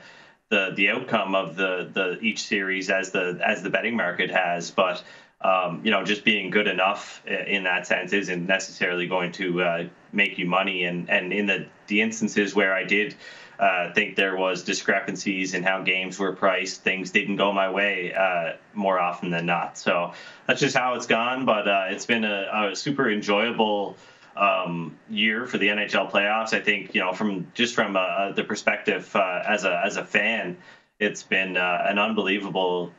the 0.49 0.73
the 0.75 0.91
outcome 0.91 1.37
of 1.37 1.55
the 1.55 1.91
the 1.93 2.19
each 2.21 2.43
series 2.43 2.91
as 2.91 3.13
the 3.13 3.41
as 3.45 3.63
the 3.63 3.71
betting 3.71 3.97
market 3.97 4.31
has, 4.31 4.71
but. 4.71 5.03
Um, 5.45 5.81
you 5.83 5.91
know, 5.91 6.05
just 6.05 6.25
being 6.25 6.51
good 6.51 6.69
enough 6.69 7.21
in 7.27 7.65
that 7.65 7.85
sense 7.89 8.13
isn't 8.13 8.47
necessarily 8.47 9.09
going 9.09 9.33
to 9.33 9.61
uh, 9.61 9.85
make 10.13 10.39
you 10.39 10.47
money. 10.47 10.85
And 10.85 11.09
and 11.11 11.33
in 11.33 11.47
the 11.47 11.67
the 11.87 12.01
instances 12.01 12.55
where 12.55 12.75
I 12.75 12.85
did 12.85 13.15
uh, 13.59 13.93
think 13.93 14.17
there 14.17 14.37
was 14.37 14.65
discrepancies 14.65 15.55
in 15.55 15.63
how 15.63 15.83
games 15.83 16.19
were 16.19 16.33
priced, 16.33 16.83
things 16.83 17.11
didn't 17.11 17.37
go 17.37 17.53
my 17.53 17.71
way 17.71 18.13
uh, 18.13 18.55
more 18.75 18.99
often 18.99 19.31
than 19.31 19.47
not. 19.47 19.79
So 19.79 20.13
that's 20.47 20.61
just 20.61 20.77
how 20.77 20.95
it's 20.95 21.07
gone. 21.07 21.45
But 21.45 21.69
uh, 21.69 21.85
it's 21.89 22.07
been 22.07 22.25
a, 22.25 22.71
a 22.73 22.77
super 22.77 23.11
enjoyable 23.11 23.97
um, 24.37 24.97
year 25.09 25.47
for 25.47 25.59
the 25.59 25.69
NHL 25.69 26.11
playoffs. 26.11 26.53
I 26.53 26.61
think 26.61 26.95
you 26.95 27.01
know 27.01 27.13
from 27.13 27.47
just 27.55 27.75
from 27.75 27.97
uh, 27.97 28.33
the 28.33 28.45
perspective 28.45 29.15
uh, 29.15 29.43
as 29.47 29.65
a 29.65 29.81
as 29.85 29.97
a 29.97 30.05
fan, 30.05 30.57
it's 30.99 31.23
been 31.23 31.57
uh, 31.57 31.87
an 31.89 31.99
unbelievable 31.99 32.93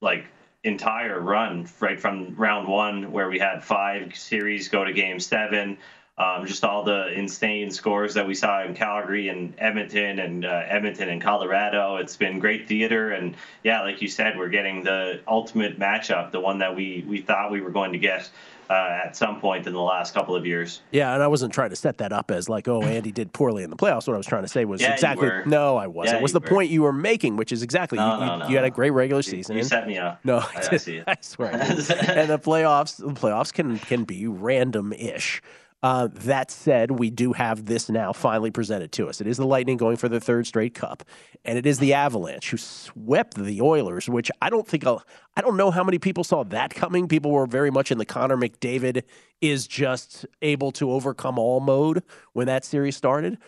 like 0.00 0.26
entire 0.62 1.18
run 1.18 1.66
right 1.80 1.98
from 2.00 2.34
round 2.36 2.68
one 2.68 3.12
where 3.12 3.30
we 3.30 3.38
had 3.38 3.64
five 3.64 4.14
series 4.14 4.68
go 4.68 4.84
to 4.84 4.92
game 4.92 5.18
seven 5.18 5.78
um, 6.20 6.46
just 6.46 6.64
all 6.64 6.84
the 6.84 7.12
insane 7.18 7.70
scores 7.70 8.12
that 8.14 8.26
we 8.26 8.34
saw 8.34 8.62
in 8.62 8.74
calgary 8.74 9.28
and 9.28 9.54
edmonton 9.58 10.18
and 10.18 10.44
uh, 10.44 10.62
edmonton 10.66 11.08
and 11.08 11.22
colorado 11.22 11.96
it's 11.96 12.16
been 12.16 12.38
great 12.38 12.68
theater 12.68 13.12
and 13.12 13.34
yeah 13.64 13.82
like 13.82 14.02
you 14.02 14.08
said 14.08 14.36
we're 14.36 14.48
getting 14.48 14.84
the 14.84 15.20
ultimate 15.26 15.78
matchup 15.78 16.30
the 16.30 16.40
one 16.40 16.58
that 16.58 16.76
we 16.76 17.04
we 17.08 17.20
thought 17.20 17.50
we 17.50 17.60
were 17.60 17.70
going 17.70 17.92
to 17.92 17.98
get 17.98 18.28
uh, 18.68 19.00
at 19.04 19.16
some 19.16 19.40
point 19.40 19.66
in 19.66 19.72
the 19.72 19.80
last 19.80 20.14
couple 20.14 20.36
of 20.36 20.46
years 20.46 20.80
Yeah, 20.92 21.12
and 21.12 21.24
I 21.24 21.26
wasn't 21.26 21.52
trying 21.52 21.70
to 21.70 21.76
set 21.76 21.98
that 21.98 22.12
up 22.12 22.30
as 22.30 22.48
like, 22.48 22.68
oh, 22.68 22.84
Andy 22.84 23.10
did 23.10 23.32
poorly 23.32 23.64
in 23.64 23.70
the 23.70 23.74
playoffs. 23.74 24.06
What 24.06 24.14
I 24.14 24.16
was 24.16 24.26
trying 24.26 24.42
to 24.42 24.48
say 24.48 24.64
was 24.64 24.80
Yeah, 24.80 24.92
exactly 24.92 25.28
no, 25.44 25.76
I 25.76 25.88
wasn't. 25.88 26.18
Yeah, 26.18 26.22
was 26.22 26.32
the 26.32 26.38
were. 26.38 26.46
point 26.46 26.70
you 26.70 26.82
were 26.82 26.92
making, 26.92 27.36
which 27.36 27.50
is 27.50 27.64
exactly 27.64 27.98
No, 27.98 28.14
you, 28.14 28.26
no, 28.26 28.32
you, 28.32 28.38
no, 28.38 28.48
you 28.48 28.54
had 28.54 28.64
a 28.64 28.70
great 28.70 28.90
regular 28.90 29.22
season. 29.22 29.56
you 29.56 29.64
set 29.64 29.88
me 29.88 29.98
up 29.98 30.20
No, 30.24 30.38
I, 30.38 30.68
I 30.70 30.76
see 30.76 30.98
it. 30.98 31.04
I 31.08 31.16
swear. 31.20 31.52
I 31.52 31.56
and 31.58 32.30
the 32.30 32.38
playoffs, 32.38 32.96
the 32.98 33.12
playoffs 33.12 33.52
can 33.52 33.80
can 33.80 34.04
be 34.04 34.28
random-ish. 34.28 35.42
Uh, 35.82 36.08
that 36.12 36.50
said, 36.50 36.90
we 36.90 37.08
do 37.08 37.32
have 37.32 37.64
this 37.64 37.88
now 37.88 38.12
finally 38.12 38.50
presented 38.50 38.92
to 38.92 39.08
us. 39.08 39.20
It 39.20 39.26
is 39.26 39.38
the 39.38 39.46
Lightning 39.46 39.78
going 39.78 39.96
for 39.96 40.08
their 40.10 40.20
third 40.20 40.46
straight 40.46 40.74
cup, 40.74 41.02
and 41.44 41.56
it 41.56 41.64
is 41.64 41.78
the 41.78 41.94
Avalanche 41.94 42.50
who 42.50 42.58
swept 42.58 43.34
the 43.36 43.62
Oilers. 43.62 44.08
Which 44.08 44.30
I 44.42 44.50
don't 44.50 44.68
think 44.68 44.86
I'll, 44.86 45.02
I 45.36 45.40
don't 45.40 45.56
know 45.56 45.70
how 45.70 45.82
many 45.82 45.98
people 45.98 46.22
saw 46.22 46.44
that 46.44 46.74
coming. 46.74 47.08
People 47.08 47.30
were 47.30 47.46
very 47.46 47.70
much 47.70 47.90
in 47.90 47.98
the 47.98 48.04
Connor 48.04 48.36
McDavid 48.36 49.04
is 49.40 49.66
just 49.66 50.26
able 50.42 50.70
to 50.72 50.90
overcome 50.92 51.38
all 51.38 51.60
mode 51.60 52.02
when 52.34 52.46
that 52.46 52.64
series 52.64 52.96
started. 52.96 53.38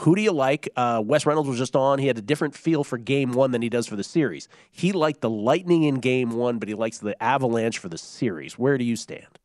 Who 0.00 0.14
do 0.14 0.22
you 0.22 0.32
like? 0.32 0.68
Uh, 0.76 1.02
Wes 1.04 1.26
Reynolds 1.26 1.48
was 1.48 1.58
just 1.58 1.76
on. 1.76 1.98
He 1.98 2.06
had 2.06 2.18
a 2.18 2.22
different 2.22 2.54
feel 2.54 2.84
for 2.84 2.98
game 2.98 3.32
one 3.32 3.50
than 3.50 3.62
he 3.62 3.68
does 3.68 3.86
for 3.86 3.96
the 3.96 4.04
series. 4.04 4.48
He 4.70 4.92
liked 4.92 5.20
the 5.20 5.30
Lightning 5.30 5.84
in 5.84 5.96
game 5.96 6.32
one, 6.32 6.58
but 6.58 6.68
he 6.68 6.74
likes 6.74 6.98
the 6.98 7.20
Avalanche 7.22 7.78
for 7.78 7.88
the 7.88 7.98
series. 7.98 8.58
Where 8.58 8.76
do 8.76 8.84
you 8.84 8.96
stand? 8.96 9.39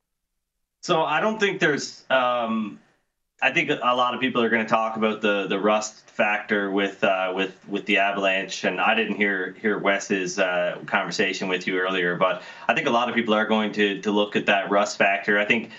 So 0.85 1.01
I 1.01 1.19
don't 1.19 1.39
think 1.39 1.59
there's. 1.59 2.03
Um, 2.11 2.79
I 3.41 3.51
think 3.51 3.71
a 3.71 3.95
lot 3.95 4.13
of 4.13 4.21
people 4.21 4.43
are 4.43 4.49
going 4.49 4.63
to 4.63 4.69
talk 4.69 4.97
about 4.97 5.19
the 5.19 5.47
the 5.47 5.59
rust 5.59 6.11
factor 6.11 6.69
with 6.69 7.03
uh, 7.03 7.33
with 7.35 7.57
with 7.67 7.87
the 7.87 7.97
Avalanche, 7.97 8.65
and 8.65 8.79
I 8.79 8.93
didn't 8.93 9.15
hear 9.15 9.55
hear 9.59 9.79
Wes's 9.79 10.37
uh, 10.37 10.77
conversation 10.85 11.47
with 11.47 11.65
you 11.65 11.79
earlier, 11.79 12.17
but 12.17 12.43
I 12.67 12.75
think 12.75 12.85
a 12.85 12.91
lot 12.91 13.09
of 13.09 13.15
people 13.15 13.33
are 13.33 13.47
going 13.47 13.71
to 13.71 13.99
to 14.01 14.11
look 14.11 14.35
at 14.35 14.45
that 14.45 14.69
rust 14.69 14.99
factor. 14.99 15.39
I 15.39 15.45
think 15.45 15.71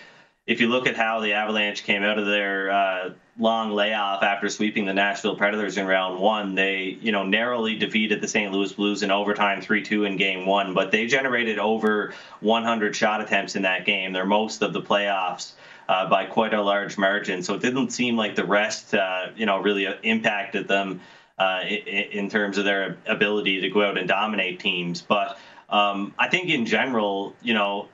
if 0.46 0.60
you 0.60 0.68
look 0.68 0.86
at 0.86 0.96
how 0.96 1.20
the 1.20 1.32
Avalanche 1.32 1.82
came 1.82 2.02
out 2.02 2.18
of 2.18 2.26
their 2.26 2.70
uh, 2.70 3.10
long 3.38 3.72
layoff 3.72 4.22
after 4.22 4.48
sweeping 4.48 4.86
the 4.86 4.94
Nashville 4.94 5.34
Predators 5.34 5.76
in 5.76 5.86
round 5.86 6.20
one, 6.20 6.54
they 6.54 6.96
you 7.00 7.10
know 7.10 7.24
narrowly 7.24 7.76
defeated 7.76 8.20
the 8.20 8.28
St. 8.28 8.52
Louis 8.52 8.72
Blues 8.72 9.02
in 9.02 9.10
overtime 9.10 9.60
3-2 9.60 10.06
in 10.06 10.16
game 10.16 10.46
one, 10.46 10.72
but 10.72 10.92
they 10.92 11.06
generated 11.06 11.58
over 11.58 12.14
100 12.40 12.94
shot 12.94 13.20
attempts 13.20 13.56
in 13.56 13.62
that 13.62 13.84
game. 13.84 14.12
They're 14.12 14.24
most 14.24 14.62
of 14.62 14.72
the 14.72 14.82
playoffs. 14.82 15.52
Uh, 15.88 16.08
by 16.08 16.24
quite 16.26 16.52
a 16.52 16.60
large 16.60 16.98
margin, 16.98 17.44
so 17.44 17.54
it 17.54 17.62
didn't 17.62 17.90
seem 17.90 18.16
like 18.16 18.34
the 18.34 18.44
rest, 18.44 18.92
uh, 18.92 19.28
you 19.36 19.46
know, 19.46 19.60
really 19.60 19.86
impacted 20.02 20.66
them 20.66 21.00
uh, 21.38 21.60
in, 21.64 22.10
in 22.10 22.28
terms 22.28 22.58
of 22.58 22.64
their 22.64 22.98
ability 23.06 23.60
to 23.60 23.70
go 23.70 23.84
out 23.84 23.96
and 23.96 24.08
dominate 24.08 24.58
teams. 24.58 25.00
But 25.00 25.38
um, 25.68 26.12
I 26.18 26.26
think 26.26 26.48
in 26.48 26.66
general, 26.66 27.36
you 27.40 27.54
know, 27.54 27.88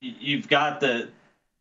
you've 0.00 0.48
got 0.48 0.78
the 0.78 1.08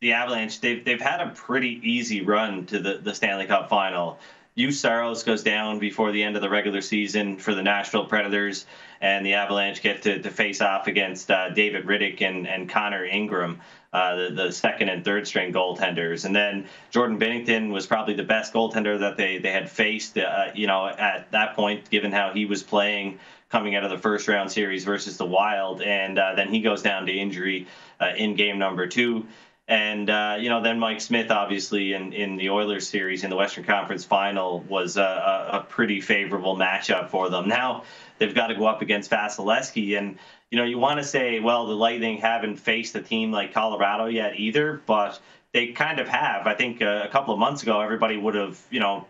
the 0.04 0.14
Avalanche. 0.14 0.60
They've 0.60 0.84
they've 0.84 1.02
had 1.02 1.22
a 1.22 1.30
pretty 1.30 1.80
easy 1.84 2.22
run 2.22 2.66
to 2.68 2.80
the 2.80 3.00
the 3.02 3.16
Stanley 3.16 3.46
Cup 3.48 3.70
final. 3.70 4.20
Juuse 4.56 4.74
Saros 4.74 5.24
goes 5.24 5.42
down 5.42 5.80
before 5.80 6.12
the 6.12 6.22
end 6.22 6.36
of 6.36 6.44
the 6.44 6.50
regular 6.50 6.82
season 6.82 7.38
for 7.38 7.56
the 7.56 7.64
Nashville 7.64 8.06
Predators, 8.06 8.68
and 9.02 9.26
the 9.26 9.34
Avalanche 9.34 9.82
get 9.82 10.04
to, 10.04 10.22
to 10.22 10.30
face 10.30 10.62
off 10.62 10.86
against 10.86 11.32
uh, 11.32 11.50
David 11.50 11.88
Rittich 11.88 12.22
and, 12.22 12.48
and 12.48 12.70
Connor 12.70 13.04
Ingram. 13.04 13.62
Uh, 13.92 14.16
the, 14.16 14.30
the 14.32 14.52
second 14.52 14.90
and 14.90 15.06
third 15.06 15.28
string 15.28 15.54
goaltenders. 15.54 16.26
And 16.26 16.36
then 16.36 16.66
Jordan 16.90 17.20
Binnington 17.20 17.70
was 17.70 17.86
probably 17.86 18.16
the 18.16 18.24
best 18.24 18.52
goaltender 18.52 19.00
that 19.02 19.18
they, 19.18 19.38
they 19.38 19.52
had 19.52 19.70
faced, 19.70 20.18
uh, 20.18 20.48
you 20.56 20.66
know, 20.66 20.88
at 20.88 21.32
that 21.32 21.56
point, 21.56 21.92
given 21.92 22.12
how 22.12 22.32
he 22.34 22.48
was 22.48 22.64
playing 22.64 23.20
coming 23.52 23.76
out 23.76 23.84
of 23.84 23.92
the 23.92 24.00
first 24.00 24.28
round 24.28 24.52
series 24.52 24.84
versus 24.84 25.18
the 25.18 25.28
Wild. 25.28 25.84
And 25.84 26.18
uh, 26.18 26.34
then 26.34 26.50
he 26.50 26.62
goes 26.62 26.82
down 26.82 27.06
to 27.06 27.12
injury 27.12 27.68
uh, 28.02 28.14
in 28.18 28.36
game 28.36 28.58
number 28.58 28.88
two. 28.88 29.28
And 29.68 30.10
uh, 30.10 30.38
you 30.40 30.50
know, 30.50 30.62
then 30.62 30.78
Mike 30.78 31.00
Smith, 31.00 31.32
obviously, 31.32 31.94
in, 31.94 32.12
in 32.12 32.36
the 32.36 32.50
Oilers 32.50 32.88
series 32.88 33.24
in 33.24 33.30
the 33.30 33.38
Western 33.38 33.64
Conference 33.64 34.04
Final, 34.04 34.60
was 34.62 34.98
a, 34.98 35.50
a 35.54 35.66
pretty 35.70 36.02
favorable 36.02 36.58
matchup 36.58 37.10
for 37.10 37.30
them. 37.30 37.48
Now 37.48 37.84
they've 38.18 38.36
got 38.36 38.48
to 38.48 38.56
go 38.56 38.66
up 38.66 38.82
against 38.82 39.10
Vasilevskiy, 39.10 39.98
and 39.98 40.18
you 40.52 40.58
know, 40.58 40.66
you 40.66 40.78
want 40.78 41.00
to 41.00 41.06
say, 41.06 41.40
well, 41.40 41.66
the 41.66 41.74
Lightning 41.74 42.18
haven't 42.18 42.58
faced 42.58 42.94
a 42.96 43.02
team 43.02 43.32
like 43.32 43.54
Colorado 43.54 44.06
yet 44.06 44.38
either, 44.38 44.82
but 44.86 45.20
they 45.54 45.68
kind 45.68 46.00
of 46.00 46.08
have. 46.10 46.46
I 46.46 46.56
think 46.56 46.82
uh, 46.82 47.04
a 47.06 47.08
couple 47.10 47.34
of 47.34 47.40
months 47.40 47.64
ago, 47.64 47.80
everybody 47.80 48.18
would 48.18 48.36
have, 48.36 48.62
you 48.70 48.80
know, 48.80 49.08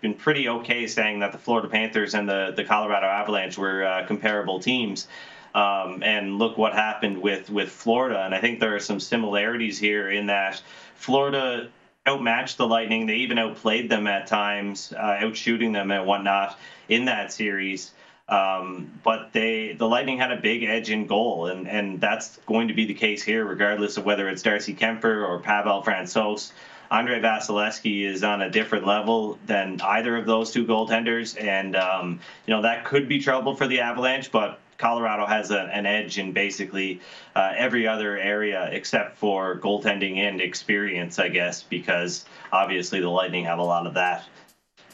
been 0.00 0.14
pretty 0.14 0.48
okay 0.48 0.86
saying 0.86 1.20
that 1.20 1.32
the 1.32 1.38
Florida 1.38 1.68
Panthers 1.68 2.14
and 2.14 2.28
the, 2.28 2.52
the 2.56 2.64
Colorado 2.64 3.06
Avalanche 3.06 3.58
were 3.58 3.84
uh, 3.84 4.06
comparable 4.06 4.60
teams. 4.60 5.08
Um, 5.56 6.02
and 6.02 6.38
look 6.38 6.58
what 6.58 6.74
happened 6.74 7.22
with, 7.22 7.48
with 7.48 7.70
Florida. 7.70 8.22
And 8.26 8.34
I 8.34 8.40
think 8.42 8.60
there 8.60 8.76
are 8.76 8.80
some 8.80 9.00
similarities 9.00 9.78
here 9.78 10.10
in 10.10 10.26
that 10.26 10.62
Florida 10.96 11.70
outmatched 12.06 12.58
the 12.58 12.66
Lightning. 12.66 13.06
They 13.06 13.14
even 13.14 13.38
outplayed 13.38 13.88
them 13.88 14.06
at 14.06 14.26
times, 14.26 14.92
uh, 14.92 15.16
outshooting 15.22 15.72
them 15.72 15.90
and 15.90 16.06
whatnot 16.06 16.58
in 16.90 17.06
that 17.06 17.32
series. 17.32 17.92
Um, 18.28 19.00
but 19.02 19.32
they, 19.32 19.72
the 19.72 19.88
Lightning 19.88 20.18
had 20.18 20.30
a 20.30 20.36
big 20.36 20.62
edge 20.64 20.90
in 20.90 21.06
goal, 21.06 21.46
and, 21.46 21.66
and 21.68 22.00
that's 22.00 22.36
going 22.44 22.68
to 22.68 22.74
be 22.74 22.84
the 22.84 22.94
case 22.94 23.22
here, 23.22 23.44
regardless 23.44 23.96
of 23.96 24.04
whether 24.04 24.28
it's 24.28 24.42
Darcy 24.42 24.74
Kuemper 24.74 25.26
or 25.26 25.38
Pavel 25.38 25.82
Francouz. 25.82 26.52
Andre 26.90 27.20
Vasilevskiy 27.20 28.04
is 28.04 28.22
on 28.22 28.42
a 28.42 28.50
different 28.50 28.86
level 28.86 29.38
than 29.46 29.80
either 29.80 30.16
of 30.16 30.26
those 30.26 30.52
two 30.52 30.66
goaltenders, 30.66 31.40
and 31.40 31.74
um, 31.74 32.20
you 32.46 32.54
know 32.54 32.62
that 32.62 32.84
could 32.84 33.08
be 33.08 33.20
trouble 33.20 33.56
for 33.56 33.66
the 33.66 33.80
Avalanche. 33.80 34.30
But 34.30 34.60
Colorado 34.78 35.26
has 35.26 35.50
a, 35.50 35.60
an 35.72 35.86
edge 35.86 36.18
in 36.18 36.32
basically 36.32 37.00
uh, 37.34 37.52
every 37.56 37.86
other 37.86 38.18
area 38.18 38.68
except 38.72 39.16
for 39.16 39.58
goaltending 39.58 40.16
and 40.18 40.40
experience, 40.40 41.18
I 41.18 41.28
guess, 41.28 41.62
because 41.62 42.24
obviously 42.52 43.00
the 43.00 43.10
Lightning 43.10 43.44
have 43.44 43.58
a 43.58 43.64
lot 43.64 43.86
of 43.86 43.94
that. 43.94 44.24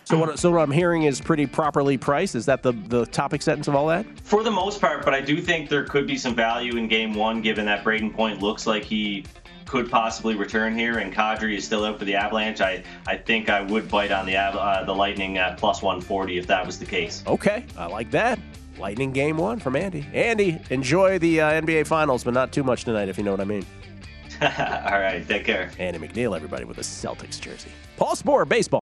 So 0.04 0.18
what, 0.18 0.38
so 0.38 0.50
what 0.50 0.62
I'm 0.62 0.70
hearing 0.70 1.04
is 1.04 1.20
pretty 1.20 1.46
properly 1.46 1.96
priced. 1.96 2.34
Is 2.34 2.46
that 2.46 2.62
the, 2.62 2.72
the 2.72 3.06
topic 3.06 3.40
sentence 3.40 3.68
of 3.68 3.74
all 3.74 3.86
that? 3.86 4.04
For 4.20 4.42
the 4.42 4.50
most 4.50 4.80
part, 4.80 5.04
but 5.04 5.14
I 5.14 5.20
do 5.20 5.40
think 5.40 5.68
there 5.68 5.84
could 5.84 6.06
be 6.06 6.18
some 6.18 6.34
value 6.34 6.76
in 6.76 6.88
game 6.88 7.14
one, 7.14 7.40
given 7.40 7.66
that 7.66 7.84
Brayden 7.84 8.12
Point 8.12 8.42
looks 8.42 8.66
like 8.66 8.82
he 8.82 9.24
could 9.64 9.90
possibly 9.90 10.34
return 10.34 10.76
here, 10.76 10.98
and 10.98 11.14
Kadri 11.14 11.56
is 11.56 11.64
still 11.64 11.84
out 11.84 11.98
for 11.98 12.04
the 12.04 12.14
Avalanche. 12.14 12.60
I, 12.60 12.82
I 13.06 13.16
think 13.16 13.48
I 13.48 13.62
would 13.62 13.88
bite 13.88 14.10
on 14.10 14.26
the 14.26 14.36
uh, 14.36 14.84
the 14.84 14.94
Lightning 14.94 15.38
at 15.38 15.56
plus 15.56 15.80
140 15.80 16.36
if 16.36 16.46
that 16.48 16.66
was 16.66 16.78
the 16.78 16.84
case. 16.84 17.22
Okay, 17.26 17.64
I 17.78 17.86
like 17.86 18.10
that. 18.10 18.38
Lightning 18.78 19.12
game 19.12 19.36
one 19.36 19.58
from 19.58 19.76
Andy. 19.76 20.06
Andy, 20.12 20.58
enjoy 20.70 21.18
the 21.18 21.40
uh, 21.40 21.50
NBA 21.62 21.86
Finals, 21.86 22.24
but 22.24 22.34
not 22.34 22.52
too 22.52 22.64
much 22.64 22.84
tonight, 22.84 23.08
if 23.08 23.18
you 23.18 23.24
know 23.24 23.30
what 23.30 23.40
I 23.40 23.44
mean. 23.44 23.64
All 24.42 24.48
right, 24.48 25.24
take 25.26 25.44
care. 25.44 25.70
Andy 25.78 25.98
MacNeil, 25.98 26.34
everybody, 26.34 26.64
with 26.64 26.78
a 26.78 26.82
Celtics 26.82 27.40
jersey. 27.40 27.70
Paul 27.96 28.16
Sporer, 28.16 28.48
baseball. 28.48 28.81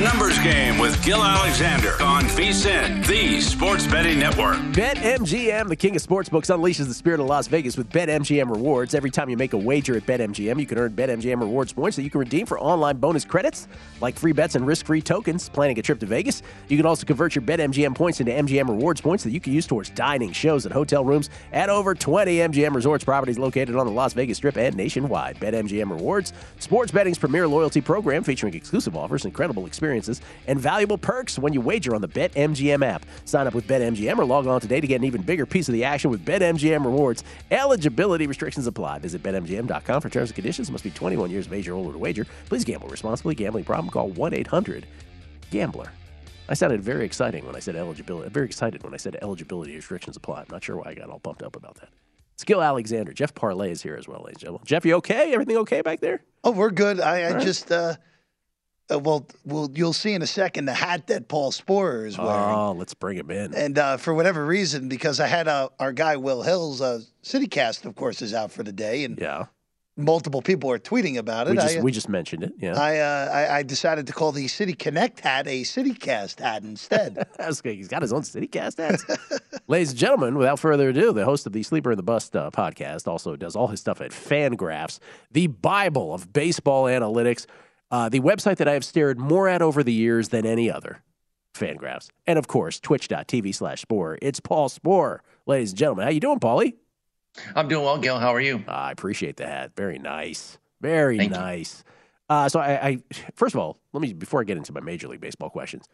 A 0.00 0.02
numbers 0.02 0.38
game 0.38 0.78
with 0.78 1.04
Gill 1.04 1.22
Alexander 1.22 1.90
on 2.02 2.22
VSIN, 2.22 3.06
the 3.06 3.38
Sports 3.42 3.86
Betting 3.86 4.18
Network. 4.18 4.56
BetMGM, 4.72 5.68
the 5.68 5.76
king 5.76 5.94
of 5.94 6.00
sportsbooks, 6.00 6.48
unleashes 6.48 6.86
the 6.86 6.94
spirit 6.94 7.20
of 7.20 7.26
Las 7.26 7.48
Vegas 7.48 7.76
with 7.76 7.90
BetMGM 7.90 8.50
rewards. 8.50 8.94
Every 8.94 9.10
time 9.10 9.28
you 9.28 9.36
make 9.36 9.52
a 9.52 9.58
wager 9.58 9.94
at 9.98 10.06
BetMGM, 10.06 10.58
you 10.58 10.64
can 10.64 10.78
earn 10.78 10.92
BetMGM 10.92 11.38
rewards 11.40 11.74
points 11.74 11.96
that 11.96 12.02
you 12.02 12.08
can 12.08 12.20
redeem 12.20 12.46
for 12.46 12.58
online 12.58 12.96
bonus 12.96 13.26
credits 13.26 13.68
like 14.00 14.18
free 14.18 14.32
bets 14.32 14.54
and 14.54 14.66
risk-free 14.66 15.02
tokens. 15.02 15.50
Planning 15.50 15.78
a 15.78 15.82
trip 15.82 16.00
to 16.00 16.06
Vegas, 16.06 16.42
you 16.68 16.78
can 16.78 16.86
also 16.86 17.04
convert 17.04 17.34
your 17.34 17.42
BetMGM 17.42 17.94
points 17.94 18.20
into 18.20 18.32
MGM 18.32 18.70
rewards 18.70 19.02
points 19.02 19.22
that 19.24 19.32
you 19.32 19.40
can 19.40 19.52
use 19.52 19.66
towards 19.66 19.90
dining, 19.90 20.32
shows, 20.32 20.64
and 20.64 20.72
hotel 20.72 21.04
rooms 21.04 21.28
at 21.52 21.68
over 21.68 21.94
20 21.94 22.36
MGM 22.36 22.74
resorts 22.74 23.04
properties 23.04 23.38
located 23.38 23.76
on 23.76 23.84
the 23.84 23.92
Las 23.92 24.14
Vegas 24.14 24.38
Strip 24.38 24.56
and 24.56 24.74
nationwide. 24.74 25.38
BetMGM 25.38 25.90
rewards, 25.90 26.32
sports 26.58 26.90
betting's 26.90 27.18
premier 27.18 27.46
loyalty 27.46 27.82
program 27.82 28.24
featuring 28.24 28.54
exclusive 28.54 28.96
offers, 28.96 29.26
and 29.26 29.30
incredible 29.30 29.66
experiences, 29.66 29.89
and 30.46 30.60
valuable 30.60 30.96
perks 30.96 31.38
when 31.38 31.52
you 31.52 31.60
wager 31.60 31.94
on 31.94 32.00
the 32.00 32.08
BetMGM 32.08 32.84
app. 32.84 33.04
Sign 33.24 33.46
up 33.46 33.54
with 33.54 33.66
BetMGM 33.66 34.16
or 34.18 34.24
log 34.24 34.46
on 34.46 34.60
today 34.60 34.80
to 34.80 34.86
get 34.86 34.96
an 34.96 35.04
even 35.04 35.22
bigger 35.22 35.46
piece 35.46 35.68
of 35.68 35.72
the 35.72 35.84
action 35.84 36.10
with 36.10 36.24
BetMGM 36.24 36.84
rewards. 36.84 37.24
Eligibility 37.50 38.26
restrictions 38.26 38.66
apply. 38.66 39.00
Visit 39.00 39.22
BetMGM.com 39.22 40.00
for 40.00 40.08
terms 40.08 40.30
and 40.30 40.34
conditions. 40.36 40.70
Must 40.70 40.84
be 40.84 40.90
21 40.90 41.30
years 41.30 41.46
of 41.46 41.52
age 41.52 41.68
or 41.68 41.74
older 41.74 41.92
to 41.92 41.98
wager. 41.98 42.26
Please 42.48 42.64
gamble 42.64 42.88
responsibly. 42.88 43.34
Gambling 43.34 43.64
problem? 43.64 43.90
Call 43.90 44.08
1 44.10 44.34
800 44.34 44.86
Gambler. 45.50 45.90
I 46.48 46.54
sounded 46.54 46.80
very 46.80 47.04
exciting 47.04 47.46
when 47.46 47.54
I 47.54 47.60
said 47.60 47.76
eligibility. 47.76 48.28
Very 48.28 48.46
excited 48.46 48.82
when 48.82 48.92
I 48.94 48.96
said 48.96 49.16
eligibility 49.22 49.76
restrictions 49.76 50.16
apply. 50.16 50.40
I'm 50.40 50.46
not 50.50 50.64
sure 50.64 50.76
why 50.76 50.90
I 50.90 50.94
got 50.94 51.10
all 51.10 51.20
pumped 51.20 51.42
up 51.42 51.56
about 51.56 51.76
that. 51.76 51.90
Skill 52.40 52.62
Alexander, 52.62 53.12
Jeff 53.12 53.34
Parles 53.34 53.70
is 53.70 53.82
here 53.82 53.96
as 53.96 54.08
well, 54.08 54.22
ladies 54.22 54.36
and 54.36 54.40
gentlemen. 54.40 54.62
Jeff, 54.64 54.86
you 54.86 54.94
okay? 54.94 55.34
Everything 55.34 55.58
okay 55.58 55.82
back 55.82 56.00
there? 56.00 56.22
Oh, 56.42 56.52
we're 56.52 56.70
good. 56.70 56.98
I, 56.98 57.20
I 57.20 57.32
right. 57.34 57.42
just, 57.42 57.70
uh, 57.70 57.96
uh, 58.90 58.98
well, 58.98 59.26
well, 59.44 59.70
you'll 59.74 59.92
see 59.92 60.12
in 60.12 60.22
a 60.22 60.26
second 60.26 60.64
the 60.64 60.74
hat 60.74 61.06
that 61.08 61.28
Paul 61.28 61.52
Sporer 61.52 62.06
is 62.06 62.18
wearing. 62.18 62.32
Oh, 62.32 62.72
let's 62.72 62.94
bring 62.94 63.16
him 63.16 63.30
in. 63.30 63.54
And 63.54 63.78
uh, 63.78 63.96
for 63.96 64.14
whatever 64.14 64.44
reason, 64.44 64.88
because 64.88 65.20
I 65.20 65.26
had 65.26 65.48
uh, 65.48 65.68
our 65.78 65.92
guy 65.92 66.16
Will 66.16 66.42
Hills, 66.42 66.80
uh, 66.80 67.00
CityCast, 67.22 67.84
of 67.84 67.94
course, 67.94 68.22
is 68.22 68.34
out 68.34 68.50
for 68.50 68.62
the 68.62 68.72
day, 68.72 69.04
and 69.04 69.18
yeah, 69.18 69.46
multiple 69.96 70.42
people 70.42 70.70
are 70.70 70.78
tweeting 70.78 71.18
about 71.18 71.46
it. 71.46 71.50
We 71.50 71.56
just, 71.56 71.76
I, 71.76 71.80
uh, 71.80 71.82
we 71.82 71.92
just 71.92 72.08
mentioned 72.08 72.42
it. 72.42 72.52
Yeah. 72.58 72.80
I, 72.80 72.98
uh, 72.98 73.30
I 73.32 73.56
I 73.58 73.62
decided 73.62 74.06
to 74.06 74.12
call 74.12 74.32
the 74.32 74.48
City 74.48 74.72
Connect 74.72 75.20
hat 75.20 75.46
a 75.46 75.62
CityCast 75.62 76.40
hat 76.40 76.62
instead. 76.62 77.26
He's 77.64 77.88
got 77.88 78.02
his 78.02 78.12
own 78.12 78.22
CityCast 78.22 78.78
hats. 78.78 79.40
Ladies 79.68 79.90
and 79.90 79.98
gentlemen, 79.98 80.36
without 80.36 80.58
further 80.58 80.88
ado, 80.88 81.12
the 81.12 81.24
host 81.24 81.46
of 81.46 81.52
the 81.52 81.62
Sleeper 81.62 81.92
in 81.92 81.96
the 81.96 82.02
Bust 82.02 82.34
uh, 82.34 82.50
podcast 82.50 83.06
also 83.06 83.36
does 83.36 83.54
all 83.54 83.68
his 83.68 83.80
stuff 83.80 84.00
at 84.00 84.10
Fangraphs, 84.10 84.98
the 85.30 85.46
Bible 85.46 86.12
of 86.12 86.32
baseball 86.32 86.84
analytics, 86.84 87.46
uh, 87.90 88.08
the 88.08 88.20
website 88.20 88.56
that 88.56 88.68
I 88.68 88.74
have 88.74 88.84
stared 88.84 89.18
more 89.18 89.48
at 89.48 89.62
over 89.62 89.82
the 89.82 89.92
years 89.92 90.28
than 90.28 90.46
any 90.46 90.70
other. 90.70 91.02
Fangraphs. 91.54 92.08
And 92.26 92.38
of 92.38 92.46
course, 92.46 92.78
twitch.tv 92.80 93.54
slash 93.54 93.82
Spore. 93.82 94.18
It's 94.22 94.40
Paul 94.40 94.68
Spore. 94.68 95.22
Ladies 95.46 95.70
and 95.70 95.78
gentlemen, 95.78 96.04
how 96.04 96.10
you 96.10 96.20
doing, 96.20 96.38
Paulie? 96.38 96.74
I'm 97.54 97.68
doing 97.68 97.84
well, 97.84 97.98
Gill. 97.98 98.18
How 98.18 98.34
are 98.34 98.40
you? 98.40 98.64
I 98.68 98.92
appreciate 98.92 99.36
the 99.36 99.46
hat. 99.46 99.72
Very 99.76 99.98
nice. 99.98 100.58
Very 100.80 101.18
Thank 101.18 101.32
nice. 101.32 101.84
Uh, 102.28 102.48
so 102.48 102.60
I, 102.60 102.72
I, 102.86 102.98
first 103.34 103.54
of 103.54 103.60
all, 103.60 103.78
let 103.92 104.00
me 104.00 104.12
before 104.12 104.40
I 104.40 104.44
get 104.44 104.56
into 104.56 104.72
my 104.72 104.80
Major 104.80 105.08
League 105.08 105.20
Baseball 105.20 105.50
questions, 105.50 105.86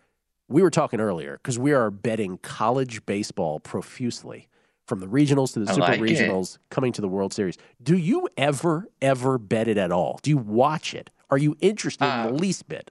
we 0.49 0.63
were 0.63 0.71
talking 0.71 1.01
earlier 1.01 1.39
because 1.43 1.59
we 1.59 1.73
are 1.73 1.91
betting 1.91 2.39
college 2.39 3.05
baseball 3.07 3.59
profusely. 3.61 4.49
from 4.87 5.01
the 5.01 5.07
regionals 5.07 5.53
to 5.55 5.61
the 5.61 5.71
I 5.71 5.75
super 5.75 5.87
like 5.87 6.01
it. 6.01 6.03
regionals, 6.03 6.59
coming 6.71 6.93
to 6.93 7.01
the 7.01 7.09
World 7.09 7.35
Series. 7.35 7.57
Do 7.83 7.97
you 7.97 8.29
ever, 8.37 8.89
ever 9.03 9.39
bet 9.39 9.69
it 9.69 9.77
at 9.77 9.93
all? 9.93 10.21
Do 10.23 10.31
you 10.31 10.37
watch 10.37 10.95
it? 10.95 11.11
Are 11.31 11.39
you 11.39 11.57
interested 11.61 12.05
in 12.05 12.11
Uh, 12.11 12.27
the 12.29 12.33
least 12.35 12.69
bit? 12.69 12.91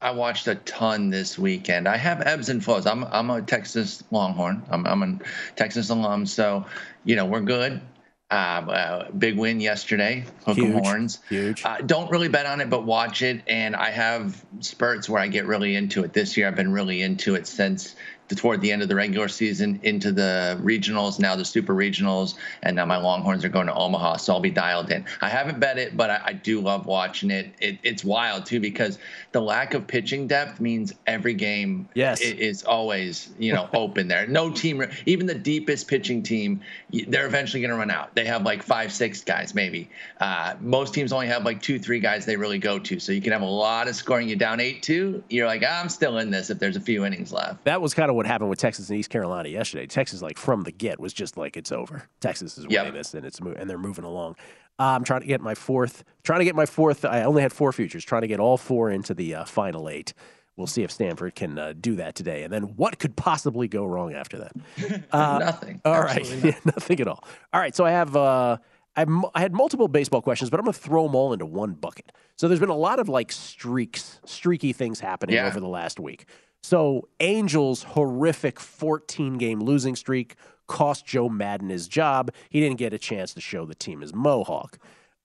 I 0.00 0.10
watched 0.10 0.46
a 0.46 0.54
ton 0.56 1.10
this 1.10 1.38
weekend. 1.38 1.88
I 1.88 1.96
have 1.96 2.20
ebbs 2.22 2.48
and 2.48 2.62
flows. 2.62 2.86
I'm 2.86 3.04
I'm 3.04 3.30
a 3.30 3.40
Texas 3.42 4.02
Longhorn. 4.10 4.62
I'm 4.70 4.86
I'm 4.86 5.02
a 5.02 5.18
Texas 5.56 5.88
alum, 5.90 6.26
so 6.26 6.66
you 7.04 7.16
know 7.16 7.24
we're 7.24 7.40
good. 7.40 7.80
Uh, 8.28 8.34
uh, 8.34 9.10
big 9.12 9.38
win 9.38 9.60
yesterday. 9.60 10.24
Hook 10.44 10.56
Huge, 10.56 10.72
horns. 10.72 11.20
Huge. 11.28 11.64
Uh, 11.64 11.78
don't 11.80 12.10
really 12.10 12.28
bet 12.28 12.44
on 12.44 12.60
it, 12.60 12.68
but 12.68 12.84
watch 12.84 13.22
it. 13.22 13.40
And 13.46 13.76
I 13.76 13.90
have 13.90 14.44
spurts 14.58 15.08
where 15.08 15.22
I 15.22 15.28
get 15.28 15.46
really 15.46 15.76
into 15.76 16.02
it. 16.02 16.12
This 16.12 16.36
year, 16.36 16.48
I've 16.48 16.56
been 16.56 16.72
really 16.72 17.02
into 17.02 17.36
it 17.36 17.46
since 17.46 17.94
toward 18.34 18.60
the 18.60 18.72
end 18.72 18.82
of 18.82 18.88
the 18.88 18.94
regular 18.94 19.28
season, 19.28 19.78
into 19.82 20.10
the 20.12 20.58
regionals, 20.62 21.18
now 21.18 21.36
the 21.36 21.44
super 21.44 21.74
regionals, 21.74 22.34
and 22.62 22.74
now 22.76 22.84
my 22.84 22.96
Longhorns 22.96 23.44
are 23.44 23.48
going 23.48 23.66
to 23.68 23.74
Omaha, 23.74 24.16
so 24.16 24.32
I'll 24.34 24.40
be 24.40 24.50
dialed 24.50 24.90
in. 24.90 25.04
I 25.20 25.28
haven't 25.28 25.60
bet 25.60 25.78
it, 25.78 25.96
but 25.96 26.10
I, 26.10 26.20
I 26.26 26.32
do 26.32 26.60
love 26.60 26.86
watching 26.86 27.30
it. 27.30 27.54
it. 27.60 27.78
It's 27.82 28.04
wild 28.04 28.46
too 28.46 28.58
because 28.60 28.98
the 29.32 29.40
lack 29.40 29.74
of 29.74 29.86
pitching 29.86 30.26
depth 30.26 30.60
means 30.60 30.92
every 31.06 31.34
game 31.34 31.88
Yes. 31.94 32.20
is 32.20 32.64
always 32.64 33.30
you 33.38 33.52
know 33.52 33.68
open 33.74 34.08
there. 34.08 34.26
No 34.26 34.50
team, 34.50 34.82
even 35.06 35.26
the 35.26 35.34
deepest 35.34 35.86
pitching 35.86 36.22
team, 36.22 36.60
they're 37.08 37.26
eventually 37.26 37.60
going 37.60 37.70
to 37.70 37.76
run 37.76 37.90
out. 37.90 38.14
They 38.14 38.24
have 38.24 38.42
like 38.42 38.62
five, 38.62 38.92
six 38.92 39.22
guys 39.22 39.54
maybe. 39.54 39.88
Uh, 40.20 40.54
most 40.60 40.94
teams 40.94 41.12
only 41.12 41.26
have 41.28 41.44
like 41.44 41.62
two, 41.62 41.78
three 41.78 42.00
guys 42.00 42.24
they 42.26 42.36
really 42.36 42.58
go 42.58 42.78
to. 42.78 42.98
So 42.98 43.12
you 43.12 43.20
can 43.20 43.32
have 43.32 43.42
a 43.42 43.44
lot 43.44 43.86
of 43.88 43.94
scoring. 43.94 44.28
You 44.28 44.36
down 44.36 44.58
eight 44.60 44.82
two, 44.82 45.22
you're 45.28 45.46
like 45.46 45.62
I'm 45.62 45.88
still 45.88 46.18
in 46.18 46.30
this 46.30 46.50
if 46.50 46.58
there's 46.58 46.76
a 46.76 46.80
few 46.80 47.04
innings 47.04 47.32
left. 47.32 47.62
That 47.64 47.80
was 47.80 47.94
kind 47.94 48.10
of 48.10 48.15
what 48.16 48.26
happened 48.26 48.50
with 48.50 48.58
Texas 48.58 48.88
and 48.90 48.98
East 48.98 49.10
Carolina 49.10 49.48
yesterday. 49.48 49.86
Texas, 49.86 50.22
like 50.22 50.38
from 50.38 50.62
the 50.62 50.72
get, 50.72 50.98
was 50.98 51.12
just 51.12 51.36
like 51.36 51.56
it's 51.56 51.70
over. 51.72 52.08
Texas 52.20 52.58
is 52.58 52.66
Yep. 52.68 52.84
winning 52.86 52.94
this, 52.98 53.14
and 53.14 53.24
it's 53.24 53.40
mo- 53.40 53.54
and 53.56 53.68
they're 53.70 53.78
moving 53.78 54.04
along. 54.04 54.36
Uh, 54.78 54.84
I'm 54.84 55.04
trying 55.04 55.20
to 55.22 55.26
get 55.26 55.40
my 55.40 55.54
fourth. 55.54 56.04
Trying 56.24 56.40
to 56.40 56.44
get 56.44 56.54
my 56.54 56.66
fourth. 56.66 57.04
I 57.04 57.22
only 57.22 57.42
had 57.42 57.52
four 57.52 57.72
futures. 57.72 58.04
Trying 58.04 58.22
to 58.22 58.28
get 58.28 58.40
all 58.40 58.56
four 58.56 58.90
into 58.90 59.14
the 59.14 59.36
uh, 59.36 59.44
final 59.44 59.88
eight. 59.88 60.12
We'll 60.56 60.66
see 60.66 60.82
if 60.82 60.90
Stanford 60.90 61.34
can 61.34 61.58
uh, 61.58 61.74
do 61.78 61.96
that 61.96 62.14
today. 62.14 62.42
And 62.42 62.50
then 62.52 62.62
what 62.76 62.98
could 62.98 63.14
possibly 63.14 63.68
go 63.68 63.84
wrong 63.84 64.14
after 64.14 64.38
that? 64.38 64.52
Uh, 65.12 65.38
Nothing. 65.38 65.80
All 65.84 66.00
right, 66.00 66.20
Absolutely 66.20 66.50
Yeah, 66.50 66.56
nothing 66.64 67.00
at 67.00 67.08
all. 67.08 67.22
All 67.52 67.60
right, 67.60 67.74
so 67.76 67.84
I 67.84 67.90
have 67.90 68.16
uh, 68.16 68.56
I, 68.96 69.00
have, 69.00 69.10
I 69.34 69.40
had 69.40 69.52
multiple 69.52 69.86
baseball 69.88 70.22
questions, 70.22 70.48
but 70.50 70.58
I'm 70.58 70.64
going 70.64 70.72
to 70.72 70.78
throw 70.80 71.02
them 71.04 71.14
all 71.14 71.34
into 71.34 71.44
one 71.44 71.72
bucket. 71.74 72.10
So 72.36 72.48
there's 72.48 72.60
been 72.60 72.70
a 72.70 72.76
lot 72.76 72.98
of 72.98 73.08
like 73.10 73.30
streaks, 73.32 74.20
streaky 74.24 74.72
things 74.72 75.00
happening 75.00 75.36
Yeah. 75.36 75.46
over 75.46 75.60
the 75.60 75.68
last 75.68 76.00
week. 76.00 76.26
So 76.66 77.08
Angels' 77.20 77.84
horrific 77.84 78.58
14 78.58 79.38
game 79.38 79.60
losing 79.60 79.94
streak 79.94 80.34
cost 80.66 81.06
Joe 81.06 81.28
Maddon 81.28 81.68
his 81.68 81.86
job. 81.86 82.32
He 82.50 82.58
didn't 82.58 82.78
get 82.78 82.92
a 82.92 82.98
chance 82.98 83.32
to 83.34 83.40
show 83.40 83.66
the 83.66 83.76
team 83.76 84.00
his 84.00 84.12
mohawk. 84.12 84.76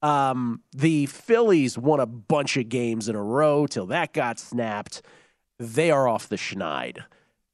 Um, 0.04 0.62
the 0.72 1.08
Phillies 1.08 1.80
won 1.80 2.00
a 2.00 2.06
bunch 2.06 2.58
of 2.58 2.70
games 2.70 3.10
in 3.10 3.16
a 3.16 3.24
row 3.24 3.66
till 3.66 3.88
that 3.88 4.14
got 4.14 4.38
snapped. 4.38 5.02
They 5.58 5.90
are 5.90 6.08
off 6.08 6.30
the 6.30 6.36
schneid. 6.36 7.06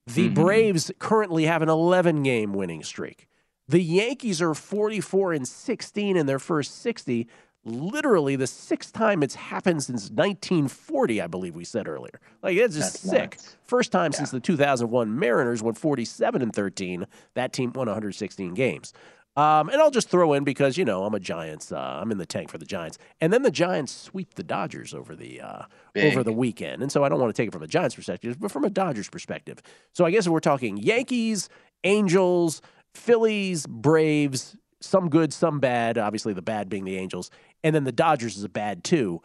The 0.05 0.27
Braves 0.27 0.91
currently 0.99 1.45
have 1.45 1.61
an 1.61 1.69
11 1.69 2.23
game 2.23 2.51
winning 2.51 2.83
streak. 2.83 3.29
The 3.69 3.81
Yankees 3.81 4.41
are 4.41 4.53
44 4.53 5.31
and 5.31 5.47
16 5.47 6.17
in 6.17 6.25
their 6.25 6.39
first 6.39 6.81
60. 6.81 7.29
Literally 7.67 8.37
the 8.37 8.47
sixth 8.47 8.93
time 8.93 9.21
it's 9.21 9.35
happened 9.35 9.83
since 9.83 10.09
1940, 10.09 11.21
I 11.21 11.27
believe 11.27 11.53
we 11.53 11.65
said 11.65 11.87
earlier. 11.87 12.21
Like, 12.41 12.55
it's 12.55 12.75
just 12.75 12.93
That's 12.93 13.09
sick. 13.09 13.31
nuts. 13.31 13.57
First 13.65 13.91
time 13.91 14.13
since 14.13 14.31
the 14.31 14.39
2001 14.39 15.19
Mariners 15.19 15.61
won 15.61 15.73
47 15.73 16.41
and 16.41 16.53
13. 16.53 17.05
That 17.33 17.51
team 17.51 17.73
won 17.73 17.87
116 17.87 18.53
games. 18.53 18.93
Um, 19.35 19.69
and 19.69 19.79
I'll 19.81 19.91
just 19.91 20.09
throw 20.09 20.31
in 20.33 20.45
because 20.45 20.77
you 20.77 20.85
know 20.85 21.03
I'm 21.03 21.13
a 21.13 21.19
Giants. 21.19 21.71
Uh, 21.71 21.99
I'm 22.01 22.09
in 22.09 22.17
the 22.17 22.25
tank 22.25 22.49
for 22.49 22.57
the 22.57 22.65
Giants, 22.65 22.97
and 23.21 23.31
then 23.31 23.43
the 23.43 23.51
Giants 23.51 23.91
sweep 23.91 24.33
the 24.33 24.41
Dodgers 24.41 24.95
over 24.95 25.15
the 25.15 25.41
uh, 25.41 25.63
over 25.95 26.23
the 26.23 26.33
weekend, 26.33 26.81
and 26.81 26.91
so 26.91 27.03
I 27.03 27.09
don't 27.09 27.19
want 27.19 27.35
to 27.35 27.39
take 27.39 27.49
it 27.49 27.53
from 27.53 27.61
a 27.61 27.67
Giants 27.67 27.93
perspective, 27.93 28.39
but 28.39 28.49
from 28.49 28.63
a 28.63 28.69
Dodgers 28.71 29.09
perspective. 29.09 29.61
So 29.93 30.05
I 30.05 30.11
guess 30.11 30.25
if 30.25 30.31
we're 30.31 30.39
talking 30.39 30.77
Yankees, 30.77 31.49
Angels, 31.83 32.63
Phillies, 32.95 33.67
Braves, 33.67 34.57
some 34.81 35.09
good, 35.09 35.33
some 35.33 35.59
bad. 35.59 35.97
Obviously, 35.97 36.33
the 36.33 36.41
bad 36.41 36.69
being 36.69 36.85
the 36.85 36.97
Angels, 36.97 37.29
and 37.63 37.75
then 37.75 37.83
the 37.83 37.91
Dodgers 37.91 38.37
is 38.37 38.43
a 38.43 38.49
bad 38.49 38.83
too. 38.83 39.21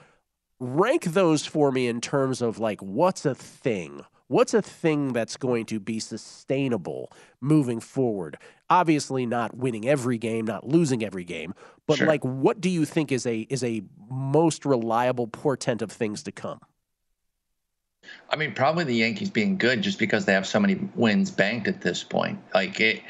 Rank 0.61 1.05
those 1.05 1.45
for 1.45 1.73
me 1.73 1.89
in 1.89 2.01
terms 2.01 2.41
of 2.41 2.59
like 2.59 2.81
what's 2.83 3.25
a 3.27 3.35
thing. 3.35 4.03
What's 4.29 4.55
a 4.55 4.63
thing 4.63 5.13
that's 5.13 5.37
going 5.37 5.67
to 5.67 5.79
be 5.79 6.01
sustainable 6.01 7.13
moving 7.41 7.81
forward? 7.81 8.39
Obviously, 8.71 9.27
not 9.27 9.55
winning 9.57 9.87
every 9.87 10.17
game, 10.17 10.47
not 10.47 10.67
losing 10.67 11.05
every 11.05 11.25
game, 11.25 11.53
but 11.87 11.99
Sure. 11.99 12.07
like, 12.07 12.25
what 12.25 12.59
do 12.61 12.71
you 12.71 12.87
think 12.87 13.13
is 13.13 13.27
a 13.27 13.41
is 13.51 13.63
a 13.63 13.83
most 14.09 14.65
reliable 14.65 15.27
portent 15.27 15.83
of 15.83 15.93
things 15.93 16.23
to 16.23 16.33
come? 16.33 16.61
I 18.31 18.37
mean, 18.37 18.53
probably 18.55 18.85
the 18.85 18.95
Yankees 18.95 19.31
being 19.31 19.59
good 19.59 19.83
just 19.83 19.99
because 19.99 20.25
they 20.25 20.33
have 20.33 20.47
so 20.47 20.59
many 20.59 20.77
wins 20.95 21.31
banked 21.31 21.69
at 21.69 21.81
this 21.83 22.03
point. 22.03 22.39
Like 22.55 22.81
it, 22.81 23.03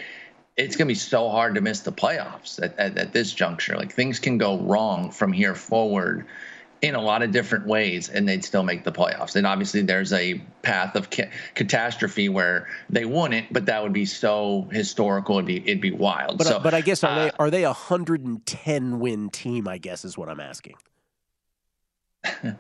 it's 0.57 0.77
going 0.77 0.87
to 0.87 0.91
be 0.91 0.95
so 0.95 1.29
hard 1.29 1.55
to 1.55 1.61
miss 1.61 1.81
the 1.81 1.93
playoffs 1.93 2.63
at, 2.63 2.79
at, 2.79 2.99
at 2.99 3.13
this 3.13 3.33
juncture. 3.33 3.77
Like 3.77 3.93
things 3.93 4.19
can 4.19 4.39
go 4.39 4.59
wrong 4.59 5.11
from 5.11 5.33
here 5.33 5.55
forward 5.55 6.27
in 6.83 6.97
a 6.97 7.01
lot 7.01 7.23
of 7.23 7.31
different 7.31 7.65
ways, 7.67 8.09
and 8.09 8.29
they'd 8.29 8.45
still 8.45 8.65
make 8.65 8.83
the 8.83 8.91
playoffs. 8.91 9.37
And 9.37 9.47
obviously, 9.47 9.83
there's 9.83 10.13
a 10.13 10.35
path 10.63 10.97
of 10.97 11.11
ca- 11.11 11.31
catastrophe 11.55 12.29
where 12.29 12.69
they 12.91 13.05
wouldn't, 13.05 13.53
but 13.53 13.67
that 13.67 13.83
would 13.83 13.93
be 13.93 14.05
so 14.05 14.69
historical. 14.73 15.37
It'd 15.37 15.47
be 15.47 15.59
it'd 15.59 15.81
be 15.81 15.93
wild. 15.93 16.39
But 16.39 16.49
so, 16.49 16.59
but 16.59 16.75
I 16.75 16.81
guess 16.81 17.05
are 17.05 17.11
uh, 17.11 17.25
they 17.25 17.31
are 17.39 17.51
they 17.51 17.65
a 17.65 17.73
hundred 17.73 18.25
and 18.25 18.45
ten 18.45 18.99
win 18.99 19.31
team? 19.31 19.69
I 19.69 19.79
guess 19.79 20.05
is 20.05 20.19
what 20.19 20.29
I'm 20.29 20.41
asking. 20.41 20.75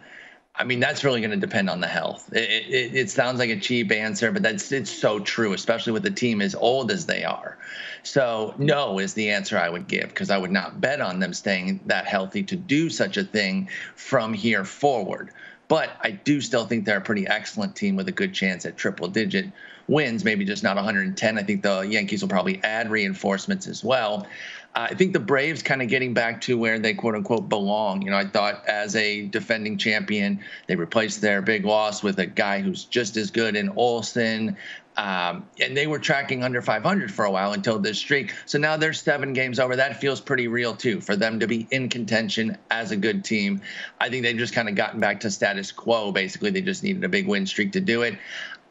I 0.55 0.65
mean, 0.65 0.81
that's 0.81 1.03
really 1.03 1.21
going 1.21 1.31
to 1.31 1.37
depend 1.39 1.71
on 1.71 1.81
the 1.81 1.87
health. 1.87 2.31
It, 2.33 2.51
it, 2.69 2.95
it 2.95 3.11
sounds 3.11 3.39
like 3.39 3.49
a 3.49 3.59
cheap 3.59 3.91
answer, 3.91 4.31
but 4.31 4.43
that's 4.43 4.71
it's 4.71 4.91
so 4.91 5.19
true, 5.19 5.55
especially 5.55 5.93
with 5.93 6.05
a 6.05 6.11
team 6.11 6.43
as 6.43 6.55
old 6.55 6.91
as 6.91 7.07
they 7.07 7.25
are. 7.25 7.57
So, 8.03 8.55
no 8.59 8.99
is 8.99 9.15
the 9.15 9.31
answer 9.31 9.59
I 9.59 9.71
would 9.71 9.89
give 9.89 10.09
because 10.09 10.31
I 10.31 10.37
would 10.37 10.51
not 10.51 10.81
bet 10.81 11.01
on 11.01 11.21
them 11.21 11.33
staying 11.33 11.81
that 11.87 12.07
healthy 12.07 12.43
to 12.45 12.57
do 12.57 12.91
such 12.91 13.17
a 13.17 13.25
thing 13.25 13.71
from 13.97 14.35
here 14.35 14.65
forward. 14.65 15.31
But 15.69 15.91
I 16.03 16.11
do 16.11 16.43
still 16.43 16.67
think 16.67 16.85
they're 16.85 16.99
a 16.99 17.03
pretty 17.03 17.27
excellent 17.27 17.75
team 17.75 17.97
with 17.97 18.07
a 18.09 18.13
good 18.13 18.35
chance 18.35 18.67
at 18.67 18.77
triple 18.77 19.09
digit 19.09 19.47
wins, 19.89 20.25
maybe 20.25 20.45
just 20.45 20.63
not 20.63 20.77
110. 20.77 21.39
I 21.39 21.43
think 21.43 21.63
the 21.63 21.81
Yankees 21.81 22.21
will 22.21 22.29
probably 22.29 22.61
add 22.63 22.91
reinforcements 22.91 23.67
as 23.67 23.83
well. 23.83 24.27
Uh, 24.75 24.89
I 24.91 24.95
think 24.95 25.13
the 25.13 25.21
Braves 25.21 25.63
kind 25.63 25.83
of 25.83 25.89
getting 25.89 26.15
back 26.15 26.41
to 26.43 26.57
where 26.57 26.79
they 26.79 26.95
quote 26.95 27.15
unquote 27.15 27.49
belong. 27.49 28.03
You 28.03 28.11
know, 28.11 28.17
I 28.17 28.27
thought 28.27 28.67
as 28.67 28.97
a 28.97 29.27
defending 29.27 29.77
champion, 29.77 30.41
they 30.67 30.77
replaced 30.77 31.21
their 31.21 31.43
big 31.43 31.65
loss 31.65 32.03
with 32.03 32.19
a 32.19 32.27
guy 32.27 32.61
who's 32.61 32.85
just 32.85 33.17
as 33.17 33.31
good 33.31 33.55
in 33.57 33.71
Olson. 33.77 34.57
Um, 34.97 35.49
and 35.59 35.75
they 35.75 35.87
were 35.87 35.99
tracking 35.99 36.45
under 36.45 36.61
500 36.61 37.11
for 37.11 37.25
a 37.25 37.31
while 37.31 37.53
until 37.53 37.79
this 37.79 37.99
streak. 37.99 38.35
So 38.45 38.59
now 38.59 38.77
they're 38.77 38.93
seven 38.93 39.33
games 39.33 39.59
over. 39.59 39.75
That 39.75 40.01
feels 40.01 40.21
pretty 40.21 40.49
real 40.49 40.75
too 40.77 41.01
for 41.01 41.17
them 41.17 41.41
to 41.41 41.47
be 41.47 41.67
in 41.71 41.89
contention 41.89 42.59
as 42.71 42.91
a 42.91 42.97
good 42.97 43.25
team. 43.25 43.63
I 44.01 44.11
think 44.11 44.23
they've 44.23 44.37
just 44.37 44.55
kind 44.55 44.69
of 44.69 44.75
gotten 44.75 45.01
back 45.01 45.21
to 45.21 45.31
status 45.31 45.73
quo. 45.73 46.13
Basically, 46.13 46.51
they 46.51 46.61
just 46.61 46.83
needed 46.83 47.05
a 47.05 47.09
big 47.09 47.27
win 47.27 47.47
streak 47.47 47.73
to 47.73 47.81
do 47.81 48.03
it. 48.03 48.19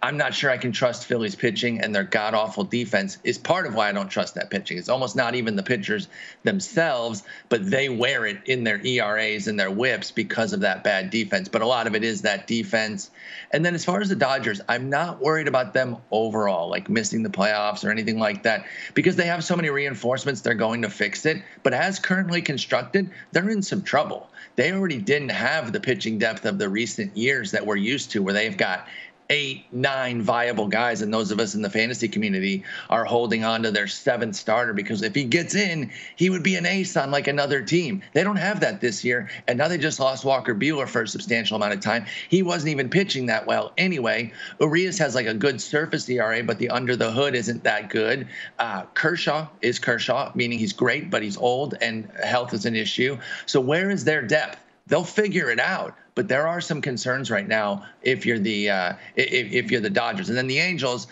I'm 0.04 0.18
not 0.18 0.34
sure 0.34 0.50
I 0.50 0.58
can 0.58 0.72
trust 0.72 1.06
Philly's 1.06 1.36
pitching 1.36 1.80
and 1.80 1.94
their 1.94 2.04
god 2.04 2.34
awful 2.34 2.64
defense 2.64 3.20
is 3.24 3.38
part 3.38 3.68
of 3.68 3.76
why 3.76 3.88
I 3.88 3.92
don't 3.92 4.10
trust 4.10 4.34
that 4.34 4.50
pitching. 4.50 4.80
It's 4.80 4.90
almost 4.90 5.16
not 5.16 5.36
even 5.36 5.56
the 5.56 5.62
pitchers 5.62 6.08
themselves, 6.42 7.22
but 7.50 7.70
they 7.70 7.88
wear 7.88 8.26
it 8.26 8.40
in 8.46 8.64
their 8.64 8.84
ERAs 8.84 9.48
and 9.48 9.60
their 9.60 9.70
WHIPs 9.70 10.10
because 10.10 10.54
of 10.54 10.62
that 10.62 10.84
bad 10.84 11.12
defense. 11.12 11.50
But 11.50 11.62
a 11.62 11.68
lot 11.68 11.86
of 11.86 11.94
it 11.94 12.04
is 12.04 12.24
that 12.24 12.48
defense. 12.48 13.12
And 13.52 13.64
then 13.64 13.76
as 13.76 13.86
far 13.86 14.02
as 14.02 14.10
the 14.10 14.16
Dodgers, 14.16 14.60
I'm 14.68 14.90
not 14.90 15.22
worried 15.22 15.48
about 15.48 15.76
them 15.76 15.98
overall, 16.10 16.68
like 16.68 16.90
missing 16.90 17.22
the 17.22 17.30
playoffs 17.30 17.86
or 17.86 17.92
anything 17.92 18.18
like 18.18 18.42
that, 18.42 18.66
because 18.96 19.16
they 19.16 19.28
have 19.28 19.44
so 19.44 19.56
many 19.56 19.70
reinforcements, 19.70 20.42
they're 20.42 20.56
going 20.56 20.82
to 20.82 20.90
fix 20.90 21.28
it. 21.28 21.44
But 21.62 21.76
as 21.76 22.00
currently 22.00 22.42
constructed, 22.42 23.12
they're 23.34 23.50
in 23.52 23.62
some 23.62 23.84
trouble. 23.84 24.30
They 24.56 24.74
already 24.74 24.98
didn't 24.98 25.30
have 25.30 25.72
the 25.72 25.80
pitching 25.80 26.18
depth 26.18 26.46
of 26.46 26.58
the 26.58 26.70
recent 26.70 27.16
years 27.16 27.52
that 27.52 27.66
we're 27.66 27.76
used 27.76 28.12
to, 28.12 28.24
where 28.24 28.34
they've 28.34 28.58
got 28.58 28.88
eight, 29.32 29.66
nine 29.72 30.22
viable 30.22 30.68
guys, 30.68 31.02
and 31.02 31.14
those 31.14 31.32
of 31.32 31.40
us 31.40 31.56
in 31.56 31.62
the 31.62 31.70
fantasy 31.70 32.10
community 32.10 32.64
are 32.90 33.06
holding 33.06 33.46
on 33.46 33.64
to 33.64 33.72
their 33.72 33.88
seventh 33.88 34.36
starter 34.36 34.74
because 34.74 35.02
if 35.02 35.16
he 35.16 35.24
gets 35.24 35.56
in, 35.56 35.90
he 36.18 36.30
would 36.30 36.44
be 36.44 36.56
an 36.56 36.66
ace 36.66 36.98
on 36.98 37.12
like 37.12 37.28
another 37.28 37.62
team. 37.62 38.04
They 38.14 38.26
don't 38.26 38.36
have 38.36 38.60
that 38.60 38.82
this 38.82 39.06
year, 39.06 39.30
and 39.48 39.58
now 39.58 39.70
they 39.70 39.78
just 39.78 40.02
lost 40.02 40.26
Walker 40.26 40.54
Buehler 40.54 40.88
for 40.88 41.04
a 41.04 41.08
substantial 41.08 41.56
amount 41.56 41.74
of 41.74 41.80
time. 41.80 42.06
He 42.28 42.44
wasn't 42.44 42.72
even 42.72 42.90
pitching 42.90 43.26
that 43.28 43.48
well 43.48 43.72
anyway. 43.78 44.34
Urias 44.60 44.98
has 44.98 45.16
like 45.16 45.28
a 45.28 45.34
good 45.34 45.62
surface 45.62 46.10
ERA, 46.10 46.44
but 46.44 46.60
the 46.60 46.70
under 46.70 46.98
the 46.98 47.10
hood 47.10 47.34
isn't 47.34 47.64
that 47.64 47.90
good. 47.90 48.28
Uh, 48.60 48.84
Kershaw 48.94 49.48
is 49.62 49.80
Kershaw, 49.80 50.32
meaning 50.36 50.60
he's 50.60 50.74
great, 50.74 51.10
but 51.10 51.24
he's 51.24 51.38
old 51.38 51.76
and 51.80 52.10
health 52.22 52.54
is 52.54 52.66
an 52.66 52.76
issue. 52.76 53.18
So 53.46 53.62
where 53.62 53.90
is 53.90 54.04
their 54.04 54.22
depth? 54.22 54.60
They'll 54.88 55.04
figure 55.04 55.50
it 55.50 55.60
out. 55.60 55.96
But 56.16 56.28
there 56.28 56.48
are 56.48 56.62
some 56.62 56.82
concerns 56.82 57.32
right 57.32 57.48
now 57.48 57.86
if 58.02 58.26
you're 58.26 58.40
the 58.40 58.70
uh, 58.70 58.94
if, 59.16 59.54
if 59.54 59.72
you're 59.72 59.82
the 59.82 59.90
Dodgers, 59.90 60.30
and 60.30 60.38
then 60.38 60.48
the 60.48 60.60
Angels. 60.60 61.08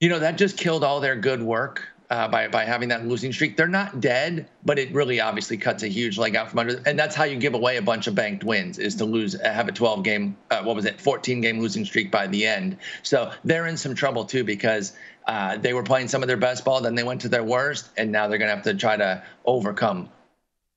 You 0.00 0.08
know 0.08 0.18
that 0.18 0.36
just 0.36 0.58
killed 0.58 0.84
all 0.84 1.00
their 1.00 1.16
good 1.16 1.42
work. 1.42 1.88
uh, 2.12 2.28
by 2.28 2.46
by 2.46 2.64
having 2.64 2.90
that 2.90 3.06
losing 3.06 3.32
streak. 3.32 3.56
They're 3.56 3.66
not 3.66 4.00
dead, 4.00 4.46
but 4.66 4.78
it 4.78 4.92
really 4.92 5.18
obviously 5.18 5.56
cuts 5.56 5.82
a 5.82 5.88
huge 5.88 6.18
leg 6.18 6.36
out 6.36 6.50
from 6.50 6.58
under. 6.58 6.82
And 6.84 6.98
that's 6.98 7.16
how 7.16 7.24
you 7.24 7.38
give 7.38 7.54
away 7.54 7.78
a 7.78 7.82
bunch 7.82 8.06
of 8.06 8.14
banked 8.14 8.44
wins 8.44 8.78
is 8.78 8.94
to 8.96 9.06
lose, 9.06 9.40
have 9.40 9.66
a 9.66 9.72
12 9.72 10.04
game, 10.04 10.36
uh, 10.50 10.62
what 10.62 10.76
was 10.76 10.84
it, 10.84 11.00
14 11.00 11.40
game 11.40 11.58
losing 11.58 11.86
streak 11.86 12.10
by 12.10 12.26
the 12.26 12.46
end. 12.46 12.76
So 13.02 13.32
they're 13.44 13.66
in 13.66 13.78
some 13.78 13.94
trouble 13.94 14.26
too 14.26 14.44
because 14.44 14.92
uh, 15.26 15.56
they 15.56 15.72
were 15.72 15.82
playing 15.82 16.08
some 16.08 16.22
of 16.22 16.28
their 16.28 16.36
best 16.36 16.66
ball, 16.66 16.82
then 16.82 16.94
they 16.94 17.02
went 17.02 17.22
to 17.22 17.30
their 17.30 17.44
worst, 17.44 17.88
and 17.96 18.12
now 18.12 18.28
they're 18.28 18.38
going 18.38 18.50
to 18.50 18.54
have 18.56 18.64
to 18.64 18.74
try 18.74 18.98
to 18.98 19.22
overcome. 19.46 20.10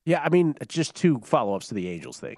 Yeah, 0.06 0.22
I 0.24 0.30
mean, 0.30 0.54
just 0.66 0.94
two 0.94 1.20
follow 1.22 1.54
ups 1.54 1.68
to 1.68 1.74
the 1.74 1.88
Angels 1.88 2.18
thing. 2.18 2.36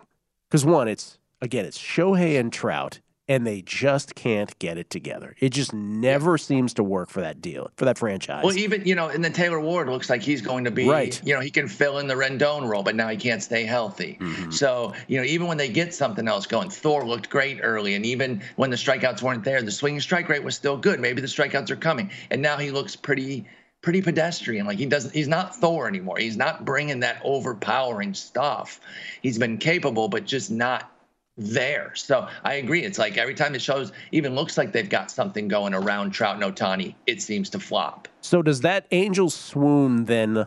Because 0.50 0.64
one, 0.64 0.88
it's 0.88 1.18
again, 1.40 1.64
it's 1.64 1.78
Shohei 1.78 2.40
and 2.40 2.52
Trout 2.52 3.00
and 3.28 3.46
they 3.46 3.60
just 3.60 4.14
can't 4.14 4.58
get 4.58 4.78
it 4.78 4.88
together. 4.88 5.36
It 5.38 5.50
just 5.50 5.74
never 5.74 6.38
seems 6.38 6.72
to 6.74 6.82
work 6.82 7.10
for 7.10 7.20
that 7.20 7.42
deal, 7.42 7.70
for 7.76 7.84
that 7.84 7.98
franchise. 7.98 8.42
Well, 8.42 8.56
even, 8.56 8.86
you 8.86 8.94
know, 8.94 9.08
and 9.08 9.22
then 9.22 9.34
Taylor 9.34 9.60
Ward 9.60 9.88
looks 9.88 10.08
like 10.08 10.22
he's 10.22 10.40
going 10.40 10.64
to 10.64 10.70
be, 10.70 10.88
right. 10.88 11.20
you 11.24 11.34
know, 11.34 11.40
he 11.40 11.50
can 11.50 11.68
fill 11.68 11.98
in 11.98 12.06
the 12.06 12.14
Rendon 12.14 12.66
role, 12.66 12.82
but 12.82 12.96
now 12.96 13.08
he 13.08 13.18
can't 13.18 13.42
stay 13.42 13.64
healthy. 13.64 14.16
Mm-hmm. 14.18 14.50
So, 14.50 14.94
you 15.08 15.18
know, 15.18 15.24
even 15.24 15.46
when 15.46 15.58
they 15.58 15.68
get 15.68 15.92
something 15.92 16.26
else 16.26 16.46
going, 16.46 16.70
Thor 16.70 17.06
looked 17.06 17.28
great 17.28 17.60
early. 17.62 17.94
And 17.94 18.06
even 18.06 18.42
when 18.56 18.70
the 18.70 18.76
strikeouts 18.76 19.20
weren't 19.20 19.44
there, 19.44 19.60
the 19.60 19.70
swinging 19.70 20.00
strike 20.00 20.28
rate 20.30 20.42
was 20.42 20.56
still 20.56 20.78
good. 20.78 20.98
Maybe 20.98 21.20
the 21.20 21.26
strikeouts 21.26 21.70
are 21.70 21.76
coming. 21.76 22.10
And 22.30 22.40
now 22.40 22.56
he 22.56 22.70
looks 22.70 22.96
pretty 22.96 23.44
pretty 23.88 24.02
pedestrian. 24.02 24.66
Like 24.66 24.76
he 24.76 24.84
doesn't, 24.84 25.14
he's 25.14 25.28
not 25.28 25.56
Thor 25.56 25.88
anymore. 25.88 26.18
He's 26.18 26.36
not 26.36 26.66
bringing 26.66 27.00
that 27.00 27.22
overpowering 27.24 28.12
stuff. 28.12 28.82
He's 29.22 29.38
been 29.38 29.56
capable, 29.56 30.10
but 30.10 30.26
just 30.26 30.50
not 30.50 30.92
there. 31.38 31.94
So 31.94 32.28
I 32.44 32.56
agree. 32.56 32.84
It's 32.84 32.98
like 32.98 33.16
every 33.16 33.32
time 33.32 33.54
the 33.54 33.58
shows, 33.58 33.92
even 34.12 34.34
looks 34.34 34.58
like 34.58 34.72
they've 34.72 34.90
got 34.90 35.10
something 35.10 35.48
going 35.48 35.72
around 35.72 36.10
Trout 36.10 36.34
and 36.34 36.54
Ohtani, 36.54 36.96
it 37.06 37.22
seems 37.22 37.48
to 37.48 37.58
flop. 37.58 38.08
So 38.20 38.42
does 38.42 38.60
that 38.60 38.84
angel 38.90 39.30
swoon 39.30 40.04
then 40.04 40.46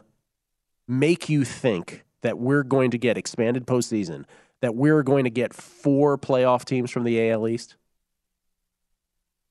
make 0.88 1.28
you 1.28 1.44
think 1.44 2.04
that 2.22 2.38
we're 2.38 2.62
going 2.62 2.92
to 2.92 3.00
get 3.00 3.18
expanded 3.18 3.66
postseason, 3.66 4.26
that 4.60 4.76
we're 4.76 5.02
going 5.02 5.24
to 5.24 5.32
get 5.32 5.52
four 5.52 6.16
playoff 6.16 6.64
teams 6.64 6.92
from 6.92 7.06
the 7.06 7.32
AL 7.32 7.48
East? 7.48 7.76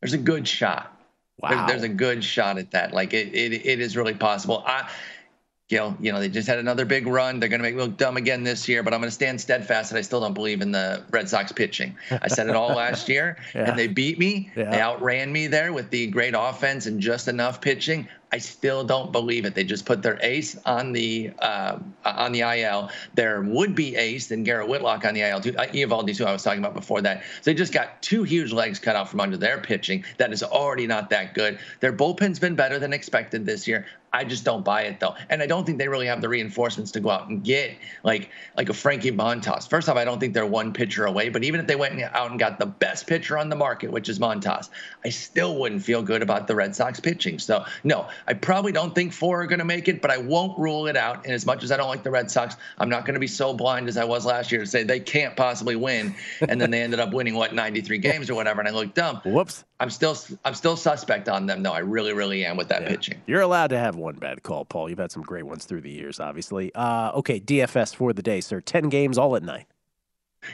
There's 0.01 0.13
a 0.13 0.19
good 0.19 0.47
shot. 0.47 0.97
Wow. 1.43 1.67
There's, 1.67 1.81
there's 1.81 1.83
a 1.91 1.95
good 1.95 2.23
shot 2.23 2.59
at 2.59 2.71
that. 2.73 2.93
Like 2.93 3.15
it, 3.15 3.35
it, 3.35 3.53
it 3.67 3.81
is 3.81 3.97
really 3.97 4.15
possible. 4.15 4.63
I, 4.67 4.89
you 5.71 5.79
know, 5.79 5.97
you 6.01 6.13
know, 6.13 6.19
they 6.19 6.29
just 6.29 6.49
had 6.49 6.59
another 6.59 6.85
big 6.85 7.07
run. 7.07 7.39
They're 7.39 7.49
going 7.49 7.61
to 7.61 7.63
make 7.63 7.77
me 7.77 7.83
look 7.83 7.97
dumb 7.97 8.17
again 8.17 8.43
this 8.43 8.69
year, 8.69 8.83
but 8.83 8.93
I'm 8.93 9.01
going 9.01 9.09
to 9.09 9.15
stand 9.15 9.41
steadfast 9.41 9.91
that 9.91 9.99
I 9.99 10.01
still 10.01 10.21
don't 10.21 10.35
believe 10.35 10.63
in 10.63 10.73
the 10.73 11.05
Red 11.11 11.29
Sox 11.29 11.53
pitching. 11.53 11.97
I 12.11 12.27
said 12.29 12.49
it 12.49 12.57
all 12.57 12.75
last 12.75 13.09
year, 13.09 13.39
yeah. 13.55 13.71
and 13.71 13.79
they 13.79 13.87
beat 13.87 14.19
me. 14.19 14.51
Yeah. 14.57 14.71
They 14.71 14.81
outran 14.81 15.33
me 15.33 15.47
there 15.47 15.73
with 15.73 15.91
the 15.91 16.09
great 16.09 16.35
offense 16.37 16.87
and 16.87 17.01
just 17.01 17.29
enough 17.29 17.61
pitching. 17.61 18.09
I 18.33 18.39
still 18.39 18.85
don't 18.85 19.11
believe 19.11 19.45
it. 19.45 19.55
They 19.55 19.65
just 19.65 19.85
put 19.85 20.03
their 20.03 20.19
ace 20.23 20.57
on 20.65 20.93
the 20.93 21.33
uh, 21.41 21.79
on 22.05 22.33
the 22.33 22.41
IL. 22.41 22.91
Their 23.15 23.43
would-be 23.43 23.97
ace 23.97 24.31
and 24.31 24.45
Garrett 24.45 24.69
Whitlock 24.69 25.05
on 25.05 25.15
the 25.15 25.23
IL. 25.23 25.41
Too. 25.41 25.55
Uh, 25.57 25.67
Eovaldi, 25.67 26.17
who 26.17 26.25
I 26.25 26.33
was 26.33 26.43
talking 26.43 26.61
about 26.61 26.75
before 26.75 27.01
that. 27.03 27.23
So 27.41 27.51
they 27.51 27.55
just 27.55 27.73
got 27.73 28.01
two 28.03 28.23
huge 28.23 28.53
legs 28.53 28.79
cut 28.79 28.95
out 28.95 29.09
from 29.09 29.21
under 29.21 29.37
their 29.37 29.59
pitching. 29.59 30.05
That 30.19 30.33
is 30.33 30.43
already 30.43 30.87
not 30.87 31.11
that 31.11 31.35
good. 31.35 31.59
Their 31.81 31.93
bullpen's 31.93 32.39
been 32.39 32.55
better 32.55 32.79
than 32.79 32.93
expected 32.93 33.47
this 33.47 33.67
year. 33.67 33.87
I 34.13 34.25
just 34.25 34.45
don't 34.45 34.65
buy 34.65 34.83
it 34.83 34.99
though, 34.99 35.15
and 35.29 35.41
I 35.41 35.47
don't 35.47 35.65
think 35.65 35.79
they 35.79 35.87
really 35.87 36.07
have 36.07 36.21
the 36.21 36.29
reinforcements 36.29 36.91
to 36.93 37.01
go 37.01 37.11
out 37.11 37.29
and 37.29 37.45
get 37.45 37.77
like 38.03 38.31
like 38.57 38.69
a 38.69 38.75
Frankie 38.75 39.13
Montas. 39.13 39.69
First 39.69 39.89
off, 39.89 39.97
I 39.97 40.05
don't 40.05 40.19
think 40.19 40.35
they're 40.35 40.47
one 40.47 40.73
pitcher 40.73 41.05
away. 41.07 41.29
But 41.29 41.45
even 41.45 41.61
if 41.61 41.69
they 41.69 41.77
went 41.77 42.01
out 42.03 42.31
and 42.31 42.39
got 42.39 42.59
the 42.59 42.67
best 42.67 43.07
pitcher 43.07 43.39
on 43.39 43.51
the 43.51 43.57
market, 43.57 43.93
which 43.93 44.09
is 44.09 44.19
Montas, 44.19 44.69
I 45.05 45.11
still 45.11 45.57
wouldn't 45.59 45.83
feel 45.83 46.03
good 46.03 46.23
about 46.23 46.49
the 46.49 46.57
Red 46.57 46.75
Sox 46.75 46.99
pitching. 46.99 47.39
So 47.39 47.65
no, 47.85 48.09
I 48.27 48.35
probably 48.35 48.73
don't 48.73 48.95
think 48.95 49.13
four 49.13 49.43
are 49.43 49.47
going 49.47 49.59
to 49.59 49.65
make 49.65 49.89
it, 49.89 50.03
but 50.03 50.11
I 50.11 50.19
won't 50.19 50.59
rule 50.59 50.87
it 50.87 50.97
out. 50.97 51.25
And 51.25 51.35
as 51.35 51.47
much 51.47 51.63
as 51.63 51.73
I 51.73 51.77
don't 51.77 51.89
like 51.89 52.03
the 52.03 52.11
Red 52.11 52.31
Sox, 52.31 52.57
I'm 52.79 52.89
not 52.89 53.05
going 53.05 53.15
to 53.15 53.21
be 53.21 53.27
so 53.27 53.55
blind 53.55 53.89
as 53.89 53.97
I 53.97 54.05
was 54.05 54.27
last 54.27 54.53
year 54.53 54.61
to 54.61 54.67
say 54.67 54.83
they 54.83 55.01
can't 55.01 55.37
possibly 55.37 55.77
win. 55.77 56.15
And 56.41 56.61
then 56.61 56.71
they 56.71 56.83
ended 56.83 57.01
up 57.01 57.13
winning 57.13 57.35
what 57.35 57.55
93 57.55 57.99
games 57.99 58.31
or 58.31 58.35
whatever, 58.35 58.61
and 58.61 58.69
I 58.69 58.73
looked 58.73 58.95
dumb. 58.95 59.21
Whoops. 59.25 59.65
I'm 59.79 59.91
still 59.91 60.17
I'm 60.45 60.55
still 60.55 60.77
suspect 60.77 61.29
on 61.29 61.47
them. 61.47 61.63
though. 61.63 61.73
I 61.73 61.79
really 61.79 62.13
really 62.13 62.45
am 62.45 62.57
with 62.57 62.69
that 62.69 62.83
yeah. 62.83 62.89
pitching. 62.89 63.23
You're 63.27 63.41
allowed 63.41 63.69
to 63.69 63.79
have 63.79 63.97
one 63.97 64.17
bad 64.17 64.43
call, 64.43 64.65
Paul. 64.65 64.91
You've 64.91 64.99
had 64.99 65.11
some 65.11 65.23
great 65.23 65.45
ones 65.45 65.65
through 65.65 65.81
the 65.81 65.91
years, 65.91 66.21
obviously. 66.21 66.75
Uh, 66.75 67.13
okay, 67.15 67.41
DFS 67.41 67.95
for 67.95 68.13
the 68.13 68.23
day, 68.23 68.41
sir. 68.41 68.61
Ten 68.61 68.89
games 68.89 69.17
all 69.17 69.37
at 69.37 69.43
night. 69.43 69.67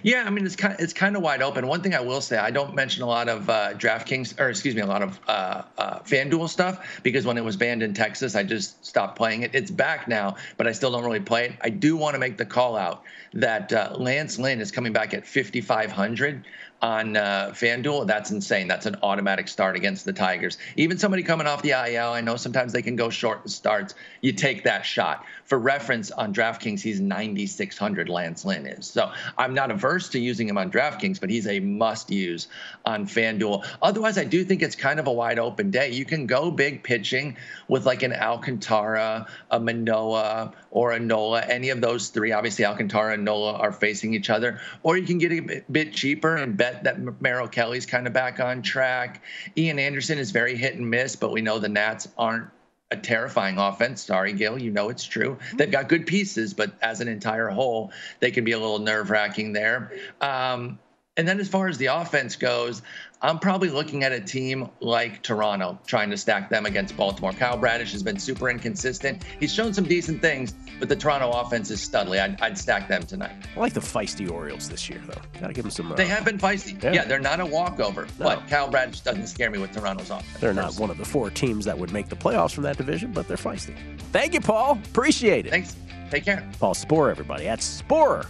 Yeah, 0.03 0.24
I 0.26 0.30
mean 0.30 0.45
it's 0.45 0.57
kind 0.57 0.74
of, 0.74 0.80
it's 0.80 0.93
kind 0.93 1.16
of 1.16 1.22
wide 1.22 1.43
open. 1.43 1.66
One 1.66 1.80
thing 1.80 1.95
I 1.95 2.01
will 2.01 2.20
say, 2.20 2.37
I 2.39 2.51
don't 2.51 2.74
mention 2.74 3.03
a 3.03 3.07
lot 3.07 3.28
of 3.28 3.49
uh, 3.49 3.74
DraftKings 3.74 4.39
or 4.39 4.49
excuse 4.49 4.74
me, 4.74 4.80
a 4.80 4.87
lot 4.87 5.03
of 5.03 5.20
uh, 5.28 5.62
uh, 5.78 5.99
FanDuel 6.01 6.49
stuff 6.49 7.01
because 7.03 7.24
when 7.24 7.39
it 7.39 7.45
was 7.45 7.57
banned 7.57 7.82
in 7.82 7.95
Texas, 7.95 8.34
I 8.34 8.43
just 8.43 8.84
stopped 8.84 9.16
playing 9.16 9.43
it. 9.43 9.55
It's 9.55 9.70
back 9.70 10.09
now, 10.09 10.37
but 10.57 10.66
I 10.66 10.72
still 10.72 10.91
don't 10.91 11.05
really 11.05 11.20
play 11.20 11.47
it. 11.47 11.53
I 11.61 11.70
do 11.70 11.97
want 11.97 12.14
to 12.14 12.18
make 12.18 12.37
the 12.37 12.47
call 12.47 12.76
out 12.76 13.05
that 13.37 13.72
uh, 13.72 13.95
Lance 13.97 14.39
Lynn 14.39 14.61
is 14.61 14.72
coming 14.72 14.93
back 14.93 15.12
at 15.12 15.26
5,500 15.26 16.45
on 16.82 17.16
uh, 17.16 17.51
FanDuel. 17.53 18.07
That's 18.07 18.30
insane. 18.30 18.68
That's 18.68 18.87
an 18.87 18.97
automatic 19.03 19.49
start 19.49 19.76
against 19.76 20.05
the 20.05 20.12
Tigers. 20.12 20.59
Even 20.76 20.99
somebody 20.99 21.22
coming 21.22 21.47
off 21.47 21.62
the 21.62 21.70
IL, 21.70 22.12
I 22.12 22.20
know 22.20 22.37
sometimes 22.37 22.72
they 22.72 22.82
can 22.82 22.97
go 22.97 23.09
short 23.09 23.49
starts. 23.49 23.95
You 24.20 24.32
take 24.32 24.64
that 24.64 24.84
shot. 24.84 25.24
For 25.45 25.59
reference, 25.59 26.11
on 26.11 26.34
DraftKings, 26.34 26.80
he's 26.80 27.01
9,600. 27.01 28.09
Lance 28.09 28.45
Lynn 28.45 28.66
is. 28.66 28.87
So 28.87 29.11
I'm 29.39 29.55
not 29.55 29.70
averse 29.70 30.09
to 30.11 30.18
using 30.18 30.49
him 30.49 30.59
on 30.59 30.70
DraftKings, 30.70 31.20
but 31.20 31.30
he's 31.30 31.47
a 31.47 31.61
must 31.61 32.11
use 32.11 32.49
on 32.84 33.07
FanDuel. 33.07 33.66
Otherwise, 33.80 34.18
I 34.18 34.24
do 34.24 34.45
think 34.45 34.62
it's 34.62 34.76
kind 34.76 35.01
of 35.01 35.07
a 35.07 35.12
wide 35.12 35.39
open 35.39 35.70
day. 35.70 35.91
You 35.91 36.05
can 36.05 36.26
go 36.26 36.51
big 36.51 36.82
pitching 36.82 37.37
with 37.68 37.87
like 37.87 38.03
an 38.03 38.12
Alcantara, 38.12 39.26
a 39.51 39.61
Manoah, 39.61 40.53
or 40.70 40.93
a 40.93 41.01
Nola. 41.01 41.43
Any 41.43 41.70
of 41.70 41.80
those 41.80 42.09
three. 42.09 42.32
Obviously, 42.32 42.64
Alcantara 42.64 43.14
and 43.14 43.24
Nola 43.27 43.53
are 43.59 43.72
facing 43.72 44.14
each 44.14 44.31
other. 44.31 44.59
Or 44.83 44.97
you 44.97 45.05
can 45.05 45.18
get 45.18 45.33
a 45.33 45.62
bit 45.70 45.93
cheaper 45.93 46.37
and 46.37 46.57
bet 46.57 46.85
that 46.85 47.20
Merrill 47.20 47.49
Kelly's 47.49 47.85
kind 47.85 48.07
of 48.07 48.14
back 48.14 48.41
on 48.41 48.62
track. 48.62 49.22
Ian 49.59 49.79
Anderson 49.79 50.18
is 50.18 50.31
very 50.31 50.57
hit 50.57 50.77
and 50.77 50.89
miss, 50.89 51.14
but 51.14 51.33
we 51.33 51.43
know 51.43 51.59
the 51.59 51.68
Nats 51.68 52.09
aren't 52.16 52.49
a 52.91 52.97
terrifying 52.97 53.59
offense. 53.59 54.03
Sorry, 54.03 54.33
Gill, 54.33 54.59
you 54.59 54.70
know 54.70 54.89
it's 54.89 55.05
true. 55.05 55.37
They've 55.55 55.70
got 55.70 55.89
good 55.89 56.07
pieces, 56.07 56.55
but 56.55 56.72
as 56.83 57.01
an 57.01 57.09
entire 57.09 57.49
whole, 57.49 57.93
they 58.20 58.31
can 58.31 58.45
be 58.45 58.53
a 58.53 58.59
little 58.59 58.79
nerve 58.79 59.11
wracking 59.11 59.53
there. 59.53 59.93
Um, 60.20 60.79
and 61.16 61.26
then 61.26 61.40
as 61.40 61.48
far 61.48 61.68
as 61.68 61.78
the 61.78 61.86
offense 61.86 62.36
goes, 62.36 62.82
I'm 63.22 63.38
probably 63.38 63.70
looking 63.70 64.04
at 64.04 64.12
a 64.12 64.20
team 64.20 64.68
like 64.80 65.22
Toronto, 65.22 65.78
trying 65.86 66.10
to 66.10 66.18
stack 66.18 66.50
them 66.50 66.66
against 66.66 66.94
Baltimore. 66.96 67.32
Kyle 67.32 67.56
Bradish 67.56 67.92
has 67.92 68.02
been 68.02 68.18
super 68.18 68.50
inconsistent. 68.50 69.24
He's 69.40 69.52
shown 69.52 69.72
some 69.72 69.84
decent 69.84 70.20
things, 70.20 70.54
but 70.78 70.90
the 70.90 70.96
Toronto 70.96 71.30
offense 71.30 71.70
is 71.70 71.80
studly. 71.80 72.20
I'd, 72.20 72.40
I'd 72.42 72.58
stack 72.58 72.88
them 72.88 73.04
tonight. 73.04 73.32
I 73.56 73.60
like 73.60 73.72
the 73.72 73.80
feisty 73.80 74.30
Orioles 74.30 74.68
this 74.68 74.90
year, 74.90 75.00
though. 75.06 75.40
Got 75.40 75.48
to 75.48 75.52
give 75.54 75.64
them 75.64 75.70
some. 75.70 75.90
Uh, 75.90 75.94
they 75.94 76.06
have 76.06 76.26
been 76.26 76.38
feisty. 76.38 76.80
Yeah. 76.82 76.92
yeah. 76.92 77.04
they're 77.04 77.18
not 77.18 77.40
a 77.40 77.46
walkover, 77.46 78.06
no. 78.18 78.26
but 78.26 78.46
Kyle 78.48 78.68
Bradish 78.68 79.00
doesn't 79.00 79.26
scare 79.28 79.50
me 79.50 79.58
with 79.58 79.72
Toronto's 79.72 80.10
offense. 80.10 80.38
They're 80.38 80.52
not 80.52 80.78
one 80.78 80.90
of 80.90 80.98
the 80.98 81.04
four 81.04 81.30
teams 81.30 81.64
that 81.64 81.78
would 81.78 81.92
make 81.92 82.10
the 82.10 82.16
playoffs 82.16 82.52
from 82.52 82.64
that 82.64 82.76
division, 82.76 83.12
but 83.12 83.26
they're 83.26 83.38
feisty. 83.38 83.76
Thank 84.12 84.34
you, 84.34 84.40
Paul. 84.40 84.78
Appreciate 84.90 85.46
it. 85.46 85.50
Thanks. 85.50 85.74
Take 86.10 86.24
care. 86.24 86.48
Paul 86.60 86.74
Sporer, 86.74 87.10
everybody. 87.10 87.48
At 87.48 87.60
Sporer 87.60 88.26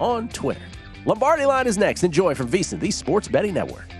on 0.00 0.28
Twitter. 0.30 0.62
Lombardi 1.06 1.46
line 1.46 1.66
is 1.66 1.78
next. 1.78 2.04
Enjoy 2.04 2.34
from 2.34 2.48
VSiN, 2.48 2.78
the 2.78 2.90
Sports 2.90 3.26
Betting 3.26 3.54
Network. 3.54 3.99